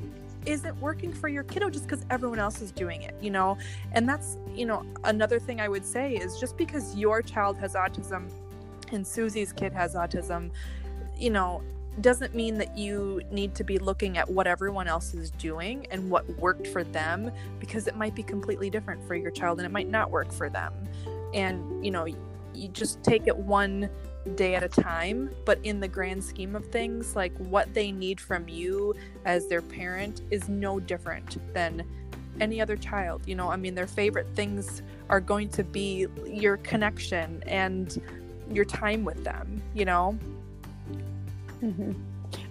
isn't 0.46 0.78
working 0.80 1.12
for 1.12 1.28
your 1.28 1.42
kiddo 1.42 1.68
just 1.68 1.86
because 1.86 2.04
everyone 2.10 2.38
else 2.38 2.62
is 2.62 2.72
doing 2.72 3.02
it, 3.02 3.14
you 3.20 3.30
know? 3.30 3.58
And 3.92 4.08
that's, 4.08 4.38
you 4.54 4.66
know, 4.66 4.84
another 5.04 5.38
thing 5.38 5.60
I 5.60 5.68
would 5.68 5.84
say 5.84 6.14
is 6.14 6.38
just 6.38 6.56
because 6.56 6.96
your 6.96 7.22
child 7.22 7.58
has 7.58 7.74
autism 7.74 8.30
and 8.92 9.06
Susie's 9.06 9.52
kid 9.52 9.72
has 9.72 9.94
autism, 9.94 10.50
you 11.18 11.30
know, 11.30 11.62
doesn't 12.00 12.34
mean 12.34 12.56
that 12.56 12.78
you 12.78 13.20
need 13.30 13.54
to 13.54 13.64
be 13.64 13.78
looking 13.78 14.16
at 14.16 14.28
what 14.28 14.46
everyone 14.46 14.88
else 14.88 15.12
is 15.12 15.30
doing 15.32 15.86
and 15.90 16.08
what 16.10 16.26
worked 16.38 16.66
for 16.68 16.84
them 16.84 17.30
because 17.58 17.86
it 17.86 17.96
might 17.96 18.14
be 18.14 18.22
completely 18.22 18.70
different 18.70 19.06
for 19.06 19.14
your 19.14 19.30
child 19.30 19.58
and 19.58 19.66
it 19.66 19.72
might 19.72 19.88
not 19.88 20.10
work 20.10 20.32
for 20.32 20.48
them. 20.48 20.72
And, 21.34 21.84
you 21.84 21.90
know, 21.90 22.06
you 22.54 22.68
just 22.68 23.02
take 23.02 23.26
it 23.26 23.36
one 23.36 23.88
day 24.30 24.54
at 24.54 24.62
a 24.62 24.68
time 24.68 25.30
but 25.44 25.58
in 25.62 25.80
the 25.80 25.88
grand 25.88 26.22
scheme 26.22 26.54
of 26.56 26.66
things 26.66 27.14
like 27.16 27.36
what 27.38 27.72
they 27.74 27.92
need 27.92 28.20
from 28.20 28.48
you 28.48 28.94
as 29.24 29.46
their 29.48 29.62
parent 29.62 30.22
is 30.30 30.48
no 30.48 30.80
different 30.80 31.36
than 31.54 31.84
any 32.40 32.60
other 32.60 32.76
child 32.76 33.22
you 33.26 33.34
know 33.34 33.50
i 33.50 33.56
mean 33.56 33.74
their 33.74 33.86
favorite 33.86 34.28
things 34.34 34.82
are 35.08 35.20
going 35.20 35.48
to 35.48 35.62
be 35.64 36.06
your 36.26 36.56
connection 36.58 37.42
and 37.46 38.00
your 38.50 38.64
time 38.64 39.04
with 39.04 39.22
them 39.24 39.62
you 39.74 39.84
know 39.84 40.18
Mhm. 41.62 41.94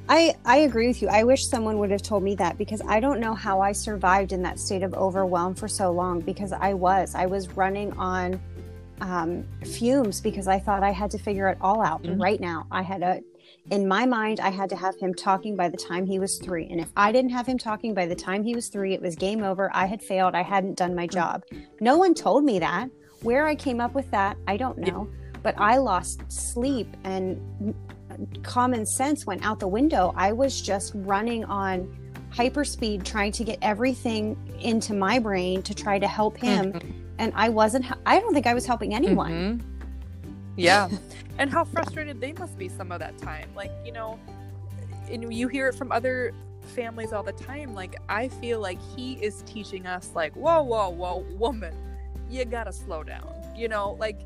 I 0.07 0.35
I 0.45 0.57
agree 0.57 0.87
with 0.87 1.01
you. 1.01 1.07
I 1.07 1.23
wish 1.23 1.47
someone 1.47 1.77
would 1.79 1.91
have 1.91 2.01
told 2.01 2.23
me 2.23 2.35
that 2.35 2.57
because 2.57 2.81
I 2.87 2.99
don't 2.99 3.19
know 3.19 3.33
how 3.33 3.61
I 3.61 3.71
survived 3.71 4.31
in 4.31 4.41
that 4.43 4.59
state 4.59 4.83
of 4.83 4.93
overwhelm 4.93 5.55
for 5.55 5.67
so 5.67 5.91
long 5.91 6.21
because 6.21 6.51
I 6.51 6.73
was 6.73 7.15
I 7.15 7.25
was 7.25 7.49
running 7.49 7.93
on 7.93 8.39
um, 9.01 9.45
fumes 9.65 10.21
because 10.21 10.47
I 10.47 10.59
thought 10.59 10.83
I 10.83 10.91
had 10.91 11.11
to 11.11 11.17
figure 11.17 11.47
it 11.49 11.57
all 11.61 11.81
out 11.81 12.03
Mhm. 12.03 12.21
right 12.21 12.39
now. 12.39 12.65
I 12.71 12.81
had 12.81 13.01
a 13.03 13.21
in 13.71 13.87
my 13.87 14.05
mind 14.05 14.39
I 14.39 14.49
had 14.49 14.69
to 14.69 14.75
have 14.75 14.95
him 14.99 15.13
talking 15.13 15.55
by 15.55 15.69
the 15.69 15.77
time 15.77 16.05
he 16.05 16.17
was 16.17 16.39
3 16.39 16.67
and 16.71 16.79
if 16.79 16.89
I 16.95 17.11
didn't 17.11 17.31
have 17.31 17.45
him 17.45 17.57
talking 17.57 17.93
by 17.93 18.05
the 18.07 18.15
time 18.15 18.43
he 18.43 18.55
was 18.55 18.67
3 18.69 18.93
it 18.93 19.01
was 19.01 19.15
game 19.15 19.43
over. 19.43 19.69
I 19.73 19.85
had 19.85 20.01
failed. 20.01 20.33
I 20.33 20.41
hadn't 20.43 20.75
done 20.77 20.95
my 20.95 21.05
job. 21.07 21.43
No 21.79 21.97
one 21.97 22.13
told 22.15 22.43
me 22.43 22.59
that. 22.59 22.89
Where 23.21 23.45
I 23.45 23.53
came 23.55 23.79
up 23.81 23.93
with 23.93 24.09
that, 24.11 24.37
I 24.47 24.57
don't 24.57 24.77
know. 24.79 25.07
But 25.43 25.55
I 25.57 25.77
lost 25.77 26.21
sleep 26.31 26.87
and 27.03 27.39
common 28.43 28.85
sense 28.85 29.25
went 29.25 29.45
out 29.45 29.59
the 29.59 29.67
window. 29.67 30.13
I 30.15 30.31
was 30.31 30.61
just 30.61 30.93
running 30.95 31.43
on 31.45 31.87
hyperspeed 32.33 33.03
trying 33.03 33.31
to 33.33 33.43
get 33.43 33.57
everything 33.61 34.37
into 34.61 34.93
my 34.93 35.19
brain 35.19 35.61
to 35.63 35.73
try 35.73 35.97
to 35.99 36.07
help 36.07 36.37
him 36.37 36.73
and 37.19 37.31
I 37.35 37.49
wasn't 37.49 37.85
I 38.05 38.19
don't 38.19 38.33
think 38.33 38.47
I 38.47 38.53
was 38.55 38.65
helping 38.65 38.95
anyone. 38.95 39.31
Mhm. 39.31 39.61
Yeah. 40.55 40.89
and 41.37 41.49
how 41.49 41.63
frustrated 41.63 42.19
they 42.19 42.33
must 42.33 42.57
be 42.57 42.67
some 42.67 42.91
of 42.91 42.99
that 42.99 43.17
time. 43.17 43.49
Like, 43.55 43.71
you 43.85 43.91
know, 43.93 44.19
and 45.09 45.33
you 45.33 45.47
hear 45.47 45.69
it 45.69 45.75
from 45.75 45.89
other 45.91 46.33
families 46.75 47.13
all 47.13 47.23
the 47.23 47.31
time. 47.31 47.73
Like, 47.73 47.95
I 48.09 48.27
feel 48.27 48.59
like 48.59 48.77
he 48.95 49.13
is 49.13 49.41
teaching 49.43 49.85
us, 49.87 50.11
like, 50.13 50.33
whoa, 50.35 50.61
whoa, 50.63 50.89
whoa, 50.89 51.25
woman, 51.37 51.73
you 52.29 52.43
gotta 52.45 52.73
slow 52.73 53.03
down. 53.03 53.31
You 53.55 53.69
know, 53.69 53.95
like, 53.99 54.19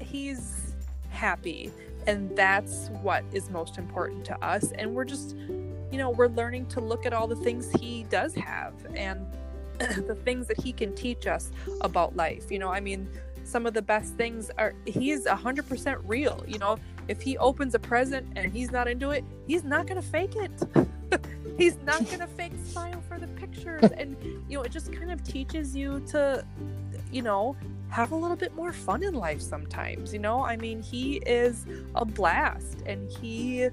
he's 0.00 0.74
happy. 1.10 1.72
And 2.06 2.36
that's 2.36 2.88
what 3.02 3.24
is 3.32 3.50
most 3.50 3.76
important 3.78 4.24
to 4.26 4.44
us. 4.44 4.70
And 4.72 4.94
we're 4.94 5.04
just 5.04 5.34
you 5.90 5.98
know, 5.98 6.08
we're 6.10 6.28
learning 6.28 6.66
to 6.66 6.80
look 6.80 7.04
at 7.04 7.12
all 7.12 7.26
the 7.26 7.36
things 7.36 7.70
he 7.78 8.04
does 8.04 8.34
have 8.34 8.72
and 8.94 9.26
the 10.06 10.14
things 10.24 10.46
that 10.48 10.60
he 10.60 10.72
can 10.72 10.94
teach 10.94 11.26
us 11.26 11.50
about 11.80 12.16
life. 12.16 12.50
You 12.50 12.58
know, 12.58 12.70
I 12.70 12.80
mean, 12.80 13.08
some 13.44 13.66
of 13.66 13.74
the 13.74 13.82
best 13.82 14.14
things 14.14 14.50
are 14.58 14.74
he's 14.86 15.26
100% 15.26 16.00
real. 16.04 16.44
You 16.46 16.58
know, 16.58 16.76
if 17.08 17.20
he 17.20 17.36
opens 17.38 17.74
a 17.74 17.78
present 17.78 18.26
and 18.36 18.52
he's 18.52 18.70
not 18.70 18.88
into 18.88 19.10
it, 19.10 19.24
he's 19.46 19.64
not 19.64 19.86
going 19.86 20.00
to 20.00 20.06
fake 20.06 20.36
it. 20.36 20.52
he's 21.58 21.76
not 21.84 22.04
going 22.06 22.18
to 22.26 22.26
fake 22.26 22.52
smile 22.64 23.02
for 23.08 23.18
the 23.18 23.28
pictures. 23.28 23.90
And, 23.96 24.16
you 24.48 24.58
know, 24.58 24.62
it 24.62 24.72
just 24.72 24.92
kind 24.92 25.10
of 25.10 25.22
teaches 25.24 25.74
you 25.74 26.00
to, 26.08 26.44
you 27.10 27.22
know, 27.22 27.56
have 27.88 28.12
a 28.12 28.16
little 28.16 28.36
bit 28.36 28.54
more 28.54 28.72
fun 28.72 29.02
in 29.02 29.14
life 29.14 29.40
sometimes. 29.40 30.12
You 30.12 30.20
know, 30.20 30.42
I 30.42 30.56
mean, 30.56 30.82
he 30.82 31.16
is 31.26 31.66
a 31.94 32.04
blast 32.04 32.78
and 32.86 33.10
he 33.10 33.68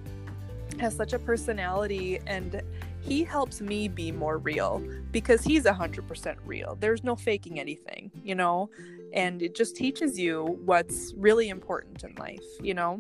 has 0.80 0.96
such 0.96 1.14
a 1.14 1.20
personality 1.20 2.20
and 2.28 2.62
he 3.10 3.24
helps 3.24 3.60
me 3.60 3.88
be 3.88 4.12
more 4.12 4.38
real 4.38 4.84
because 5.12 5.44
he's 5.44 5.64
100% 5.64 6.38
real. 6.46 6.78
There's 6.80 7.04
no 7.04 7.16
faking 7.16 7.60
anything, 7.60 8.12
you 8.24 8.36
know? 8.36 8.70
And 9.14 9.42
it 9.42 9.56
just 9.56 9.76
teaches 9.76 10.20
you 10.20 10.60
what's 10.64 11.14
really 11.18 11.50
important 11.50 12.04
in 12.04 12.14
life, 12.16 12.46
you 12.62 12.76
know? 12.76 13.00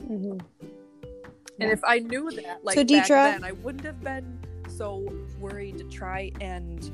Mm-hmm. 0.00 0.38
And 1.58 1.70
if 1.72 1.82
I 1.84 2.00
knew 2.00 2.30
that, 2.32 2.62
like 2.64 2.74
so, 2.74 2.84
back 2.84 3.08
then, 3.08 3.44
I 3.44 3.52
wouldn't 3.52 3.84
have 3.84 4.02
been 4.02 4.38
so 4.68 5.08
worried 5.40 5.78
to 5.78 5.84
try 5.84 6.30
and 6.42 6.92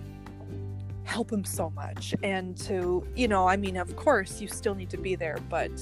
help 1.02 1.32
him 1.32 1.44
so 1.44 1.70
much. 1.70 2.14
And 2.22 2.56
to, 2.58 3.04
you 3.16 3.26
know, 3.26 3.48
I 3.48 3.56
mean, 3.56 3.76
of 3.76 3.96
course, 3.96 4.40
you 4.40 4.46
still 4.46 4.76
need 4.76 4.90
to 4.90 4.98
be 4.98 5.16
there, 5.16 5.38
but 5.50 5.72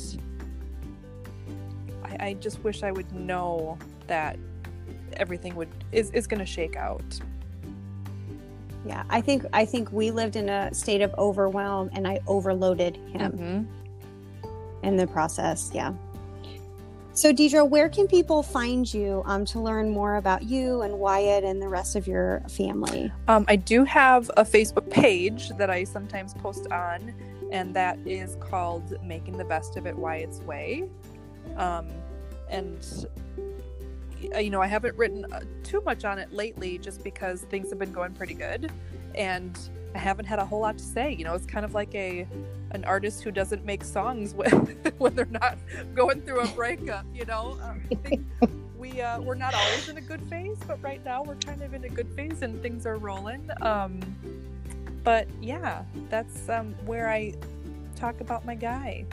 I, 2.03 2.29
I 2.29 2.35
just 2.41 2.65
wish 2.65 2.83
I 2.83 2.91
would 2.91 3.13
know 3.13 3.77
that 4.07 4.39
everything 5.15 5.55
would 5.57 5.69
is, 5.93 6.11
is 6.11 6.27
going 6.27 6.41
to 6.41 6.47
shake 6.47 6.77
out. 6.77 7.21
Yeah 8.87 9.05
i 9.11 9.21
think 9.21 9.45
i 9.53 9.63
think 9.63 9.93
we 9.93 10.11
lived 10.11 10.37
in 10.37 10.49
a 10.49 10.73
state 10.73 11.03
of 11.03 11.15
overwhelm 11.19 11.91
and 11.93 12.09
i 12.09 12.19
overloaded 12.27 12.97
him 13.13 13.33
mm-hmm. 13.33 14.87
in 14.87 14.97
the 14.97 15.07
process 15.07 15.71
yeah. 15.75 15.93
So 17.13 17.31
deidre 17.31 17.69
where 17.69 17.91
can 17.91 18.07
people 18.07 18.43
find 18.43 18.93
you 18.95 19.23
um, 19.27 19.45
to 19.47 19.61
learn 19.61 19.91
more 19.91 20.17
about 20.17 20.45
you 20.45 20.81
and 20.81 20.99
wyatt 20.99 21.45
and 21.45 21.61
the 21.61 21.69
rest 21.69 21.95
of 21.95 22.07
your 22.07 22.43
family? 22.49 23.13
Um, 23.29 23.45
i 23.49 23.57
do 23.57 23.85
have 23.85 24.31
a 24.39 24.45
facebook 24.45 24.89
page 24.89 25.51
that 25.59 25.69
i 25.69 25.85
sometimes 25.85 26.33
post 26.33 26.67
on 26.73 27.13
and 27.53 27.75
that 27.75 27.99
is 28.07 28.37
called 28.37 28.97
making 29.03 29.37
the 29.37 29.45
best 29.45 29.77
of 29.77 29.87
it 29.87 29.97
wyatt's 29.97 30.41
way. 30.41 30.89
Um, 31.57 31.89
and 32.49 33.07
you 34.21 34.51
know, 34.51 34.61
I 34.61 34.67
haven't 34.67 34.97
written 34.97 35.25
uh, 35.33 35.41
too 35.63 35.81
much 35.83 36.05
on 36.05 36.19
it 36.19 36.33
lately 36.33 36.79
just 36.79 37.03
because 37.03 37.43
things 37.43 37.71
have 37.71 37.79
been 37.79 37.93
going 37.93 38.13
pretty 38.13 38.35
good 38.35 38.71
and 39.15 39.59
I 39.95 39.99
haven't 39.99 40.27
had 40.27 40.39
a 40.39 40.45
whole 40.45 40.61
lot 40.61 40.79
to 40.79 40.85
say. 40.85 41.13
You 41.13 41.25
know, 41.25 41.35
it's 41.35 41.47
kind 41.47 41.65
of 41.65 41.75
like 41.75 41.95
a 41.95 42.27
an 42.73 42.85
artist 42.85 43.23
who 43.23 43.33
doesn't 43.33 43.65
make 43.65 43.83
songs 43.83 44.35
when, 44.35 44.51
when 44.99 45.15
they're 45.15 45.25
not 45.27 45.59
going 45.95 46.23
through 46.23 46.41
a 46.41 46.49
breakup, 46.49 47.05
you 47.15 47.25
know. 47.25 47.59
Um, 47.63 48.27
we 48.79 49.01
uh, 49.01 49.21
we're 49.21 49.35
not 49.35 49.55
always 49.55 49.89
in 49.89 49.99
a 49.99 50.01
good 50.01 50.23
phase, 50.23 50.59
but 50.67 50.83
right 50.83 51.05
now 51.05 51.23
we're 51.23 51.35
kind 51.37 51.63
of 51.63 51.75
in 51.75 51.85
a 51.85 51.89
good 51.89 52.09
phase 52.15 52.43
and 52.43 52.61
things 52.63 52.87
are 52.87 52.97
rolling. 52.97 53.51
Um, 53.61 54.01
but 55.03 55.29
yeah, 55.41 55.85
that's 56.09 56.49
um, 56.49 56.75
where 56.87 57.09
I 57.09 57.35
talk 57.97 58.21
about 58.21 58.45
my 58.47 58.55
guy. 58.55 59.05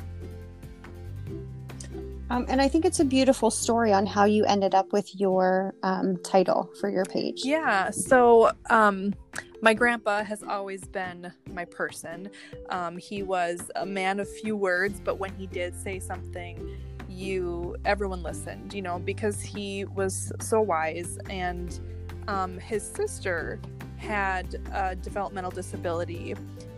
Um, 2.29 2.45
and 2.49 2.61
I 2.61 2.67
think 2.67 2.85
it's 2.85 2.99
a 2.99 3.05
beautiful 3.05 3.49
story 3.49 3.93
on 3.93 4.05
how 4.05 4.25
you 4.25 4.43
ended 4.45 4.75
up 4.75 4.91
with 4.91 5.15
your 5.15 5.73
um, 5.83 6.17
title 6.23 6.69
for 6.79 6.89
your 6.89 7.05
page. 7.05 7.41
Yeah. 7.43 7.89
So, 7.91 8.51
um, 8.69 9.13
my 9.61 9.73
grandpa 9.73 10.23
has 10.23 10.43
always 10.43 10.85
been 10.85 11.31
my 11.51 11.65
person. 11.65 12.29
Um, 12.69 12.97
he 12.97 13.23
was 13.23 13.71
a 13.75 13.85
man 13.85 14.19
of 14.19 14.29
few 14.29 14.55
words, 14.55 15.01
but 15.03 15.17
when 15.17 15.33
he 15.35 15.47
did 15.47 15.75
say 15.75 15.99
something, 15.99 16.77
you 17.09 17.75
everyone 17.85 18.21
listened. 18.21 18.73
You 18.73 18.81
know, 18.81 18.99
because 18.99 19.41
he 19.41 19.85
was 19.85 20.31
so 20.39 20.61
wise, 20.61 21.17
and 21.29 21.79
um, 22.27 22.59
his 22.59 22.83
sister 22.83 23.59
had 23.97 24.61
a 24.73 24.95
developmental 24.95 25.51
disability 25.51 26.35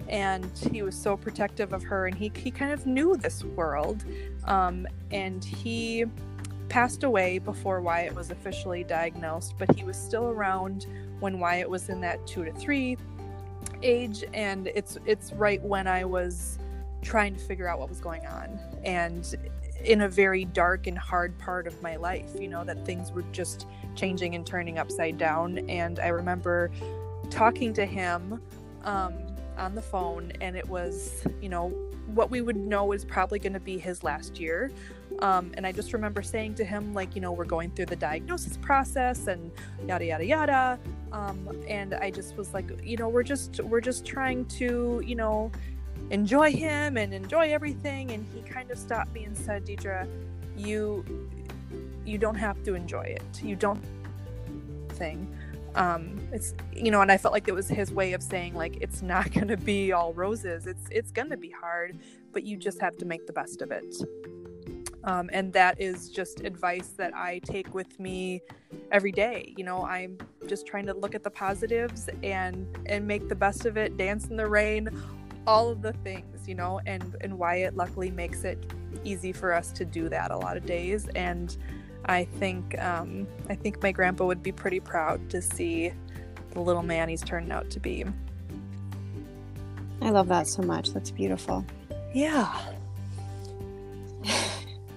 and 0.08 0.50
he 0.72 0.82
was 0.82 0.96
so 0.96 1.16
protective 1.16 1.72
of 1.72 1.84
her 1.84 2.08
and 2.08 2.18
he, 2.18 2.32
he 2.36 2.50
kind 2.50 2.72
of 2.72 2.86
knew 2.86 3.16
this 3.16 3.44
world 3.44 4.04
um, 4.50 4.86
and 5.12 5.44
he 5.44 6.06
passed 6.68 7.04
away 7.04 7.40
before 7.40 7.82
wyatt 7.82 8.14
was 8.14 8.30
officially 8.30 8.84
diagnosed 8.84 9.56
but 9.58 9.74
he 9.76 9.84
was 9.84 9.98
still 9.98 10.26
around 10.26 10.86
when 11.20 11.40
wyatt 11.40 11.68
was 11.70 11.90
in 11.90 12.00
that 12.00 12.26
two 12.28 12.46
to 12.46 12.52
three 12.54 12.96
age 13.82 14.24
and 14.34 14.68
it's 14.68 14.98
it's 15.06 15.34
right 15.34 15.62
when 15.64 15.88
i 15.88 16.04
was 16.04 16.60
trying 17.02 17.34
to 17.34 17.40
figure 17.40 17.68
out 17.68 17.80
what 17.80 17.90
was 17.90 18.00
going 18.00 18.26
on. 18.26 18.60
And 18.84 19.36
in 19.84 20.02
a 20.02 20.10
very 20.10 20.46
dark 20.46 20.88
and 20.88 20.98
hard 20.98 21.38
part 21.40 21.66
of 21.66 21.82
my 21.82 21.96
life 21.96 22.32
you 22.38 22.50
know 22.50 22.66
that 22.66 22.86
things 22.86 23.14
were 23.14 23.24
just 23.32 23.66
changing 23.96 24.36
and 24.36 24.46
turning 24.46 24.78
upside 24.78 25.18
down. 25.18 25.60
And 25.70 26.00
i 26.00 26.10
remember 26.10 26.72
talking 27.30 27.74
to 27.74 27.86
him 27.86 28.42
um, 28.84 29.14
on 29.58 29.76
the 29.76 29.82
phone, 29.82 30.32
and 30.42 30.56
it 30.56 30.68
was, 30.68 31.24
you 31.42 31.50
know, 31.50 31.74
what 32.14 32.32
we 32.32 32.42
would 32.42 32.56
know 32.56 32.92
is 32.92 33.06
probably 33.06 33.40
going 33.40 33.54
to 33.54 33.60
be 33.60 33.78
his 33.78 34.04
last 34.04 34.40
year. 34.40 34.72
Um, 35.20 35.52
and 35.56 35.66
I 35.66 35.72
just 35.72 35.94
remember 35.94 36.22
saying 36.22 36.56
to 36.56 36.64
him, 36.64 36.94
like, 36.94 37.16
you 37.16 37.22
know, 37.22 37.32
we're 37.32 37.46
going 37.46 37.72
through 37.72 37.88
the 37.88 37.96
diagnosis 37.96 38.58
process 38.58 39.28
and 39.28 39.52
yada 39.86 40.06
yada 40.06 40.26
yada. 40.26 40.80
Um, 41.12 41.50
and 41.68 41.94
I 41.94 42.12
just 42.12 42.38
was 42.38 42.54
like, 42.54 42.70
you 42.84 42.98
know, 42.98 43.10
we're 43.10 43.24
just 43.24 43.60
we're 43.62 43.82
just 43.82 44.06
trying 44.06 44.46
to, 44.46 45.02
you 45.06 45.16
know, 45.16 45.52
enjoy 46.10 46.52
him 46.52 46.98
and 46.98 47.14
enjoy 47.14 47.52
everything. 47.52 48.12
And 48.12 48.26
he 48.34 48.42
kind 48.42 48.72
of 48.72 48.78
stopped 48.78 49.14
me 49.14 49.26
and 49.26 49.38
said, 49.38 49.66
Deidre, 49.66 50.08
you 50.56 51.04
you 52.06 52.18
don't 52.18 52.36
have 52.36 52.64
to 52.64 52.76
enjoy 52.76 53.04
it. 53.04 53.44
You 53.44 53.56
don't 53.56 53.84
thing 54.90 55.28
um 55.80 56.20
it's 56.32 56.54
you 56.74 56.92
know 56.92 57.02
and 57.02 57.12
i 57.12 57.18
felt 57.18 57.34
like 57.34 57.48
it 57.48 57.56
was 57.56 57.68
his 57.68 57.92
way 57.92 58.14
of 58.14 58.22
saying 58.22 58.54
like 58.54 58.78
it's 58.82 59.02
not 59.02 59.32
going 59.38 59.48
to 59.48 59.58
be 59.58 59.92
all 59.92 60.14
roses. 60.14 60.68
It's 60.68 60.86
it's 60.92 61.12
going 61.12 61.30
to 61.32 61.38
be 61.38 61.50
hard 61.50 61.98
but 62.32 62.44
you 62.44 62.58
just 62.58 62.80
have 62.80 62.96
to 62.98 63.06
make 63.06 63.26
the 63.26 63.34
best 63.34 63.64
of 63.64 63.72
it. 63.72 63.96
Um, 65.04 65.32
and 65.34 65.52
that 65.54 65.82
is 65.82 66.10
just 66.10 66.42
advice 66.42 66.90
that 66.98 67.16
i 67.16 67.40
take 67.40 67.74
with 67.74 68.00
me 68.00 68.42
every 68.92 69.12
day. 69.12 69.54
You 69.58 69.64
know 69.64 69.84
i'm 69.84 70.18
just 70.48 70.68
trying 70.68 70.86
to 70.88 70.94
look 70.94 71.16
at 71.16 71.24
the 71.24 71.32
positives 71.32 72.10
and 72.24 72.68
and 72.86 73.08
make 73.08 73.30
the 73.30 73.36
best 73.36 73.66
of 73.66 73.78
it 73.78 73.98
dance 73.98 74.28
in 74.28 74.36
the 74.36 74.48
rain 74.48 74.90
all 75.48 75.70
of 75.70 75.82
the 75.82 75.94
things 75.94 76.48
you 76.48 76.56
know 76.56 76.82
and 76.86 77.16
and 77.22 77.38
wyatt 77.38 77.76
luckily 77.76 78.12
makes 78.12 78.44
it 78.44 78.72
easy 79.04 79.32
for 79.32 79.54
us 79.54 79.72
to 79.72 79.86
do 79.86 80.10
that 80.10 80.32
a 80.32 80.38
lot 80.38 80.58
of 80.58 80.66
days. 80.66 81.08
And 81.16 81.56
I 82.10 82.26
think 82.26 82.78
um, 82.82 83.28
I 83.50 83.56
think 83.56 83.84
my 83.84 83.92
grandpa 83.92 84.26
would 84.26 84.42
be 84.42 84.52
pretty 84.52 84.80
proud 84.80 85.30
to 85.30 85.44
see 85.44 85.94
the 86.52 86.60
little 86.60 86.82
man 86.82 87.08
he's 87.08 87.22
turned 87.22 87.52
out 87.52 87.70
to 87.70 87.80
be. 87.80 88.04
I 90.02 90.10
love 90.10 90.28
that 90.30 90.48
so 90.48 90.64
much. 90.64 90.92
That's 90.92 91.12
beautiful. 91.12 91.66
Yeah. 92.14 92.60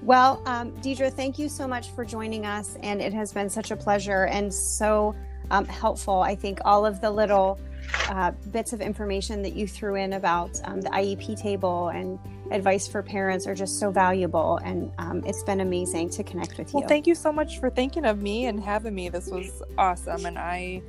Well, 0.03 0.43
um, 0.47 0.73
Deidre, 0.79 1.13
thank 1.13 1.39
you 1.39 1.49
so 1.49 1.69
much 1.69 1.91
for 1.91 2.05
joining 2.05 2.45
us, 2.45 2.77
and 2.83 3.01
it 3.01 3.13
has 3.13 3.33
been 3.33 3.49
such 3.49 3.71
a 3.71 3.77
pleasure 3.77 4.27
and 4.27 4.53
so 4.53 5.15
um, 5.53 5.65
helpful. 5.65 6.23
I 6.23 6.35
think 6.35 6.59
all 6.65 6.85
of 6.85 7.01
the 7.01 7.09
little 7.09 7.61
uh, 8.09 8.32
bits 8.51 8.72
of 8.72 8.80
information 8.80 9.43
that 9.43 9.55
you 9.55 9.66
threw 9.66 9.95
in 9.97 10.14
about 10.14 10.61
um, 10.64 10.80
the 10.80 10.90
IEP 10.90 11.40
table 11.40 11.88
and 11.88 12.18
advice 12.51 12.86
for 12.86 13.03
parents 13.03 13.47
are 13.47 13.55
just 13.55 13.78
so 13.78 13.90
valuable. 13.90 14.59
And 14.64 14.93
um, 14.99 15.22
it's 15.24 15.43
been 15.43 15.61
amazing 15.61 16.11
to 16.11 16.24
connect 16.24 16.59
with 16.59 16.72
you. 16.72 16.80
Well, 16.80 16.88
thank 16.88 17.07
you 17.07 17.14
so 17.14 17.32
much 17.32 17.59
for 17.59 17.70
thinking 17.70 18.05
of 18.05 18.20
me 18.20 18.47
and 18.47 18.62
having 18.62 18.95
me. 18.95 19.09
This 19.09 19.28
was 19.28 19.62
awesome. 19.78 20.26
And 20.26 20.38
I 20.38 20.82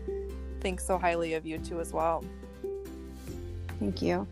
think 0.59 0.79
so 0.79 0.97
highly 0.97 1.33
of 1.33 1.45
you 1.45 1.59
too, 1.59 1.79
as 1.79 1.93
well. 1.93 2.23
Thank 3.79 4.01
you. 4.01 4.27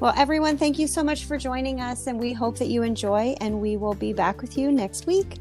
Well, 0.00 0.12
everyone, 0.16 0.58
thank 0.58 0.78
you 0.78 0.86
so 0.86 1.02
much 1.04 1.24
for 1.24 1.38
joining 1.38 1.80
us. 1.80 2.06
And 2.06 2.18
we 2.18 2.32
hope 2.32 2.58
that 2.58 2.68
you 2.68 2.82
enjoy, 2.82 3.36
and 3.40 3.60
we 3.60 3.76
will 3.76 3.94
be 3.94 4.12
back 4.12 4.40
with 4.40 4.58
you 4.58 4.72
next 4.72 5.06
week. 5.06 5.38